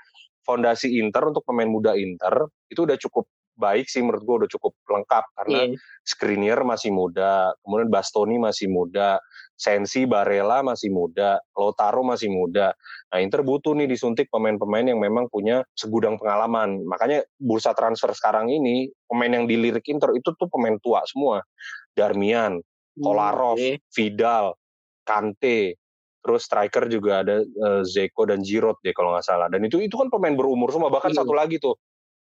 fondasi 0.47 0.97
Inter 1.03 1.29
untuk 1.29 1.45
pemain 1.45 1.69
muda 1.69 1.99
Inter 1.99 2.49
itu 2.71 2.87
udah 2.87 2.97
cukup 2.97 3.29
baik 3.61 3.87
sih 3.93 4.01
menurut 4.01 4.25
gue 4.25 4.37
udah 4.45 4.51
cukup 4.57 4.73
lengkap 4.89 5.25
karena 5.37 5.59
yeah. 5.69 5.79
Skriniar 6.01 6.65
masih 6.65 6.91
muda, 6.91 7.53
kemudian 7.61 7.93
Bastoni 7.93 8.41
masih 8.41 8.73
muda, 8.73 9.21
Sensi, 9.55 10.09
Barella 10.09 10.65
masih 10.65 10.89
muda, 10.89 11.37
Lautaro 11.53 12.01
masih 12.01 12.33
muda. 12.33 12.73
Nah 13.13 13.21
Inter 13.21 13.45
butuh 13.45 13.77
nih 13.77 13.85
disuntik 13.85 14.33
pemain-pemain 14.33 14.89
yang 14.89 14.97
memang 14.97 15.29
punya 15.29 15.61
segudang 15.77 16.17
pengalaman. 16.17 16.81
Makanya 16.89 17.29
bursa 17.37 17.77
transfer 17.77 18.17
sekarang 18.17 18.49
ini 18.49 18.89
pemain 19.05 19.29
yang 19.29 19.45
dilirik 19.45 19.85
Inter 19.93 20.17
itu 20.17 20.33
tuh 20.33 20.49
pemain 20.49 20.81
tua 20.81 21.05
semua. 21.05 21.45
Darmian, 21.93 22.57
hmm, 22.57 23.05
Kolarov, 23.05 23.61
okay. 23.61 23.77
Vidal, 23.93 24.57
Kante, 25.05 25.77
terus 26.21 26.45
striker 26.45 26.85
juga 26.89 27.25
ada 27.25 27.41
uh, 27.41 27.83
Zeko 27.85 28.29
dan 28.29 28.45
Giroud 28.45 28.79
deh 28.85 28.93
kalau 28.93 29.17
nggak 29.17 29.25
salah 29.25 29.49
dan 29.49 29.65
itu 29.65 29.81
itu 29.81 29.97
kan 29.97 30.13
pemain 30.13 30.37
berumur 30.37 30.69
semua 30.69 30.93
bahkan 30.93 31.11
iya. 31.17 31.19
satu 31.25 31.33
lagi 31.33 31.57
tuh 31.57 31.73
uh, 31.73 31.81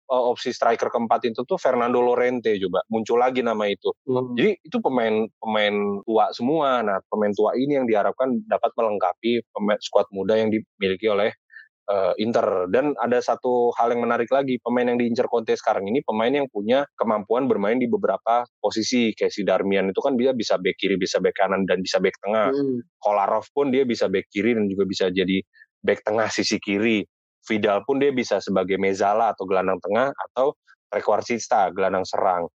opsi 0.08 0.56
striker 0.56 0.88
keempat 0.88 1.28
itu 1.28 1.44
tuh 1.44 1.60
Fernando 1.60 2.00
Lorente 2.00 2.56
coba. 2.56 2.80
Muncul 2.88 3.20
lagi 3.20 3.44
nama 3.44 3.68
itu. 3.68 3.92
Hmm. 4.08 4.32
jadi 4.32 4.56
itu 4.64 4.80
pemain 4.80 5.28
pemain 5.38 5.74
tua 6.08 6.32
semua. 6.32 6.80
Nah 6.80 6.98
pemain 7.12 7.32
tua 7.36 7.52
ini 7.54 7.76
yang 7.76 7.86
diharapkan 7.86 8.40
dapat 8.48 8.72
melengkapi 8.74 9.44
pemain 9.52 9.78
skuad 9.78 10.08
muda 10.10 10.40
yang 10.40 10.48
dimiliki 10.48 11.06
oleh 11.12 11.30
uh, 11.92 12.16
Inter. 12.16 12.72
Dan 12.72 12.96
ada 12.96 13.20
satu 13.20 13.72
hal 13.76 13.92
yang 13.92 14.08
menarik 14.08 14.32
lagi. 14.32 14.56
Pemain 14.64 14.88
yang 14.88 14.96
diincar 14.96 15.28
Conte 15.28 15.52
sekarang 15.56 15.84
ini 15.88 16.00
pemain 16.00 16.32
yang 16.32 16.48
punya 16.48 16.88
kemampuan 16.96 17.44
bermain 17.44 17.76
di 17.76 17.88
beberapa 17.88 18.48
posisi. 18.60 19.12
Kayak 19.12 19.32
si 19.32 19.44
Darmian 19.44 19.92
itu 19.92 20.00
kan 20.00 20.16
dia 20.16 20.32
bisa 20.32 20.56
back 20.56 20.80
kiri 20.80 20.96
bisa 20.96 21.20
back 21.20 21.36
kanan 21.36 21.68
dan 21.68 21.84
bisa 21.84 22.00
back 22.00 22.16
tengah. 22.24 22.48
Hmm. 22.52 22.80
Kolarov 22.96 23.44
pun 23.52 23.68
dia 23.68 23.84
bisa 23.84 24.08
back 24.08 24.28
kiri 24.32 24.56
dan 24.56 24.64
juga 24.68 24.88
bisa 24.88 25.12
jadi 25.12 25.44
back 25.84 26.02
tengah 26.02 26.28
sisi 26.32 26.56
kiri 26.58 27.04
Vidal 27.46 27.86
pun 27.86 28.02
dia 28.02 28.10
bisa 28.10 28.42
sebagai 28.42 28.76
mezala 28.76 29.32
atau 29.32 29.46
gelandang 29.46 29.78
tengah 29.80 30.10
atau 30.30 30.56
trequartista 30.88 31.70
gelandang 31.70 32.04
serang. 32.04 32.48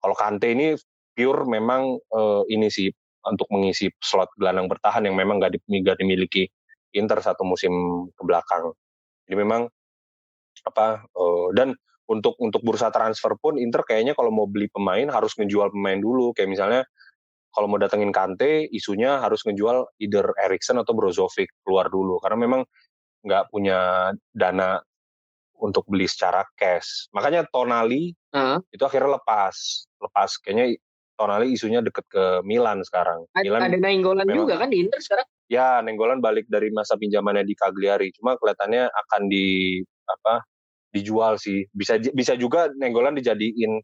Kalau 0.00 0.16
Kante 0.16 0.52
ini 0.52 0.74
pure 1.14 1.46
memang 1.46 1.96
uh, 2.12 2.42
ini 2.50 2.68
sih 2.68 2.90
untuk 3.24 3.48
mengisi 3.54 3.88
slot 4.02 4.28
gelandang 4.36 4.68
bertahan 4.68 5.06
yang 5.08 5.16
memang 5.16 5.40
gak 5.40 5.56
dimiliki 5.96 6.44
Inter 6.94 7.18
satu 7.18 7.42
musim 7.42 7.72
ke 8.12 8.22
belakang. 8.22 8.70
Jadi 9.26 9.36
memang 9.40 9.66
apa 10.64 11.02
uh, 11.16 11.48
dan 11.56 11.74
untuk 12.04 12.36
untuk 12.38 12.60
bursa 12.60 12.92
transfer 12.92 13.32
pun 13.40 13.56
Inter 13.56 13.82
kayaknya 13.82 14.12
kalau 14.12 14.28
mau 14.28 14.44
beli 14.44 14.68
pemain 14.68 15.08
harus 15.08 15.32
ngejual 15.40 15.72
pemain 15.72 15.96
dulu. 15.98 16.36
Kayak 16.36 16.50
misalnya 16.52 16.80
kalau 17.50 17.66
mau 17.70 17.80
datengin 17.80 18.12
Kante 18.12 18.68
isunya 18.68 19.22
harus 19.22 19.40
ngejual 19.42 19.98
either 20.02 20.26
Erikson 20.42 20.78
atau 20.78 20.92
Brozovic 20.92 21.48
keluar 21.64 21.88
dulu. 21.88 22.20
Karena 22.20 22.38
memang 22.44 22.62
nggak 23.24 23.48
punya 23.48 24.12
dana 24.30 24.78
untuk 25.58 25.88
beli 25.88 26.04
secara 26.04 26.44
cash 26.54 27.08
makanya 27.10 27.48
Tonali 27.48 28.12
uh. 28.36 28.60
itu 28.68 28.84
akhirnya 28.84 29.16
lepas 29.16 29.88
lepas 29.98 30.36
kayaknya 30.44 30.76
Tonali 31.14 31.54
isunya 31.54 31.78
deket 31.78 32.10
ke 32.10 32.42
Milan 32.42 32.82
sekarang. 32.82 33.22
Ada, 33.38 33.46
Milan 33.46 33.60
ada 33.70 33.76
Nainggolan 33.78 34.26
juga 34.26 34.58
kan 34.58 34.68
di 34.70 34.82
Inter 34.82 34.98
sekarang? 34.98 35.26
Ya, 35.46 35.78
Nenggolan 35.78 36.18
balik 36.18 36.50
dari 36.50 36.74
masa 36.74 36.98
pinjamannya 36.98 37.46
di 37.46 37.54
Cagliari. 37.54 38.10
Cuma 38.18 38.34
kelihatannya 38.34 38.90
akan 38.90 39.22
di 39.30 39.78
apa? 40.10 40.42
dijual 40.94 41.42
sih. 41.42 41.66
Bisa 41.74 41.98
bisa 41.98 42.38
juga 42.38 42.70
Nenggolan 42.78 43.18
dijadiin 43.18 43.78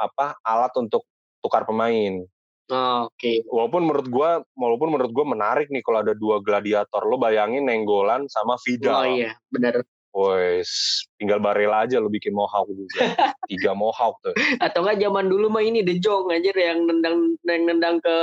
apa? 0.00 0.36
alat 0.44 0.72
untuk 0.76 1.04
tukar 1.44 1.64
pemain. 1.68 2.24
Oh, 2.70 3.10
Oke. 3.10 3.18
Okay. 3.18 3.36
Walaupun 3.50 3.82
menurut 3.90 4.08
gua, 4.08 4.30
walaupun 4.54 4.88
menurut 4.94 5.10
gua 5.10 5.26
menarik 5.26 5.66
nih 5.72 5.82
kalau 5.82 6.04
ada 6.04 6.14
dua 6.14 6.38
gladiator. 6.38 7.02
Lo 7.02 7.18
bayangin 7.18 7.66
Nenggolan 7.66 8.30
sama 8.30 8.54
Vidal. 8.62 8.94
Oh 8.94 9.06
iya, 9.08 9.34
benar. 9.50 9.82
Wes, 10.12 10.68
tinggal 11.16 11.40
Barela 11.40 11.88
aja 11.88 11.96
lo 11.96 12.12
bikin 12.12 12.36
mohawk 12.36 12.68
juga. 12.68 13.32
Tiga 13.48 13.72
mohawk 13.72 14.20
tuh. 14.20 14.36
Atau 14.64 14.84
enggak 14.84 15.00
zaman 15.00 15.24
dulu 15.32 15.48
mah 15.48 15.64
ini 15.64 15.80
De 15.80 15.96
Jong 15.96 16.28
aja 16.28 16.52
yang 16.52 16.84
nendang 16.84 17.32
yang 17.48 17.62
nendang 17.64 17.96
ke 18.04 18.16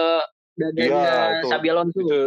dadanya 0.54 1.42
ya, 1.42 1.50
Sabi 1.50 1.68
Alonso. 1.74 1.98
Itu, 1.98 2.22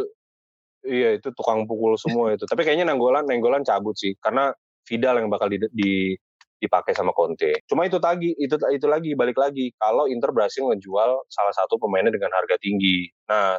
iya, 0.83 1.15
itu 1.15 1.31
tukang 1.31 1.71
pukul 1.71 1.95
semua 1.95 2.35
itu. 2.35 2.43
Tapi 2.43 2.67
kayaknya 2.67 2.91
Nenggolan 2.91 3.23
Nenggolan 3.23 3.63
cabut 3.63 3.95
sih 3.95 4.19
karena 4.19 4.51
Vidal 4.83 5.23
yang 5.23 5.31
bakal 5.31 5.47
di, 5.47 5.63
di 5.71 6.19
dipakai 6.63 6.95
sama 6.95 7.11
Conte. 7.11 7.67
Cuma 7.67 7.83
itu 7.91 7.99
tadi, 7.99 8.31
itu 8.39 8.55
itu 8.71 8.87
lagi 8.87 9.19
balik 9.19 9.35
lagi 9.35 9.75
kalau 9.83 10.07
Inter 10.07 10.31
berhasil 10.31 10.63
menjual 10.63 11.27
salah 11.27 11.55
satu 11.59 11.75
pemainnya 11.83 12.15
dengan 12.15 12.31
harga 12.31 12.55
tinggi. 12.63 13.11
Nah, 13.27 13.59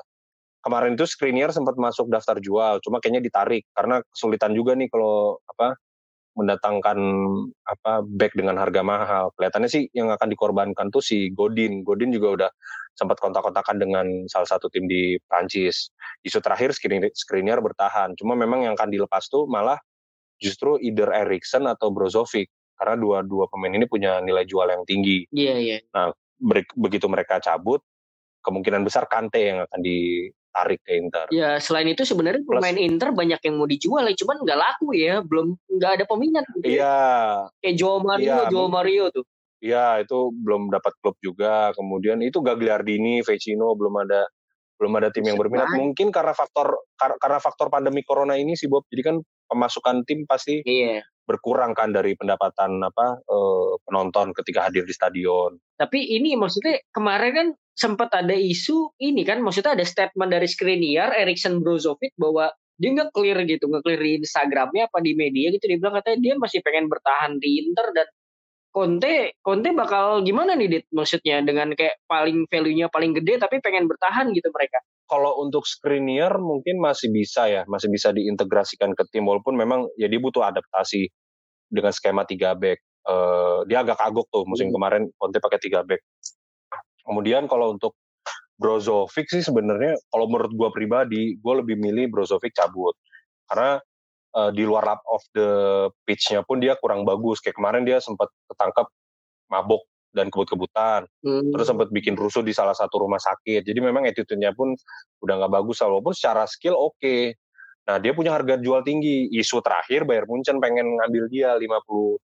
kemarin 0.63 0.95
itu 0.95 1.03
Skriniar 1.03 1.51
sempat 1.51 1.75
masuk 1.75 2.07
daftar 2.07 2.39
jual, 2.39 2.79
cuma 2.79 3.03
kayaknya 3.03 3.19
ditarik 3.27 3.67
karena 3.75 3.99
kesulitan 4.15 4.55
juga 4.55 4.71
nih 4.79 4.87
kalau 4.87 5.35
apa 5.51 5.75
mendatangkan 6.33 6.97
apa 7.69 8.01
back 8.07 8.33
dengan 8.33 8.57
harga 8.57 8.81
mahal. 8.81 9.29
Kelihatannya 9.37 9.69
sih 9.69 9.85
yang 9.93 10.09
akan 10.09 10.33
dikorbankan 10.33 10.89
tuh 10.89 11.03
si 11.03 11.29
Godin. 11.29 11.85
Godin 11.85 12.09
juga 12.09 12.27
udah 12.41 12.49
sempat 12.97 13.21
kontak-kontakan 13.21 13.77
dengan 13.77 14.05
salah 14.25 14.49
satu 14.49 14.65
tim 14.73 14.89
di 14.89 15.17
Prancis. 15.29 15.93
Isu 16.25 16.41
terakhir 16.41 16.73
Skriniar 17.13 17.61
bertahan. 17.61 18.17
Cuma 18.17 18.33
memang 18.33 18.65
yang 18.65 18.73
akan 18.73 18.89
dilepas 18.89 19.29
tuh 19.29 19.45
malah 19.45 19.77
justru 20.41 20.81
either 20.81 21.13
Erikson 21.13 21.69
atau 21.69 21.93
Brozovic 21.93 22.49
karena 22.83 22.99
dua-dua 22.99 23.47
pemain 23.47 23.71
ini 23.71 23.87
punya 23.87 24.19
nilai 24.19 24.43
jual 24.43 24.67
yang 24.67 24.83
tinggi. 24.83 25.23
Iya, 25.31 25.47
yeah, 25.47 25.57
iya. 25.57 25.71
Yeah. 25.79 25.81
Nah, 25.95 26.07
begitu 26.75 27.07
mereka 27.07 27.39
cabut, 27.39 27.79
kemungkinan 28.43 28.83
besar 28.83 29.07
Kante 29.07 29.39
yang 29.39 29.63
akan 29.63 29.79
di 29.79 30.27
tarik 30.51 30.83
ke 30.83 30.99
Inter. 30.99 31.31
Ya 31.31 31.57
selain 31.63 31.87
itu 31.87 32.03
sebenarnya 32.03 32.43
pemain 32.43 32.75
Inter 32.75 33.15
banyak 33.15 33.39
yang 33.39 33.55
mau 33.55 33.65
dijual 33.71 34.03
ya, 34.03 34.13
cuman 34.19 34.43
nggak 34.43 34.59
laku 34.59 34.91
ya, 34.91 35.23
belum 35.23 35.55
nggak 35.79 35.91
ada 35.95 36.05
peminat. 36.05 36.43
Gitu. 36.59 36.75
Iya. 36.75 36.99
Kayak 37.63 37.75
Joe 37.79 37.99
Mario, 38.03 38.27
iya, 38.27 38.37
Joe 38.51 38.67
Mario 38.67 39.05
tuh. 39.15 39.25
Iya 39.63 40.03
itu 40.03 40.19
belum 40.43 40.67
dapat 40.67 40.91
klub 40.99 41.15
juga. 41.23 41.71
Kemudian 41.71 42.19
itu 42.19 42.43
Gagliardini, 42.43 43.23
Vecino 43.23 43.71
belum 43.79 43.95
ada 44.03 44.27
belum 44.75 44.99
ada 44.99 45.07
tim 45.07 45.23
yang 45.23 45.39
berminat. 45.39 45.71
Mungkin 45.71 46.11
karena 46.11 46.35
faktor 46.35 46.83
karena 46.99 47.39
faktor 47.39 47.71
pandemi 47.71 48.03
corona 48.03 48.35
ini 48.35 48.59
sih 48.59 48.67
Bob. 48.67 48.83
Jadi 48.91 49.01
kan 49.07 49.15
pemasukan 49.47 50.03
tim 50.03 50.27
pasti 50.27 50.59
iya. 50.67 50.99
Berkurang 51.23 51.71
kan 51.73 51.95
dari 51.95 52.13
pendapatan 52.19 52.83
apa 52.83 53.19
uh, 53.25 53.79
penonton 53.87 54.35
ketika 54.35 54.67
hadir 54.67 54.83
di 54.83 54.93
stadion. 54.93 55.55
Tapi 55.79 56.15
ini 56.19 56.35
maksudnya 56.35 56.83
kemarin 56.91 57.31
kan 57.33 57.47
sempat 57.73 58.13
ada 58.13 58.35
isu 58.37 58.93
ini 59.01 59.25
kan 59.25 59.41
maksudnya 59.41 59.73
ada 59.73 59.85
statement 59.87 60.29
dari 60.29 60.45
Skriniar 60.45 61.15
Erikson 61.17 61.63
Brozovic 61.63 62.13
bahwa 62.19 62.53
dia 62.77 62.89
nggak 62.93 63.13
clear 63.13 63.37
gitu 63.45 63.69
nggak 63.69 63.83
clear 63.85 64.01
di 64.01 64.21
Instagramnya 64.21 64.91
apa 64.91 64.99
di 64.99 65.11
media 65.15 65.49
gitu. 65.53 65.63
Dia 65.65 65.77
bilang 65.79 65.95
katanya 66.01 66.19
dia 66.21 66.33
masih 66.37 66.59
pengen 66.61 66.85
bertahan 66.91 67.31
di 67.39 67.49
Inter 67.65 67.87
dan 67.95 68.07
Conte 68.73 69.37
Conte 69.45 69.69
bakal 69.71 70.25
gimana 70.25 70.57
nih 70.57 70.67
Dit? 70.69 70.85
Maksudnya 70.89 71.45
dengan 71.45 71.77
kayak 71.77 72.01
paling 72.09 72.49
value-nya 72.49 72.89
paling 72.89 73.13
gede 73.13 73.37
tapi 73.37 73.61
pengen 73.61 73.85
bertahan 73.85 74.33
gitu 74.33 74.49
mereka 74.49 74.81
kalau 75.07 75.43
untuk 75.43 75.67
Skriniar 75.67 76.31
mungkin 76.39 76.79
masih 76.79 77.11
bisa 77.11 77.45
ya, 77.45 77.61
masih 77.67 77.91
bisa 77.91 78.09
diintegrasikan 78.15 78.95
ke 78.95 79.03
tim 79.11 79.27
walaupun 79.27 79.53
memang 79.53 79.85
ya 79.99 80.07
dia 80.07 80.19
butuh 80.19 80.47
adaptasi 80.47 81.11
dengan 81.67 81.91
skema 81.91 82.23
3 82.23 82.55
back. 82.55 82.79
Uh, 83.03 83.67
dia 83.67 83.83
agak 83.83 83.99
kagok 83.99 84.31
tuh 84.31 84.47
musim 84.47 84.71
hmm. 84.71 84.75
kemarin 84.79 85.03
Conte 85.19 85.37
pakai 85.43 85.59
3 85.59 85.83
back. 85.83 86.01
Kemudian 87.03 87.51
kalau 87.51 87.75
untuk 87.75 87.99
Brozovic 88.55 89.27
sih 89.27 89.43
sebenarnya 89.43 89.99
kalau 90.07 90.31
menurut 90.31 90.55
gue 90.55 90.69
pribadi, 90.71 91.23
gue 91.35 91.53
lebih 91.59 91.75
milih 91.75 92.07
Brozovic 92.07 92.55
cabut. 92.55 92.95
Karena 93.51 93.75
uh, 94.39 94.51
di 94.55 94.63
luar 94.63 94.87
lap 94.87 95.01
of 95.11 95.19
the 95.35 95.49
pitch-nya 96.07 96.47
pun 96.47 96.63
dia 96.63 96.79
kurang 96.79 97.03
bagus. 97.03 97.43
Kayak 97.43 97.59
kemarin 97.59 97.83
dia 97.83 97.99
sempat 97.99 98.31
ketangkap 98.47 98.87
mabok 99.51 99.83
dan 100.13 100.29
kebut-kebutan. 100.29 101.09
Hmm. 101.25 101.49
Terus 101.51 101.65
sempat 101.65 101.89
bikin 101.89 102.13
rusuh 102.13 102.45
di 102.45 102.53
salah 102.53 102.77
satu 102.77 103.01
rumah 103.01 103.19
sakit. 103.19 103.65
Jadi 103.65 103.79
memang 103.81 104.05
attitude-nya 104.05 104.53
pun 104.53 104.77
udah 105.25 105.33
nggak 105.43 105.51
bagus. 105.51 105.81
Walaupun 105.81 106.13
secara 106.13 106.45
skill 106.45 106.77
oke. 106.77 106.95
Okay. 107.01 107.33
Nah 107.89 107.99
dia 107.99 108.15
punya 108.15 108.31
harga 108.31 108.61
jual 108.61 108.85
tinggi. 108.85 109.27
Isu 109.33 109.59
terakhir 109.59 110.05
Bayern 110.07 110.29
Munchen 110.29 110.61
pengen 110.61 111.01
ngambil 111.01 111.27
dia 111.27 111.57
50 111.57 112.21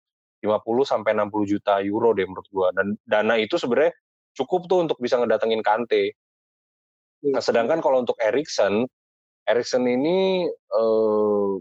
50 0.44 0.84
sampai 0.84 1.10
60 1.16 1.52
juta 1.56 1.80
euro 1.80 2.12
deh 2.12 2.26
menurut 2.26 2.48
gua. 2.52 2.68
Dan 2.74 2.98
dana 3.06 3.40
itu 3.40 3.56
sebenarnya 3.56 3.94
cukup 4.36 4.68
tuh 4.68 4.84
untuk 4.84 4.98
bisa 5.00 5.16
ngedatengin 5.16 5.64
Kante. 5.64 6.12
Nah, 7.24 7.40
sedangkan 7.40 7.80
kalau 7.80 8.04
untuk 8.04 8.14
Erikson, 8.20 8.84
Erikson 9.48 9.88
ini 9.88 10.44
eh, 10.52 11.52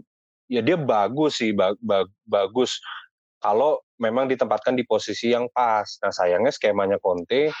ya 0.52 0.60
dia 0.60 0.76
bagus 0.76 1.40
sih, 1.40 1.56
bag, 1.56 1.80
bag, 1.80 2.06
bagus 2.28 2.78
kalau 3.46 3.78
memang 4.02 4.26
ditempatkan 4.26 4.74
di 4.74 4.82
posisi 4.82 5.30
yang 5.30 5.46
pas. 5.54 5.86
Nah 6.02 6.10
sayangnya 6.10 6.50
skemanya 6.50 6.98
Conte 6.98 7.54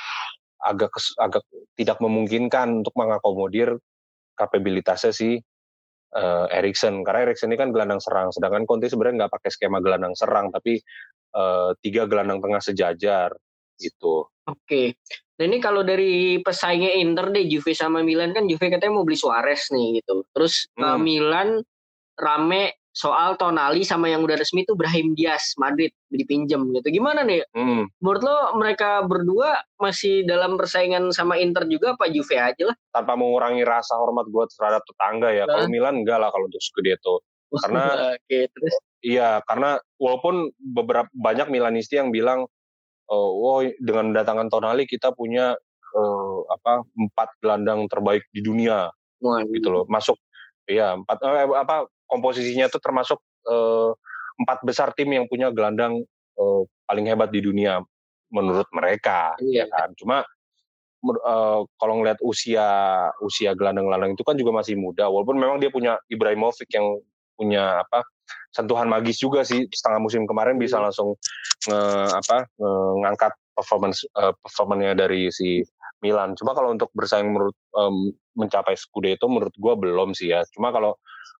agak 0.58 0.98
agak 1.22 1.46
tidak 1.78 2.02
memungkinkan 2.02 2.82
untuk 2.82 2.90
mengakomodir 2.98 3.78
kapabilitasnya 4.34 5.14
si 5.14 5.38
uh, 6.18 6.46
Erikson 6.50 7.06
karena 7.06 7.30
Erikson 7.30 7.54
ini 7.54 7.60
kan 7.60 7.70
gelandang 7.70 8.02
serang 8.02 8.34
sedangkan 8.34 8.66
Conte 8.66 8.90
sebenarnya 8.90 9.24
nggak 9.24 9.32
pakai 9.38 9.50
skema 9.54 9.78
gelandang 9.78 10.18
serang 10.18 10.50
tapi 10.50 10.82
uh, 11.38 11.70
tiga 11.78 12.10
gelandang 12.10 12.42
tengah 12.42 12.58
sejajar 12.58 13.30
gitu. 13.78 14.26
Oke. 14.50 14.98
Nah 15.38 15.44
ini 15.46 15.62
kalau 15.62 15.86
dari 15.86 16.40
pesaingnya 16.42 16.98
Inter 16.98 17.30
deh 17.30 17.46
Juve 17.46 17.76
sama 17.76 18.02
Milan 18.02 18.34
kan 18.34 18.48
Juve 18.50 18.72
katanya 18.72 18.98
mau 18.98 19.06
beli 19.06 19.20
Suarez 19.20 19.70
nih 19.70 20.02
gitu. 20.02 20.26
Terus 20.34 20.66
hmm. 20.74 20.98
Milan 20.98 21.48
rame 22.16 22.74
soal 22.96 23.36
Tonali 23.36 23.84
sama 23.84 24.08
yang 24.08 24.24
udah 24.24 24.40
resmi 24.40 24.64
itu 24.64 24.72
Brahim 24.72 25.12
Diaz 25.12 25.52
Madrid 25.60 25.92
dipinjam 26.08 26.64
gitu. 26.72 26.88
Gimana 26.88 27.28
nih? 27.28 27.44
Hmm. 27.52 27.92
Menurut 28.00 28.22
lo 28.24 28.38
mereka 28.56 29.04
berdua 29.04 29.60
masih 29.76 30.24
dalam 30.24 30.56
persaingan 30.56 31.12
sama 31.12 31.36
Inter 31.36 31.68
juga 31.68 31.92
apa 31.92 32.08
Juve 32.08 32.40
aja 32.40 32.72
lah? 32.72 32.76
Tanpa 32.96 33.12
mengurangi 33.20 33.68
rasa 33.68 34.00
hormat 34.00 34.24
gue 34.32 34.44
terhadap 34.56 34.80
tetangga 34.88 35.28
ya. 35.28 35.44
Nah. 35.44 35.60
Kalau 35.60 35.68
Milan 35.68 36.00
enggak 36.00 36.24
lah 36.24 36.32
kalau 36.32 36.48
untuk 36.48 36.64
Scudetto. 36.64 37.20
Karena 37.52 38.16
okay, 38.16 38.48
terus. 38.48 38.74
Iya, 39.04 39.44
karena 39.44 39.76
walaupun 40.00 40.50
beberapa 40.56 41.12
banyak 41.12 41.52
Milanisti 41.52 42.00
yang 42.00 42.08
bilang 42.08 42.48
oh, 43.12 43.28
wow 43.38 43.60
dengan 43.76 44.10
mendatangkan 44.10 44.48
Tonali 44.48 44.88
kita 44.88 45.12
punya 45.12 45.52
uh, 45.94 46.38
apa 46.48 46.80
empat 46.96 47.28
gelandang 47.44 47.84
terbaik 47.92 48.24
di 48.32 48.40
dunia. 48.40 48.88
Wah, 49.20 49.44
gitu 49.44 49.68
loh. 49.68 49.84
Masuk 49.84 50.16
Iya, 50.66 50.98
empat 50.98 51.22
eh, 51.22 51.46
apa 51.46 51.86
komposisinya 52.06 52.70
itu 52.70 52.78
termasuk 52.78 53.18
uh, 53.46 53.92
empat 54.42 54.58
besar 54.62 54.92
tim 54.94 55.10
yang 55.12 55.26
punya 55.26 55.50
gelandang 55.50 56.02
uh, 56.38 56.62
paling 56.86 57.06
hebat 57.10 57.30
di 57.30 57.42
dunia 57.42 57.82
menurut 58.30 58.66
mereka 58.74 59.34
iya. 59.42 59.64
ya 59.64 59.70
kan 59.70 59.94
cuma 59.98 60.16
uh, 61.22 61.60
kalau 61.78 61.94
ngeliat 62.02 62.18
usia 62.22 62.66
usia 63.22 63.54
gelandang-gelandang 63.54 64.18
itu 64.18 64.22
kan 64.26 64.34
juga 64.34 64.62
masih 64.62 64.74
muda 64.74 65.06
walaupun 65.06 65.38
memang 65.38 65.62
dia 65.62 65.70
punya 65.70 65.98
Ibrahimovic 66.10 66.68
yang 66.74 66.98
punya 67.36 67.84
apa 67.84 68.02
sentuhan 68.50 68.88
magis 68.88 69.20
juga 69.20 69.44
sih 69.44 69.68
setengah 69.68 70.00
musim 70.00 70.24
kemarin 70.24 70.56
bisa 70.56 70.80
iya. 70.80 70.88
langsung 70.88 71.14
nge, 71.68 71.80
apa 72.16 72.48
nge, 72.56 72.72
ngangkat 73.04 73.32
performance 73.56 74.04
uh, 74.16 74.32
performanya 74.44 74.92
dari 74.92 75.32
si 75.32 75.64
Milan. 76.04 76.36
Cuma 76.36 76.52
kalau 76.52 76.76
untuk 76.76 76.92
bersaing 76.92 77.32
menurut 77.32 77.56
um, 77.72 78.12
mencapai 78.36 78.76
Scudetto 78.76 79.26
menurut 79.26 79.56
gue 79.56 79.74
belum 79.74 80.12
sih 80.12 80.30
ya. 80.30 80.44
Cuma 80.52 80.70
kalau 80.70 80.94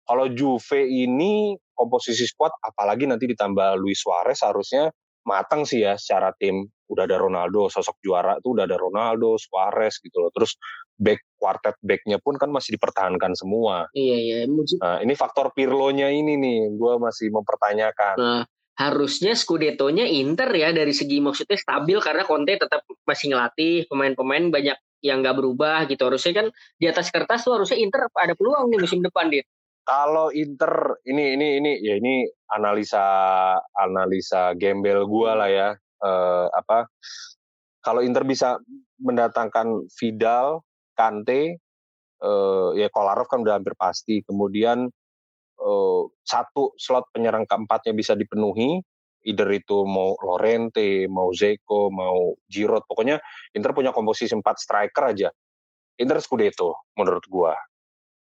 kalau 0.09 0.27
Juve 0.33 0.89
ini 0.89 1.55
komposisi 1.77 2.25
squad 2.25 2.57
apalagi 2.65 3.05
nanti 3.05 3.29
ditambah 3.29 3.77
Luis 3.77 4.01
Suarez 4.01 4.41
harusnya 4.41 4.89
matang 5.29 5.69
sih 5.69 5.85
ya 5.85 5.95
secara 6.01 6.33
tim. 6.41 6.65
Udah 6.87 7.03
ada 7.03 7.19
Ronaldo, 7.19 7.67
sosok 7.67 7.99
juara 7.99 8.39
tuh 8.39 8.55
udah 8.55 8.65
ada 8.65 8.79
Ronaldo, 8.79 9.35
Suarez 9.37 9.99
gitu 9.99 10.23
loh. 10.23 10.31
Terus 10.31 10.55
back 10.97 11.19
quartet 11.35 11.77
backnya 11.83 12.23
pun 12.23 12.39
kan 12.39 12.49
masih 12.49 12.79
dipertahankan 12.79 13.35
semua. 13.35 13.91
Iya 13.93 14.17
iya. 14.17 14.37
Nah, 14.79 15.03
ini 15.03 15.19
faktor 15.19 15.51
Pirlo-nya 15.51 16.09
ini 16.15 16.39
nih, 16.39 16.73
gue 16.79 16.95
masih 17.03 17.35
mempertanyakan. 17.35 18.17
Nah, 18.17 18.43
harusnya 18.77 19.33
Scudetto-nya 19.33 20.05
Inter 20.05 20.53
ya 20.53 20.69
dari 20.69 20.93
segi 20.93 21.17
maksudnya 21.19 21.57
stabil 21.57 21.97
karena 21.99 22.29
Conte 22.29 22.61
tetap 22.61 22.85
masih 23.09 23.33
ngelatih 23.33 23.89
pemain-pemain 23.89 24.53
banyak 24.53 24.77
yang 25.01 25.25
nggak 25.25 25.37
berubah 25.37 25.89
gitu. 25.89 26.05
Harusnya 26.05 26.45
kan 26.45 26.47
di 26.77 26.87
atas 26.89 27.09
kertas 27.09 27.45
tuh 27.49 27.57
harusnya 27.57 27.81
Inter 27.81 28.09
ada 28.13 28.37
peluang 28.37 28.69
nih 28.69 28.81
musim 28.85 29.01
depan 29.01 29.33
dia. 29.33 29.45
Kalau 29.87 30.29
Inter 30.35 31.01
ini 31.09 31.39
ini 31.39 31.49
ini 31.63 31.73
ya 31.81 31.97
ini 31.97 32.29
analisa 32.53 33.07
analisa 33.73 34.53
gembel 34.59 35.09
gua 35.09 35.39
lah 35.39 35.49
ya 35.49 35.69
eh, 36.05 36.47
apa 36.53 36.91
kalau 37.81 38.03
Inter 38.03 38.27
bisa 38.27 38.59
mendatangkan 38.99 39.87
Vidal, 39.95 40.67
Kante, 40.99 41.55
eh, 42.19 42.69
ya 42.75 42.89
Kolarov 42.91 43.31
kan 43.31 43.47
udah 43.47 43.63
hampir 43.63 43.79
pasti. 43.79 44.27
Kemudian 44.27 44.91
eh, 45.67 46.03
satu 46.23 46.79
slot 46.79 47.11
penyerang 47.11 47.43
keempatnya 47.45 47.93
bisa 47.93 48.15
dipenuhi, 48.15 48.79
either 49.27 49.51
itu 49.51 49.83
mau 49.83 50.15
Lorente, 50.23 51.11
mau 51.11 51.35
Zeko, 51.35 51.91
mau 51.91 52.39
Giroud, 52.47 52.87
pokoknya 52.87 53.19
Inter 53.59 53.75
punya 53.75 53.91
komposisi 53.91 54.33
empat 54.33 54.63
striker 54.63 55.05
aja. 55.11 55.29
Inter 55.99 56.23
Scudetto 56.23 56.87
menurut 56.95 57.27
gua. 57.27 57.57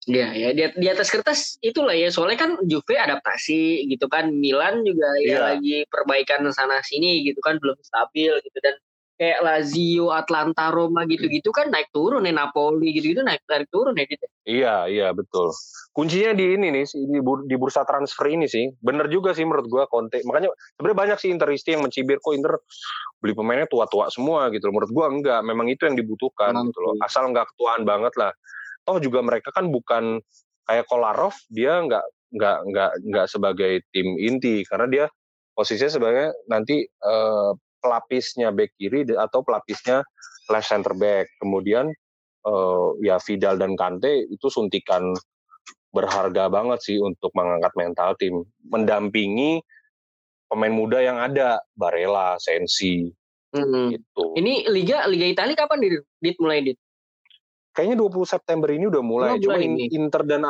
Iya 0.06 0.30
ya 0.38 0.48
di, 0.54 0.62
di 0.78 0.86
atas 0.86 1.10
kertas 1.10 1.58
itulah 1.58 1.90
ya 1.90 2.14
soalnya 2.14 2.38
kan 2.38 2.50
Juve 2.62 2.94
adaptasi 2.94 3.90
gitu 3.90 4.06
kan 4.06 4.30
Milan 4.30 4.86
juga 4.86 5.10
ya 5.18 5.26
yeah. 5.26 5.42
lagi 5.42 5.76
perbaikan 5.90 6.46
sana 6.54 6.78
sini 6.86 7.26
gitu 7.26 7.42
kan 7.42 7.58
belum 7.58 7.74
stabil 7.82 8.30
gitu 8.38 8.58
dan 8.62 8.78
kayak 9.16 9.40
Lazio, 9.40 10.12
Atlanta, 10.12 10.68
Roma 10.68 11.08
gitu-gitu 11.08 11.48
kan 11.48 11.72
naik 11.72 11.88
turun 11.88 12.28
ya 12.28 12.32
Napoli 12.36 12.92
gitu-gitu 12.92 13.24
naik 13.24 13.40
naik 13.48 13.68
turun 13.72 13.96
ya 13.96 14.04
gitu. 14.04 14.24
Iya 14.46 14.74
iya 14.86 15.08
betul. 15.16 15.50
Kuncinya 15.96 16.36
di 16.36 16.54
ini 16.54 16.68
nih 16.68 16.84
di, 16.84 17.18
di 17.48 17.56
bursa 17.56 17.82
transfer 17.88 18.28
ini 18.28 18.44
sih. 18.44 18.68
Bener 18.76 19.08
juga 19.08 19.32
sih 19.32 19.48
menurut 19.48 19.66
gua 19.66 19.84
Conte. 19.88 20.20
Makanya 20.22 20.52
sebenarnya 20.76 20.98
banyak 21.02 21.18
sih 21.18 21.32
Interisti 21.32 21.72
yang 21.72 21.82
mencibir 21.88 22.20
kok 22.20 22.36
Inter 22.36 22.60
beli 23.18 23.32
pemainnya 23.32 23.66
tua-tua 23.66 24.12
semua? 24.12 24.52
gitu 24.52 24.68
menurut 24.68 24.92
gua 24.92 25.08
enggak. 25.08 25.40
Memang 25.42 25.66
itu 25.72 25.88
yang 25.88 25.96
dibutuhkan 25.96 26.52
gitu 26.68 26.78
loh. 26.84 26.94
asal 27.00 27.32
enggak 27.32 27.48
ketuaan 27.56 27.88
banget 27.88 28.12
lah. 28.20 28.32
Toh 28.84 29.00
juga 29.00 29.24
mereka 29.24 29.50
kan 29.50 29.72
bukan 29.72 30.20
kayak 30.68 30.84
Kolarov 30.86 31.34
dia 31.48 31.80
nggak 31.80 32.04
nggak 32.36 32.58
nggak 32.68 32.90
nggak 33.08 33.26
sebagai 33.32 33.80
tim 33.90 34.20
inti. 34.20 34.60
Karena 34.68 34.86
dia 34.86 35.04
posisinya 35.56 35.88
sebagai 35.88 36.36
nanti 36.52 36.84
uh, 36.84 37.56
pelapisnya 37.86 38.50
back 38.50 38.74
kiri 38.74 39.06
atau 39.14 39.46
pelapisnya 39.46 40.02
left 40.50 40.66
center 40.66 40.90
back 40.98 41.30
kemudian 41.38 41.94
uh, 42.42 42.98
ya 42.98 43.22
Vidal 43.22 43.62
dan 43.62 43.78
Kante 43.78 44.26
itu 44.26 44.50
suntikan 44.50 45.14
berharga 45.94 46.50
banget 46.50 46.82
sih 46.82 46.98
untuk 46.98 47.30
mengangkat 47.38 47.70
mental 47.78 48.18
tim 48.18 48.42
mendampingi 48.66 49.62
pemain 50.50 50.74
muda 50.74 50.98
yang 50.98 51.22
ada 51.22 51.62
Barella 51.78 52.34
Sensi 52.42 53.06
hmm. 53.54 53.94
gitu 53.94 54.34
ini 54.34 54.66
liga 54.66 55.06
liga 55.06 55.30
Italia 55.30 55.54
kapan 55.54 55.78
dit, 55.78 56.02
dit 56.18 56.36
mulai 56.42 56.66
dit 56.66 56.78
kayaknya 57.76 58.00
20 58.00 58.24
September 58.24 58.72
ini 58.72 58.88
udah 58.88 59.02
mulai. 59.04 59.30
Oh, 59.36 59.38
Cuma 59.44 59.60
ini. 59.60 59.92
Inter 59.92 60.24
dan 60.24 60.48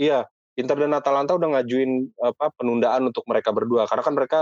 iya, 0.00 0.24
Inter 0.56 0.80
dan 0.80 0.96
Atalanta 0.96 1.36
udah 1.36 1.60
ngajuin 1.60 2.08
apa 2.16 2.48
penundaan 2.56 3.12
untuk 3.12 3.28
mereka 3.28 3.52
berdua 3.52 3.84
karena 3.84 4.02
kan 4.02 4.14
mereka 4.16 4.40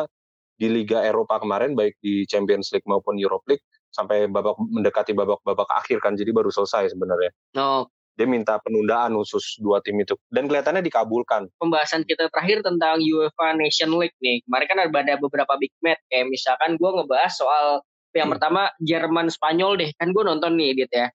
di 0.61 0.69
Liga 0.69 1.01
Eropa 1.01 1.41
kemarin 1.41 1.73
baik 1.73 1.97
di 2.05 2.29
Champions 2.29 2.69
League 2.77 2.85
maupun 2.85 3.17
Europe 3.17 3.49
League 3.49 3.65
sampai 3.89 4.29
babak 4.29 4.61
mendekati 4.61 5.17
babak-babak 5.17 5.67
akhir 5.73 6.05
kan 6.05 6.13
jadi 6.15 6.31
baru 6.37 6.53
selesai 6.53 6.93
sebenarnya. 6.93 7.33
Oh. 7.57 7.89
Dia 8.21 8.29
minta 8.29 8.61
penundaan 8.61 9.17
khusus 9.17 9.57
dua 9.65 9.81
tim 9.81 9.97
itu 9.97 10.13
dan 10.29 10.45
kelihatannya 10.45 10.85
dikabulkan. 10.85 11.49
Pembahasan 11.57 12.05
kita 12.05 12.29
terakhir 12.29 12.61
tentang 12.61 13.01
UEFA 13.01 13.57
Nation 13.57 13.97
League 13.97 14.15
nih. 14.21 14.45
Kemarin 14.45 14.67
kan 14.69 14.79
ada 14.85 15.15
beberapa 15.17 15.57
big 15.57 15.73
match 15.81 16.05
kayak 16.13 16.29
misalkan 16.29 16.77
gue 16.77 16.91
ngebahas 16.93 17.33
soal 17.33 17.81
yang 18.13 18.29
hmm. 18.29 18.37
pertama 18.37 18.69
Jerman 18.85 19.33
Spanyol 19.33 19.81
deh 19.81 19.91
kan 19.97 20.13
gue 20.13 20.23
nonton 20.27 20.53
nih 20.61 20.85
Dit 20.85 20.93
ya 20.93 21.09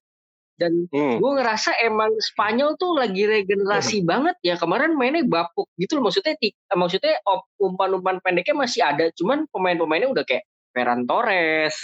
dan 0.56 0.88
hmm. 0.88 1.20
gue 1.20 1.32
ngerasa 1.36 1.76
emang 1.84 2.12
Spanyol 2.16 2.80
tuh 2.80 2.96
lagi 2.96 3.28
regenerasi 3.28 4.02
hmm. 4.02 4.08
banget 4.08 4.36
ya 4.40 4.54
kemarin 4.56 4.96
mainnya 4.96 5.24
bapuk 5.24 5.68
gitu 5.76 6.00
loh 6.00 6.08
maksudnya 6.08 6.36
maksudnya 6.72 7.20
umpan-umpan 7.60 8.20
pendeknya 8.24 8.56
masih 8.56 8.80
ada 8.84 9.12
cuman 9.16 9.44
pemain-pemainnya 9.52 10.08
udah 10.08 10.24
kayak 10.24 10.48
Ferran 10.72 11.04
Torres 11.04 11.76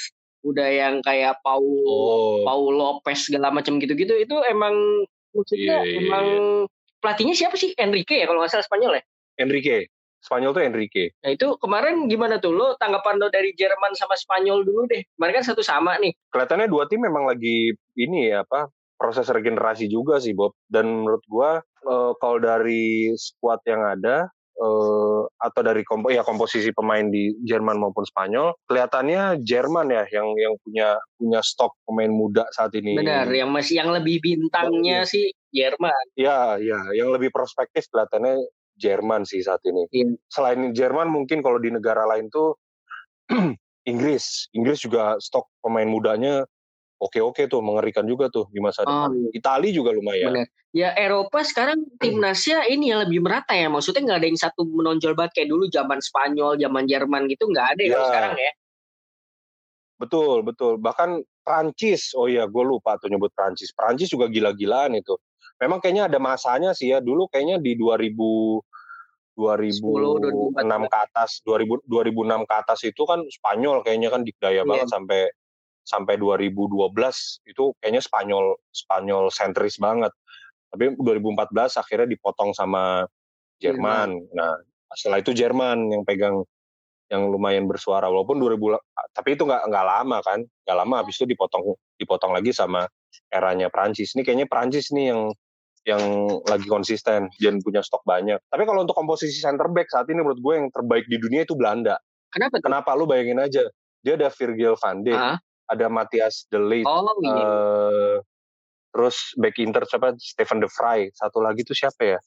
udah 0.42 0.68
yang 0.68 1.04
kayak 1.04 1.38
Paul 1.44 1.64
oh. 1.86 2.42
Paul 2.42 2.74
Lopez 2.74 3.30
segala 3.30 3.54
macam 3.54 3.78
gitu-gitu 3.78 4.16
itu 4.18 4.36
emang 4.48 4.74
Maksudnya 5.32 5.80
iya, 5.80 5.88
iya, 5.88 5.98
emang 6.04 6.26
pelatihnya 7.00 7.34
siapa 7.34 7.56
sih? 7.56 7.72
Enrique 7.80 8.20
ya 8.20 8.28
kalau 8.28 8.44
nggak 8.44 8.52
salah 8.52 8.66
Spanyol 8.68 9.00
ya? 9.00 9.02
Enrique. 9.40 9.88
Spanyol 10.22 10.54
tuh 10.54 10.62
Enrique. 10.62 11.18
Nah 11.26 11.34
itu 11.34 11.58
kemarin 11.58 12.06
gimana 12.06 12.38
tuh 12.38 12.54
lo 12.54 12.78
tanggapan 12.78 13.18
lo 13.18 13.28
dari 13.28 13.50
Jerman 13.58 13.92
sama 13.98 14.14
Spanyol 14.14 14.62
dulu 14.62 14.86
deh. 14.86 15.02
Kemarin 15.18 15.42
kan 15.42 15.46
satu 15.50 15.60
sama 15.66 15.98
nih. 15.98 16.14
Kelihatannya 16.30 16.70
dua 16.70 16.86
tim 16.86 17.02
memang 17.02 17.26
lagi 17.26 17.74
ini 17.98 18.30
ya 18.30 18.46
apa 18.46 18.70
proses 18.94 19.26
regenerasi 19.26 19.90
juga 19.90 20.22
sih 20.22 20.32
Bob. 20.32 20.54
Dan 20.70 21.02
menurut 21.02 21.26
gua 21.26 21.58
uh, 21.84 22.14
kalau 22.22 22.38
dari 22.38 23.10
skuad 23.18 23.58
yang 23.66 23.82
ada 23.82 24.30
uh, 24.62 25.26
atau 25.42 25.60
dari 25.66 25.82
kompo 25.82 26.14
ya 26.14 26.22
komposisi 26.22 26.70
pemain 26.70 27.02
di 27.10 27.34
Jerman 27.42 27.82
maupun 27.82 28.06
Spanyol 28.06 28.54
kelihatannya 28.70 29.42
Jerman 29.42 29.90
ya 29.90 30.04
yang 30.14 30.30
yang 30.38 30.54
punya 30.62 30.88
punya 31.18 31.40
stok 31.42 31.74
pemain 31.82 32.14
muda 32.14 32.46
saat 32.54 32.70
ini. 32.78 32.94
Benar, 32.94 33.26
yang 33.34 33.50
masih 33.50 33.82
yang 33.82 33.90
lebih 33.90 34.22
bintangnya 34.22 35.02
oh, 35.02 35.08
sih 35.08 35.34
Jerman. 35.52 36.04
Ya, 36.16 36.56
ya, 36.62 36.80
yang 36.96 37.10
lebih 37.10 37.34
prospektif 37.34 37.90
kelihatannya 37.90 38.38
Jerman 38.82 39.22
sih 39.22 39.38
saat 39.46 39.62
ini. 39.62 39.86
Iya. 39.94 40.18
Selain 40.26 40.58
Jerman 40.74 41.06
mungkin 41.06 41.38
kalau 41.38 41.62
di 41.62 41.70
negara 41.70 42.02
lain 42.10 42.26
tuh 42.34 42.58
Inggris. 43.90 44.50
Inggris 44.50 44.82
juga 44.82 45.14
stok 45.22 45.46
pemain 45.62 45.86
mudanya 45.86 46.42
oke-oke 46.98 47.46
tuh, 47.46 47.62
mengerikan 47.62 48.06
juga 48.06 48.30
tuh 48.30 48.50
di 48.50 48.58
masa 48.58 48.82
depan. 48.82 49.10
Oh, 49.10 49.14
iya. 49.14 49.30
Itali 49.38 49.70
juga 49.70 49.94
lumayan. 49.94 50.34
Bener. 50.34 50.46
Ya 50.72 50.96
Eropa 50.96 51.44
sekarang 51.44 51.84
timnasnya 52.00 52.64
ini 52.66 52.90
yang 52.90 53.04
lebih 53.06 53.22
merata 53.22 53.52
ya. 53.54 53.68
Maksudnya 53.70 54.02
nggak 54.02 54.18
ada 54.24 54.28
yang 54.28 54.40
satu 54.40 54.64
menonjol 54.66 55.12
banget 55.12 55.42
kayak 55.42 55.48
dulu 55.52 55.68
zaman 55.68 56.00
Spanyol, 56.00 56.56
zaman 56.58 56.88
Jerman 56.88 57.28
gitu 57.28 57.44
nggak 57.46 57.66
ada 57.76 57.82
ya, 57.84 57.92
ya 57.92 57.98
sekarang 58.08 58.34
ya. 58.40 58.52
Betul, 60.00 60.36
betul. 60.42 60.72
Bahkan 60.80 61.22
Prancis, 61.44 62.16
oh 62.16 62.26
iya 62.26 62.48
gue 62.48 62.64
lupa 62.64 62.96
tuh 62.96 63.12
nyebut 63.12 63.30
Prancis. 63.36 63.70
Prancis 63.76 64.08
juga 64.08 64.32
gila-gilaan 64.32 64.96
itu 64.96 65.14
memang 65.62 65.78
kayaknya 65.78 66.10
ada 66.10 66.18
masanya 66.18 66.74
sih 66.74 66.90
ya 66.90 66.98
dulu 66.98 67.30
kayaknya 67.30 67.62
di 67.62 67.78
2000 67.78 68.10
2006 69.42 70.92
ke 70.92 70.98
atas 70.98 71.42
2000 71.42 71.86
2006 71.90 72.48
ke 72.48 72.54
atas 72.54 72.80
itu 72.86 73.02
kan 73.02 73.20
Spanyol 73.26 73.82
kayaknya 73.82 74.08
kan 74.12 74.22
dikdaya 74.22 74.62
yeah. 74.62 74.66
banget 74.66 74.88
sampai 74.88 75.20
sampai 75.82 76.14
2012 76.14 76.94
itu 77.50 77.64
kayaknya 77.82 78.02
Spanyol 78.02 78.54
Spanyol 78.70 79.24
sentris 79.34 79.82
banget 79.82 80.14
tapi 80.70 80.94
2014 80.94 81.82
akhirnya 81.82 82.08
dipotong 82.08 82.54
sama 82.54 83.04
Jerman 83.58 84.22
yeah. 84.30 84.34
nah 84.36 84.52
setelah 84.94 85.18
itu 85.20 85.32
Jerman 85.34 85.90
yang 85.90 86.02
pegang 86.06 86.44
yang 87.12 87.28
lumayan 87.28 87.68
bersuara 87.68 88.08
walaupun 88.08 88.40
2000 88.40 88.80
tapi 89.12 89.36
itu 89.36 89.44
nggak 89.44 89.68
nggak 89.68 89.84
lama 89.84 90.18
kan 90.24 90.40
nggak 90.40 90.76
lama 90.80 90.94
habis 91.04 91.20
itu 91.20 91.28
dipotong 91.28 91.76
dipotong 92.00 92.32
lagi 92.32 92.56
sama 92.56 92.88
eranya 93.28 93.68
Prancis 93.68 94.16
ini 94.16 94.24
kayaknya 94.24 94.48
Prancis 94.48 94.88
nih 94.96 95.12
yang 95.12 95.28
yang 95.82 96.30
lagi 96.46 96.66
konsisten 96.70 97.26
dan 97.42 97.54
punya 97.62 97.82
stok 97.82 98.06
banyak. 98.06 98.38
Tapi 98.48 98.62
kalau 98.62 98.86
untuk 98.86 98.94
komposisi 98.94 99.42
center 99.42 99.66
back 99.70 99.90
saat 99.90 100.06
ini 100.10 100.22
menurut 100.22 100.38
gue 100.38 100.54
yang 100.54 100.68
terbaik 100.70 101.06
di 101.10 101.18
dunia 101.18 101.42
itu 101.42 101.58
Belanda. 101.58 101.98
Kenapa? 102.30 102.58
Tuh? 102.58 102.64
Kenapa 102.70 102.90
lu 102.94 103.04
bayangin 103.04 103.42
aja? 103.42 103.66
Dia 104.02 104.18
ada 104.18 104.30
Virgil 104.30 104.74
van 104.78 105.02
Dijk, 105.02 105.18
uh 105.18 105.38
ada 105.72 105.86
Matthias 105.88 106.44
De 106.52 106.60
Ligt, 106.60 106.84
oh, 106.84 107.00
iya. 107.24 107.32
uh, 107.32 108.16
terus 108.92 109.32
back 109.40 109.56
Inter 109.56 109.88
siapa? 109.88 110.12
Stefan 110.20 110.60
De 110.60 110.68
Vrij. 110.68 111.08
Satu 111.16 111.40
lagi 111.40 111.64
tuh 111.64 111.72
siapa 111.72 112.16
ya? 112.16 112.18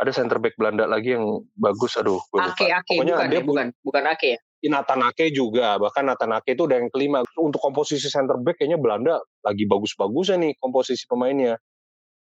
Ada 0.00 0.16
center 0.16 0.40
back 0.40 0.56
Belanda 0.56 0.88
lagi 0.88 1.12
yang 1.12 1.44
bagus. 1.60 2.00
Aduh, 2.00 2.16
gue 2.32 2.40
lupa. 2.40 2.56
Ake, 2.56 2.72
Ake, 2.72 2.96
Pokoknya 2.96 3.20
bukan, 3.20 3.28
dia 3.28 3.36
ya, 3.36 3.44
bukan, 3.44 3.66
bukan 3.84 4.04
Ake 4.08 4.28
ya? 4.32 4.38
Nathan 4.60 5.00
Ake 5.04 5.24
juga, 5.32 5.76
bahkan 5.76 6.08
Nathan 6.08 6.32
Ake 6.36 6.56
itu 6.56 6.64
udah 6.64 6.76
yang 6.80 6.88
kelima. 6.88 7.20
Untuk 7.36 7.60
komposisi 7.60 8.08
center 8.08 8.40
back 8.40 8.60
kayaknya 8.60 8.80
Belanda 8.80 9.20
lagi 9.44 9.68
bagus-bagusnya 9.68 10.40
nih 10.40 10.52
komposisi 10.56 11.04
pemainnya. 11.04 11.60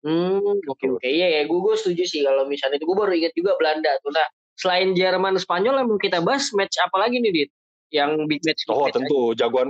Hmm, 0.05 0.61
oke 0.69 1.01
oke. 1.01 1.09
Iya 1.09 1.41
ya, 1.41 1.43
gue, 1.49 1.59
gue 1.59 1.75
setuju 1.81 2.05
sih 2.05 2.21
kalau 2.21 2.45
misalnya 2.45 2.77
itu. 2.77 2.85
Gue 2.85 2.99
baru 3.01 3.13
ingat 3.17 3.33
juga 3.33 3.57
Belanda 3.57 3.89
tuh. 4.05 4.13
Nah, 4.13 4.29
selain 4.53 4.93
Jerman, 4.93 5.41
Spanyol 5.41 5.81
yang 5.81 5.89
mau 5.89 5.97
kita 5.97 6.21
bahas 6.21 6.53
match 6.53 6.77
apa 6.77 6.97
lagi 7.01 7.25
nih, 7.25 7.33
Dit? 7.33 7.51
Yang 7.89 8.11
big 8.29 8.41
match. 8.45 8.63
Big 8.69 8.77
oh, 8.77 8.85
match 8.85 8.97
tentu. 9.01 9.21
Aja. 9.33 9.49
Jagoan 9.49 9.69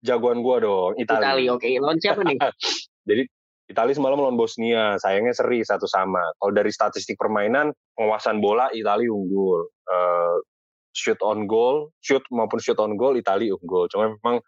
jagoan 0.00 0.38
gue 0.40 0.56
dong, 0.64 0.92
Italia. 0.96 1.20
Italia, 1.36 1.48
oke. 1.52 1.60
Okay. 1.60 1.74
Lawan 1.76 1.98
siapa 2.00 2.20
nih? 2.24 2.38
Jadi 3.08 3.22
Italia 3.66 3.94
semalam 3.98 4.18
lawan 4.22 4.38
Bosnia, 4.38 4.94
sayangnya 5.02 5.34
seri 5.34 5.60
satu 5.66 5.84
sama. 5.90 6.22
Kalau 6.38 6.52
dari 6.54 6.70
statistik 6.70 7.18
permainan, 7.18 7.74
penguasaan 7.98 8.38
bola 8.38 8.70
Italia 8.70 9.10
unggul. 9.10 9.66
Uh, 9.84 10.38
shoot 10.94 11.18
on 11.20 11.44
goal, 11.44 11.92
shoot 12.00 12.22
maupun 12.32 12.62
shoot 12.62 12.78
on 12.78 12.94
goal 12.94 13.18
Italia 13.18 13.52
unggul. 13.52 13.90
Cuma 13.90 14.14
memang 14.14 14.38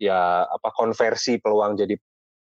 ya 0.00 0.48
apa 0.48 0.68
konversi 0.74 1.38
peluang 1.38 1.78
jadi 1.78 1.94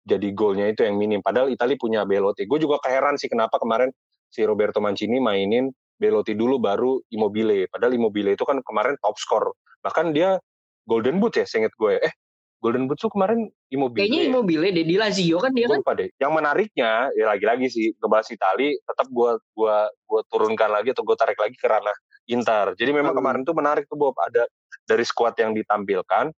jadi 0.05 0.27
golnya 0.37 0.69
itu 0.69 0.85
yang 0.85 1.01
minim. 1.01 1.19
Padahal 1.25 1.49
Italia 1.49 1.75
punya 1.81 2.05
Belotti. 2.05 2.45
Gue 2.45 2.61
juga 2.61 2.77
keheran 2.77 3.17
sih 3.17 3.25
kenapa 3.25 3.57
kemarin 3.57 3.89
si 4.29 4.45
Roberto 4.45 4.77
Mancini 4.77 5.17
mainin 5.17 5.73
Belotti 5.97 6.37
dulu 6.37 6.61
baru 6.61 7.01
Immobile. 7.09 7.65
Padahal 7.73 7.97
Immobile 7.97 8.37
itu 8.37 8.45
kan 8.45 8.61
kemarin 8.61 8.93
top 9.01 9.17
score. 9.17 9.57
Bahkan 9.81 10.13
dia 10.13 10.37
Golden 10.85 11.17
Boot 11.17 11.41
ya, 11.41 11.49
seinget 11.49 11.73
gue. 11.73 11.97
Eh, 11.97 12.13
Golden 12.61 12.85
Boot 12.85 13.01
tuh 13.01 13.09
kemarin 13.09 13.49
Immobile. 13.73 14.05
Kayaknya 14.05 14.21
Immobile 14.29 14.69
deh 14.69 14.85
di 14.85 14.95
Lazio 14.95 15.41
kan 15.41 15.51
dia 15.57 15.65
kan. 15.65 15.81
Lupa 15.81 15.97
deh. 15.97 16.09
Yang 16.21 16.31
menariknya 16.37 16.91
ya 17.17 17.25
lagi-lagi 17.25 17.67
sih 17.73 17.97
ngebahas 17.97 18.29
Itali 18.29 18.77
tetap 18.77 19.07
gue 19.09 19.31
gua 19.57 19.89
gua 20.05 20.21
turunkan 20.29 20.69
lagi 20.69 20.93
atau 20.93 21.01
gue 21.01 21.17
tarik 21.17 21.39
lagi 21.41 21.57
ke 21.57 21.65
ranah 21.65 21.97
Inter. 22.29 22.77
Jadi 22.77 22.91
memang 22.93 23.17
hmm. 23.17 23.21
kemarin 23.21 23.41
tuh 23.41 23.55
menarik 23.57 23.89
tuh 23.89 23.97
Bob 23.97 24.13
ada 24.21 24.45
dari 24.85 25.01
skuad 25.01 25.33
yang 25.41 25.57
ditampilkan 25.57 26.29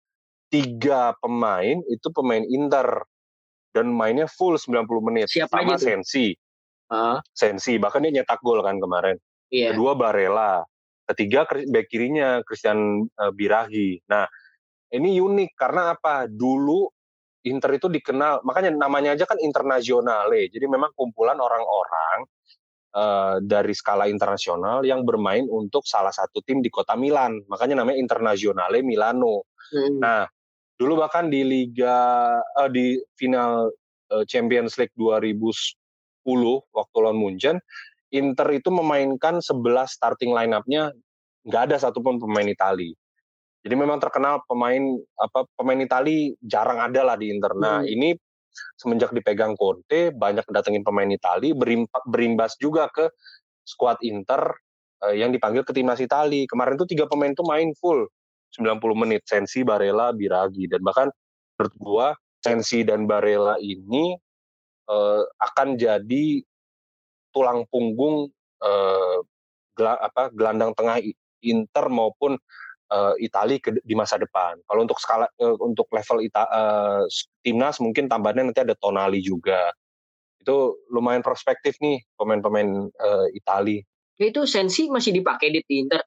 tiga 0.48 1.12
pemain 1.20 1.84
itu 1.92 2.08
pemain 2.16 2.44
Inter 2.48 3.04
dan 3.72 3.92
mainnya 3.92 4.26
full 4.30 4.56
90 4.56 4.88
menit 5.08 5.28
Siapa 5.30 5.64
sama 5.64 5.76
Sensi. 5.80 6.34
Uh. 6.88 7.20
Sensi 7.36 7.76
bahkan 7.78 8.04
dia 8.04 8.22
nyetak 8.22 8.40
gol 8.40 8.64
kan 8.64 8.80
kemarin. 8.80 9.20
Yeah. 9.52 9.76
Kedua 9.76 9.96
Barella, 9.96 10.64
ketiga 11.08 11.48
back 11.48 11.88
kirinya 11.88 12.44
Christian 12.44 13.08
uh, 13.16 13.32
Birahi. 13.32 14.04
Nah, 14.12 14.28
ini 14.92 15.20
unik 15.20 15.52
karena 15.56 15.96
apa? 15.96 16.28
Dulu 16.28 16.88
Inter 17.48 17.80
itu 17.80 17.88
dikenal, 17.88 18.44
makanya 18.44 18.76
namanya 18.76 19.16
aja 19.16 19.24
kan 19.24 19.40
internasionale. 19.40 20.52
Jadi 20.52 20.68
memang 20.68 20.92
kumpulan 20.92 21.40
orang-orang 21.40 22.28
uh, 22.92 23.36
dari 23.40 23.72
skala 23.72 24.12
internasional 24.12 24.84
yang 24.84 25.08
bermain 25.08 25.48
untuk 25.48 25.88
salah 25.88 26.12
satu 26.12 26.44
tim 26.44 26.60
di 26.60 26.68
kota 26.68 27.00
Milan. 27.00 27.40
Makanya 27.48 27.80
namanya 27.80 28.04
Internazionale 28.04 28.84
Milano. 28.84 29.48
Hmm. 29.72 29.96
Nah, 29.96 30.28
Dulu 30.78 30.94
bahkan 31.02 31.34
di 31.34 31.42
Liga 31.42 32.38
uh, 32.38 32.70
di 32.70 33.02
final 33.18 33.74
uh, 34.14 34.24
Champions 34.30 34.78
League 34.78 34.94
2010 34.94 35.42
waktu 36.70 36.98
lawan 37.02 37.18
Munchen, 37.18 37.58
Inter 38.14 38.48
itu 38.54 38.70
memainkan 38.70 39.42
11 39.42 39.58
starting 39.90 40.32
line-up-nya 40.32 40.94
nggak 41.50 41.62
ada 41.72 41.76
satupun 41.82 42.22
pemain 42.22 42.46
Itali. 42.46 42.94
Jadi 43.66 43.76
memang 43.76 44.00
terkenal 44.00 44.46
pemain 44.46 44.96
apa 45.18 45.50
pemain 45.58 45.82
Itali 45.82 46.38
jarang 46.40 46.80
ada 46.80 47.04
lah 47.04 47.18
di 47.18 47.34
Inter. 47.34 47.58
Nah, 47.58 47.84
hmm. 47.84 47.90
ini 47.90 48.10
semenjak 48.78 49.12
dipegang 49.12 49.58
Conte 49.58 50.14
banyak 50.14 50.46
datengin 50.54 50.86
pemain 50.86 51.10
Itali 51.10 51.58
berimbas 52.06 52.56
juga 52.62 52.88
ke 52.94 53.12
skuad 53.66 54.00
Inter 54.06 54.56
uh, 55.04 55.16
yang 55.16 55.34
dipanggil 55.34 55.66
ke 55.66 55.74
timnas 55.74 56.00
Itali. 56.00 56.46
Kemarin 56.48 56.80
tuh 56.80 56.88
tiga 56.88 57.10
pemain 57.10 57.34
tuh 57.34 57.44
main 57.44 57.74
full 57.76 58.08
90 58.56 58.80
menit 58.96 59.22
Sensi, 59.28 59.66
Barella, 59.66 60.16
Biragi 60.16 60.72
dan 60.72 60.80
bahkan 60.86 61.12
menurut 61.58 61.76
gua 61.82 62.08
Sensi 62.40 62.86
dan 62.86 63.10
Barella 63.10 63.60
ini 63.60 64.16
uh, 64.88 65.24
akan 65.42 65.76
jadi 65.76 66.42
tulang 67.36 67.68
punggung 67.68 68.32
uh, 68.64 69.18
gel 69.78 69.88
apa 69.94 70.34
gelandang 70.34 70.74
tengah 70.74 70.98
Inter 71.46 71.86
maupun 71.94 72.34
uh, 72.90 73.14
Itali 73.22 73.62
ke, 73.62 73.78
di 73.84 73.94
masa 73.94 74.18
depan. 74.18 74.58
Kalau 74.66 74.82
untuk 74.84 74.98
skala 74.98 75.30
uh, 75.38 75.58
untuk 75.62 75.86
level 75.94 76.26
Ita, 76.26 76.44
uh, 76.50 77.04
timnas 77.46 77.78
mungkin 77.78 78.10
tambahnya 78.10 78.48
nanti 78.48 78.64
ada 78.64 78.74
Tonali 78.74 79.22
juga. 79.22 79.70
Itu 80.42 80.82
lumayan 80.90 81.22
prospektif 81.22 81.78
nih 81.84 82.02
pemain-pemain 82.18 82.90
uh, 82.90 83.28
Itali. 83.36 83.84
Itu 84.18 84.50
Sensi 84.50 84.90
masih 84.90 85.14
dipakai 85.14 85.54
di 85.54 85.62
Inter? 85.78 86.02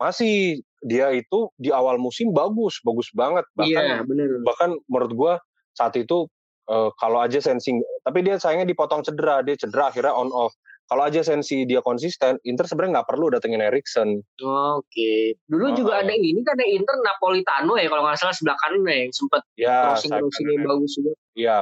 Masih 0.00 0.64
dia 0.80 1.12
itu 1.12 1.52
di 1.60 1.68
awal 1.68 2.00
musim 2.00 2.32
bagus, 2.32 2.80
bagus 2.80 3.12
banget. 3.12 3.44
Bahkan 3.56 3.68
iya, 3.68 4.00
bener. 4.04 4.40
bahkan 4.44 4.76
menurut 4.88 5.12
gua 5.12 5.32
saat 5.76 5.94
itu 5.96 6.26
uh, 6.72 6.90
kalau 6.96 7.20
aja 7.20 7.38
sensing, 7.40 7.84
tapi 8.04 8.24
dia 8.24 8.40
sayangnya 8.40 8.68
dipotong 8.68 9.04
cedera, 9.04 9.44
dia 9.44 9.56
cedera 9.56 9.92
akhirnya 9.92 10.16
on 10.16 10.32
off. 10.32 10.56
Kalau 10.90 11.06
aja 11.06 11.22
sensi 11.22 11.62
dia 11.70 11.78
konsisten, 11.86 12.34
Inter 12.42 12.66
sebenarnya 12.66 12.98
nggak 12.98 13.08
perlu 13.14 13.30
datengin 13.30 13.62
Erikson. 13.62 14.26
Oke. 14.42 14.82
Okay. 14.90 15.38
Dulu 15.46 15.70
oh. 15.70 15.74
juga 15.78 16.02
ada 16.02 16.10
ini 16.10 16.42
kan 16.42 16.58
ada 16.58 16.66
Inter 16.66 16.98
Napolitano 16.98 17.78
ya 17.78 17.86
kalau 17.86 18.02
nggak 18.10 18.18
salah 18.18 18.34
sebelah 18.34 18.58
kanan 18.58 18.82
ya 18.90 18.96
yang 19.06 19.12
sempat 19.14 19.42
ya, 19.54 19.94
crossing 19.94 20.46
yang 20.50 20.66
bagus 20.66 20.90
juga. 20.98 21.12
Iya, 21.38 21.56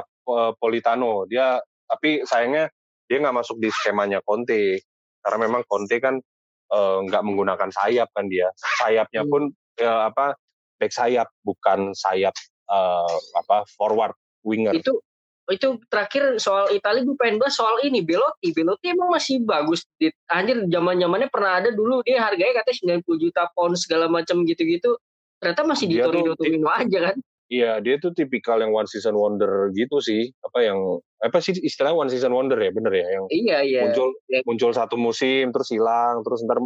Politano. 0.57 1.29
Dia 1.29 1.61
tapi 1.85 2.25
sayangnya 2.25 2.73
dia 3.05 3.17
nggak 3.21 3.37
masuk 3.37 3.61
di 3.61 3.69
skemanya 3.69 4.17
Conte 4.25 4.81
karena 5.21 5.37
memang 5.45 5.61
Conte 5.69 6.01
kan 6.01 6.17
Eh, 6.17 6.25
nggak 6.71 7.21
uh, 7.21 7.25
menggunakan 7.25 7.69
sayap 7.73 8.09
kan 8.13 8.29
dia. 8.29 8.49
Sayapnya 8.81 9.25
hmm. 9.25 9.31
pun 9.31 9.43
uh, 9.81 10.01
apa 10.09 10.37
back 10.79 10.93
sayap 10.93 11.27
bukan 11.43 11.91
sayap 11.97 12.33
uh, 12.69 13.17
apa 13.35 13.65
forward 13.75 14.15
winger. 14.45 14.77
Itu 14.77 15.01
itu 15.49 15.81
terakhir 15.89 16.37
soal 16.37 16.69
Italia 16.69 17.01
gue 17.01 17.17
pengen 17.17 17.41
bahas 17.41 17.57
soal 17.57 17.81
ini 17.81 18.05
Belotti. 18.05 18.53
Belotti 18.53 18.93
emang 18.93 19.09
masih 19.09 19.41
bagus. 19.41 19.81
Di, 19.97 20.13
anjir 20.29 20.61
zaman 20.69 21.01
zamannya 21.01 21.29
pernah 21.33 21.57
ada 21.57 21.73
dulu. 21.73 22.05
Dia 22.05 22.21
harganya 22.21 22.61
katanya 22.61 23.01
90 23.01 23.17
juta 23.17 23.49
pound 23.57 23.73
segala 23.81 24.05
macam 24.05 24.45
gitu-gitu. 24.45 24.93
Ternyata 25.41 25.61
masih 25.65 25.85
di 25.89 25.97
Torino 25.97 26.37
Torino 26.37 26.69
aja 26.69 26.99
kan 27.11 27.17
Iya, 27.49 27.81
dia 27.81 27.97
tuh 27.97 28.13
tipikal 28.13 28.61
yang 28.61 28.69
one 28.69 28.85
season 28.85 29.17
wonder 29.17 29.73
gitu 29.73 29.97
sih. 29.97 30.29
Apa 30.45 30.69
yang 30.69 31.01
apa 31.17 31.41
sih 31.41 31.57
istilah 31.57 31.97
one 31.97 32.05
season 32.13 32.29
wonder 32.29 32.55
ya, 32.61 32.69
bener 32.69 32.93
ya? 32.93 33.07
Yang 33.09 33.25
iya 33.33 33.57
iya. 33.65 33.81
Muncul 33.89 34.09
ya. 34.29 34.39
muncul 34.45 34.71
satu 34.71 34.95
musim 35.01 35.49
terus 35.49 35.73
hilang, 35.73 36.21
terus 36.21 36.45
ntar 36.45 36.61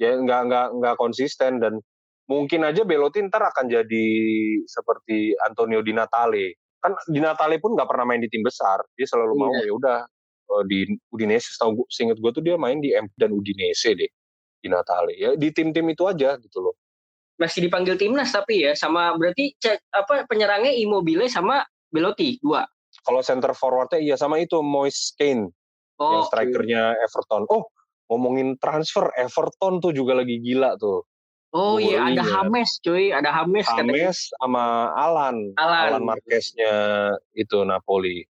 ya 0.00 0.16
nggak 0.16 0.40
nggak 0.48 0.66
nggak 0.80 0.96
konsisten 0.96 1.60
dan 1.60 1.76
mungkin 2.24 2.64
aja 2.64 2.88
Belotti 2.88 3.20
ntar 3.28 3.52
akan 3.52 3.68
jadi 3.68 4.06
seperti 4.64 5.36
Antonio 5.44 5.84
Di 5.84 5.92
Natale. 5.92 6.56
Kan 6.80 6.96
Di 7.04 7.20
Natale 7.20 7.60
pun 7.60 7.76
nggak 7.76 7.88
pernah 7.92 8.08
main 8.08 8.24
di 8.24 8.32
tim 8.32 8.40
besar, 8.40 8.80
dia 8.96 9.04
selalu 9.04 9.36
iya. 9.36 9.40
mau 9.44 9.52
ya 9.60 9.72
udah 9.76 9.98
eh, 10.56 10.64
di 10.64 10.78
Udinese. 11.12 11.52
Setahu 11.52 11.84
seinget 11.92 12.16
gue 12.16 12.32
tuh 12.32 12.40
dia 12.40 12.56
main 12.56 12.80
di 12.80 12.96
M 12.96 13.12
dan 13.20 13.28
Udinese 13.28 13.92
deh 13.92 14.08
Di 14.64 14.68
Natale. 14.72 15.12
Ya 15.20 15.36
di 15.36 15.52
tim-tim 15.52 15.84
itu 15.92 16.08
aja 16.08 16.40
gitu 16.40 16.64
loh 16.64 16.80
masih 17.34 17.66
dipanggil 17.66 17.98
timnas 17.98 18.30
tapi 18.30 18.62
ya 18.62 18.72
sama 18.78 19.14
berarti 19.18 19.54
cek 19.58 19.90
apa 19.90 20.26
penyerangnya 20.30 20.70
Immobile 20.70 21.26
sama 21.26 21.66
Belotti 21.90 22.38
dua. 22.38 22.62
Kalau 23.02 23.20
center 23.26 23.50
forwardnya 23.52 23.98
iya 23.98 24.14
sama 24.14 24.38
itu 24.38 24.62
Moise 24.62 25.18
Kane 25.18 25.50
oh, 25.98 26.10
yang 26.10 26.22
strikernya 26.30 26.82
okay. 26.94 27.04
Everton. 27.10 27.42
Oh 27.50 27.66
ngomongin 28.06 28.54
transfer 28.62 29.10
Everton 29.18 29.82
tuh 29.82 29.90
juga 29.90 30.14
lagi 30.14 30.38
gila 30.38 30.78
tuh. 30.78 31.02
Oh 31.54 31.78
iya 31.78 32.02
ada 32.02 32.22
Hames 32.22 32.82
cuy, 32.82 33.14
ada 33.14 33.30
Hames 33.30 33.66
Hames 33.70 34.30
sama 34.42 34.90
Alan. 34.98 35.54
Alan. 35.54 35.82
Alan 35.94 36.02
Marqueznya 36.02 36.74
itu 37.34 37.62
Napoli. 37.62 38.26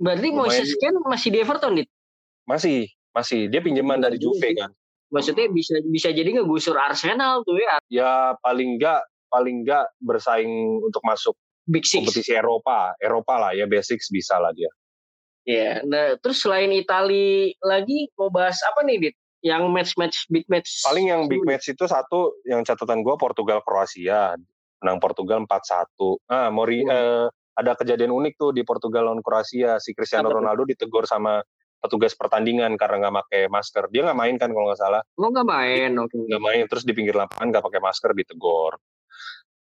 Berarti 0.00 0.28
Moise 0.32 0.76
Kane 0.80 0.98
masih 1.04 1.28
di 1.28 1.38
Everton, 1.44 1.76
Dit? 1.78 1.88
Masih, 2.48 2.88
masih. 3.12 3.46
Dia 3.52 3.60
pinjaman 3.62 4.00
dari 4.00 4.16
Juve 4.16 4.56
kan 4.56 4.72
maksudnya 5.12 5.46
bisa 5.52 5.76
bisa 5.86 6.08
jadi 6.10 6.40
ngegusur 6.40 6.74
Arsenal 6.74 7.44
tuh 7.44 7.60
ya. 7.60 7.76
Ya 7.92 8.12
paling 8.40 8.80
enggak 8.80 9.04
paling 9.28 9.62
enggak 9.62 9.92
bersaing 10.00 10.80
untuk 10.80 11.04
masuk 11.04 11.36
Big 11.68 11.84
Six. 11.84 12.02
kompetisi 12.02 12.32
Eropa 12.34 12.96
Eropa 12.98 13.38
lah 13.38 13.52
ya 13.52 13.68
basics 13.68 14.08
bisa 14.08 14.40
lah 14.40 14.50
dia. 14.56 14.72
Ya 15.44 15.54
yeah. 15.54 15.74
nah 15.84 16.06
terus 16.18 16.40
selain 16.40 16.72
Itali 16.72 17.52
lagi 17.60 18.08
mau 18.16 18.32
bahas 18.32 18.56
apa 18.64 18.82
nih 18.82 18.98
Dit? 18.98 19.16
Yang 19.42 19.62
match-match 19.74 20.16
big 20.30 20.46
match. 20.46 20.86
Paling 20.86 21.10
yang 21.10 21.26
big 21.26 21.42
match 21.42 21.66
itu 21.66 21.82
satu 21.90 22.38
yang 22.46 22.62
catatan 22.62 23.02
gue 23.02 23.14
Portugal 23.18 23.58
Kroasia 23.66 24.38
menang 24.78 24.98
Portugal 25.02 25.42
4-1 25.46 26.30
ah 26.30 26.50
Mori 26.50 26.82
hmm. 26.82 26.90
eh, 26.90 27.26
ada 27.52 27.76
kejadian 27.76 28.12
unik 28.14 28.34
tuh 28.40 28.50
di 28.56 28.64
Portugal 28.64 29.12
lawan 29.12 29.20
Kroasia. 29.20 29.76
Si 29.76 29.92
Cristiano 29.92 30.32
apa 30.32 30.40
Ronaldo 30.40 30.64
ditegur 30.64 31.04
sama 31.04 31.44
petugas 31.82 32.14
pertandingan 32.14 32.78
karena 32.78 33.02
nggak 33.02 33.16
pakai 33.26 33.42
masker. 33.50 33.90
Dia 33.90 34.06
nggak 34.06 34.18
main 34.22 34.34
kan 34.38 34.54
kalau 34.54 34.70
nggak 34.70 34.80
salah. 34.80 35.02
Oh 35.18 35.28
nggak 35.34 35.48
main, 35.50 35.90
oke. 35.98 36.14
Okay. 36.14 36.22
Nggak 36.30 36.42
main, 36.46 36.64
terus 36.70 36.84
di 36.86 36.92
pinggir 36.94 37.18
lapangan 37.18 37.50
nggak 37.50 37.64
pakai 37.66 37.80
masker 37.82 38.10
ditegor. 38.14 38.78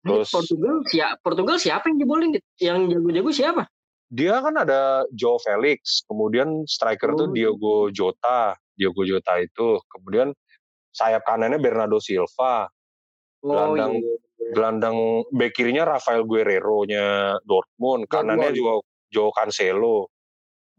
Terus 0.05 0.29
Portugal 0.33 0.77
siapa? 0.85 1.16
Portugal 1.25 1.57
siapa 1.57 1.89
yang 1.89 1.97
jebolin? 2.05 2.31
Yang 2.61 2.79
jago-jago 2.93 3.31
siapa? 3.33 3.62
Dia 4.11 4.43
kan 4.43 4.55
ada 4.59 5.07
Joe 5.14 5.39
Felix, 5.41 6.03
kemudian 6.05 6.66
striker 6.66 7.14
oh. 7.14 7.16
tuh 7.16 7.29
Diogo 7.31 7.89
Jota, 7.95 8.59
Diogo 8.75 9.07
Jota 9.07 9.39
itu, 9.39 9.79
kemudian 9.87 10.35
sayap 10.91 11.23
kanannya 11.23 11.62
Bernardo 11.62 12.03
Silva, 12.03 12.66
oh, 12.66 13.47
gelandang 13.47 14.03
iya. 14.03 14.14
gelandang 14.51 14.97
bek 15.31 15.55
kirinya 15.55 15.95
Rafael 15.95 16.27
Guerrero-nya 16.27 17.39
Dortmund, 17.47 18.11
kanannya 18.11 18.51
juga 18.51 18.83
Joe 19.14 19.31
Cancelo 19.31 20.11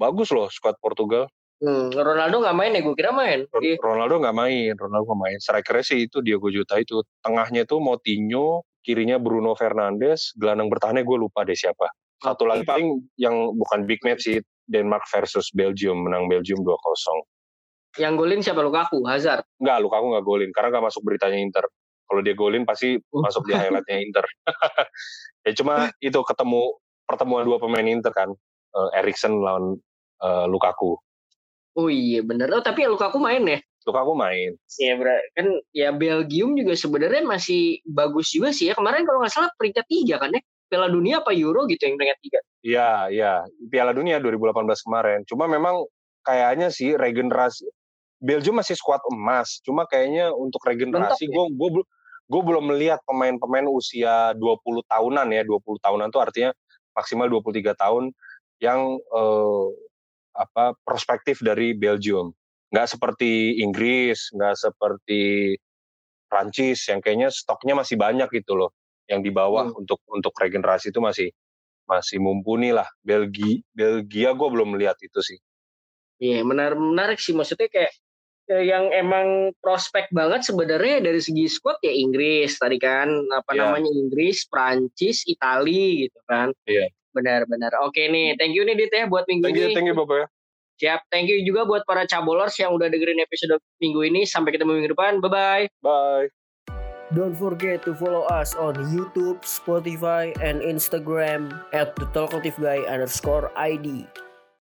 bagus 0.01 0.33
loh 0.33 0.49
squad 0.49 0.81
Portugal. 0.81 1.29
Hmm, 1.61 1.93
Ronaldo 1.93 2.41
nggak 2.41 2.57
main 2.57 2.73
ya, 2.73 2.81
gue 2.81 2.95
kira 2.97 3.13
main. 3.13 3.45
Ronaldo 3.77 4.17
nggak 4.17 4.33
main, 4.33 4.73
Ronaldo 4.73 5.05
nggak 5.13 5.21
main. 5.21 5.37
Strikernya 5.37 5.85
sih 5.85 6.09
itu 6.09 6.17
Diogo 6.25 6.49
Jota 6.49 6.81
itu. 6.81 7.05
Tengahnya 7.21 7.69
itu 7.69 7.77
Moutinho, 7.77 8.65
kirinya 8.81 9.21
Bruno 9.21 9.53
Fernandes, 9.53 10.33
gelandang 10.41 10.73
bertahannya 10.73 11.05
gue 11.05 11.17
lupa 11.21 11.45
deh 11.45 11.53
siapa. 11.53 11.85
Satu 12.17 12.49
lagi 12.49 12.65
paling 12.65 13.05
yang 13.21 13.53
bukan 13.53 13.85
big 13.85 14.01
match 14.01 14.25
sih, 14.25 14.41
Denmark 14.65 15.05
versus 15.13 15.53
Belgium, 15.53 16.01
menang 16.01 16.25
Belgium 16.25 16.65
2-0. 16.65 18.01
Yang 18.01 18.13
golin 18.17 18.41
siapa? 18.41 18.61
Lukaku, 18.65 19.05
Hazard? 19.05 19.45
Enggak, 19.61 19.85
Lukaku 19.85 20.05
nggak 20.17 20.25
golin, 20.25 20.49
karena 20.49 20.67
nggak 20.73 20.85
masuk 20.89 21.01
beritanya 21.05 21.37
Inter. 21.37 21.65
Kalau 22.09 22.21
dia 22.25 22.33
golin 22.33 22.65
pasti 22.65 22.97
uh. 22.97 23.21
masuk 23.21 23.45
di 23.45 23.53
highlightnya 23.53 24.01
Inter. 24.01 24.25
ya 25.45 25.51
cuma 25.53 25.93
itu 26.01 26.19
ketemu 26.25 26.73
pertemuan 27.05 27.45
dua 27.45 27.61
pemain 27.61 27.85
Inter 27.85 28.09
kan, 28.15 28.29
uh, 28.73 28.89
Erikson 28.97 29.37
lawan 29.43 29.77
uh, 30.21 30.45
Lukaku. 30.47 30.97
Oh 31.75 31.89
iya 31.89 32.21
bener. 32.21 32.47
Oh 32.53 32.63
tapi 32.63 32.85
ya 32.85 32.89
Lukaku 32.91 33.17
main 33.17 33.43
ya? 33.43 33.59
Lukaku 33.81 34.13
main. 34.13 34.53
Iya 34.77 34.93
kan 35.33 35.47
ya 35.73 35.89
Belgium 35.89 36.53
juga 36.53 36.77
sebenarnya 36.77 37.25
masih 37.25 37.81
bagus 37.83 38.29
juga 38.29 38.53
sih 38.53 38.69
ya. 38.69 38.73
Kemarin 38.77 39.03
kalau 39.03 39.25
nggak 39.25 39.33
salah 39.33 39.49
peringkat 39.57 39.85
tiga 39.89 40.21
kan 40.21 40.31
ya? 40.35 40.41
Piala 40.71 40.87
Dunia 40.87 41.19
apa 41.19 41.35
Euro 41.35 41.67
gitu 41.67 41.83
yang 41.83 41.99
peringkat 41.99 42.19
tiga? 42.23 42.39
Iya, 42.63 42.89
iya. 43.11 43.33
Piala 43.67 43.91
Dunia 43.91 44.23
2018 44.23 44.87
kemarin. 44.87 45.19
Cuma 45.27 45.43
memang 45.51 45.83
kayaknya 46.23 46.71
sih 46.71 46.95
regenerasi 46.95 47.67
Belgium 48.23 48.55
masih 48.55 48.79
skuad 48.79 49.03
emas. 49.11 49.59
Cuma 49.67 49.83
kayaknya 49.83 50.31
untuk 50.31 50.63
regenerasi 50.63 51.27
gue 51.27 51.45
ya? 51.49 51.51
gue 51.51 51.69
gue 52.31 52.41
belum 52.47 52.71
melihat 52.71 53.03
pemain-pemain 53.03 53.67
usia 53.67 54.31
20 54.39 54.87
tahunan 54.87 55.27
ya. 55.35 55.43
20 55.43 55.59
tahunan 55.83 56.07
tuh 56.07 56.21
artinya 56.23 56.55
maksimal 56.95 57.27
23 57.27 57.75
tahun 57.75 58.03
yang 58.63 58.95
uh, 59.11 59.67
apa 60.35 60.75
perspektif 60.83 61.39
dari 61.43 61.75
Belgium. 61.75 62.31
Nggak 62.71 62.97
seperti 62.97 63.59
Inggris, 63.59 64.31
nggak 64.31 64.55
seperti 64.55 65.55
Prancis 66.31 66.87
yang 66.87 67.03
kayaknya 67.03 67.27
stoknya 67.27 67.75
masih 67.75 67.99
banyak 67.99 68.31
gitu 68.31 68.55
loh. 68.55 68.71
Yang 69.11 69.27
di 69.27 69.31
bawah 69.35 69.67
hmm. 69.67 69.81
untuk 69.83 69.99
untuk 70.07 70.31
regenerasi 70.39 70.95
itu 70.95 71.03
masih 71.03 71.29
masih 71.83 72.23
mumpuni 72.23 72.71
lah. 72.71 72.87
Belgia, 73.03 73.59
Belgia 73.75 74.31
gue 74.31 74.47
belum 74.47 74.79
melihat 74.79 74.95
itu 75.03 75.19
sih. 75.19 75.39
Iya, 76.21 76.47
menarik 76.47 76.79
menarik 76.79 77.19
sih 77.19 77.35
maksudnya 77.35 77.67
kayak 77.67 77.91
yang 78.47 78.91
emang 78.91 79.55
prospek 79.63 80.11
banget 80.11 80.43
sebenarnya 80.43 80.99
dari 80.99 81.23
segi 81.23 81.47
squad 81.47 81.79
ya 81.79 81.93
Inggris 81.93 82.59
tadi 82.59 82.75
kan 82.81 83.07
apa 83.31 83.51
yeah. 83.55 83.67
namanya 83.67 83.91
Inggris, 83.95 84.43
Prancis, 84.47 85.23
Italia 85.27 86.07
gitu 86.07 86.19
kan. 86.27 86.51
Iya. 86.67 86.87
Yeah. 86.87 86.89
Benar-benar. 87.11 87.75
Oke 87.83 88.07
nih, 88.07 88.39
thank 88.39 88.55
you 88.55 88.63
nih 88.63 88.75
Dit 88.79 88.91
ya 88.91 89.07
buat 89.07 89.27
minggu 89.27 89.51
thank 89.51 89.59
you, 89.59 89.67
ini. 89.71 89.75
Thank 89.75 89.87
you, 89.91 89.95
Bapak 89.95 90.17
ya. 90.17 90.27
Siap, 90.81 91.01
thank 91.13 91.29
you 91.29 91.37
juga 91.45 91.67
buat 91.67 91.85
para 91.85 92.09
cabolers 92.09 92.57
yang 92.57 92.73
udah 92.73 92.89
dengerin 92.89 93.21
episode 93.21 93.61
minggu 93.77 94.01
ini. 94.07 94.25
Sampai 94.25 94.55
ketemu 94.55 94.81
minggu 94.81 94.97
depan. 94.97 95.21
Bye-bye. 95.21 95.69
Bye. 95.83 96.31
Don't 97.11 97.35
forget 97.35 97.83
to 97.83 97.91
follow 97.91 98.23
us 98.31 98.55
on 98.55 98.79
YouTube, 98.87 99.43
Spotify, 99.43 100.31
and 100.39 100.63
Instagram 100.63 101.51
at 101.75 101.91
the 101.99 102.07
Talkative 102.15 102.55
Guy 102.55 102.87
underscore 102.87 103.51
ID. 103.59 104.07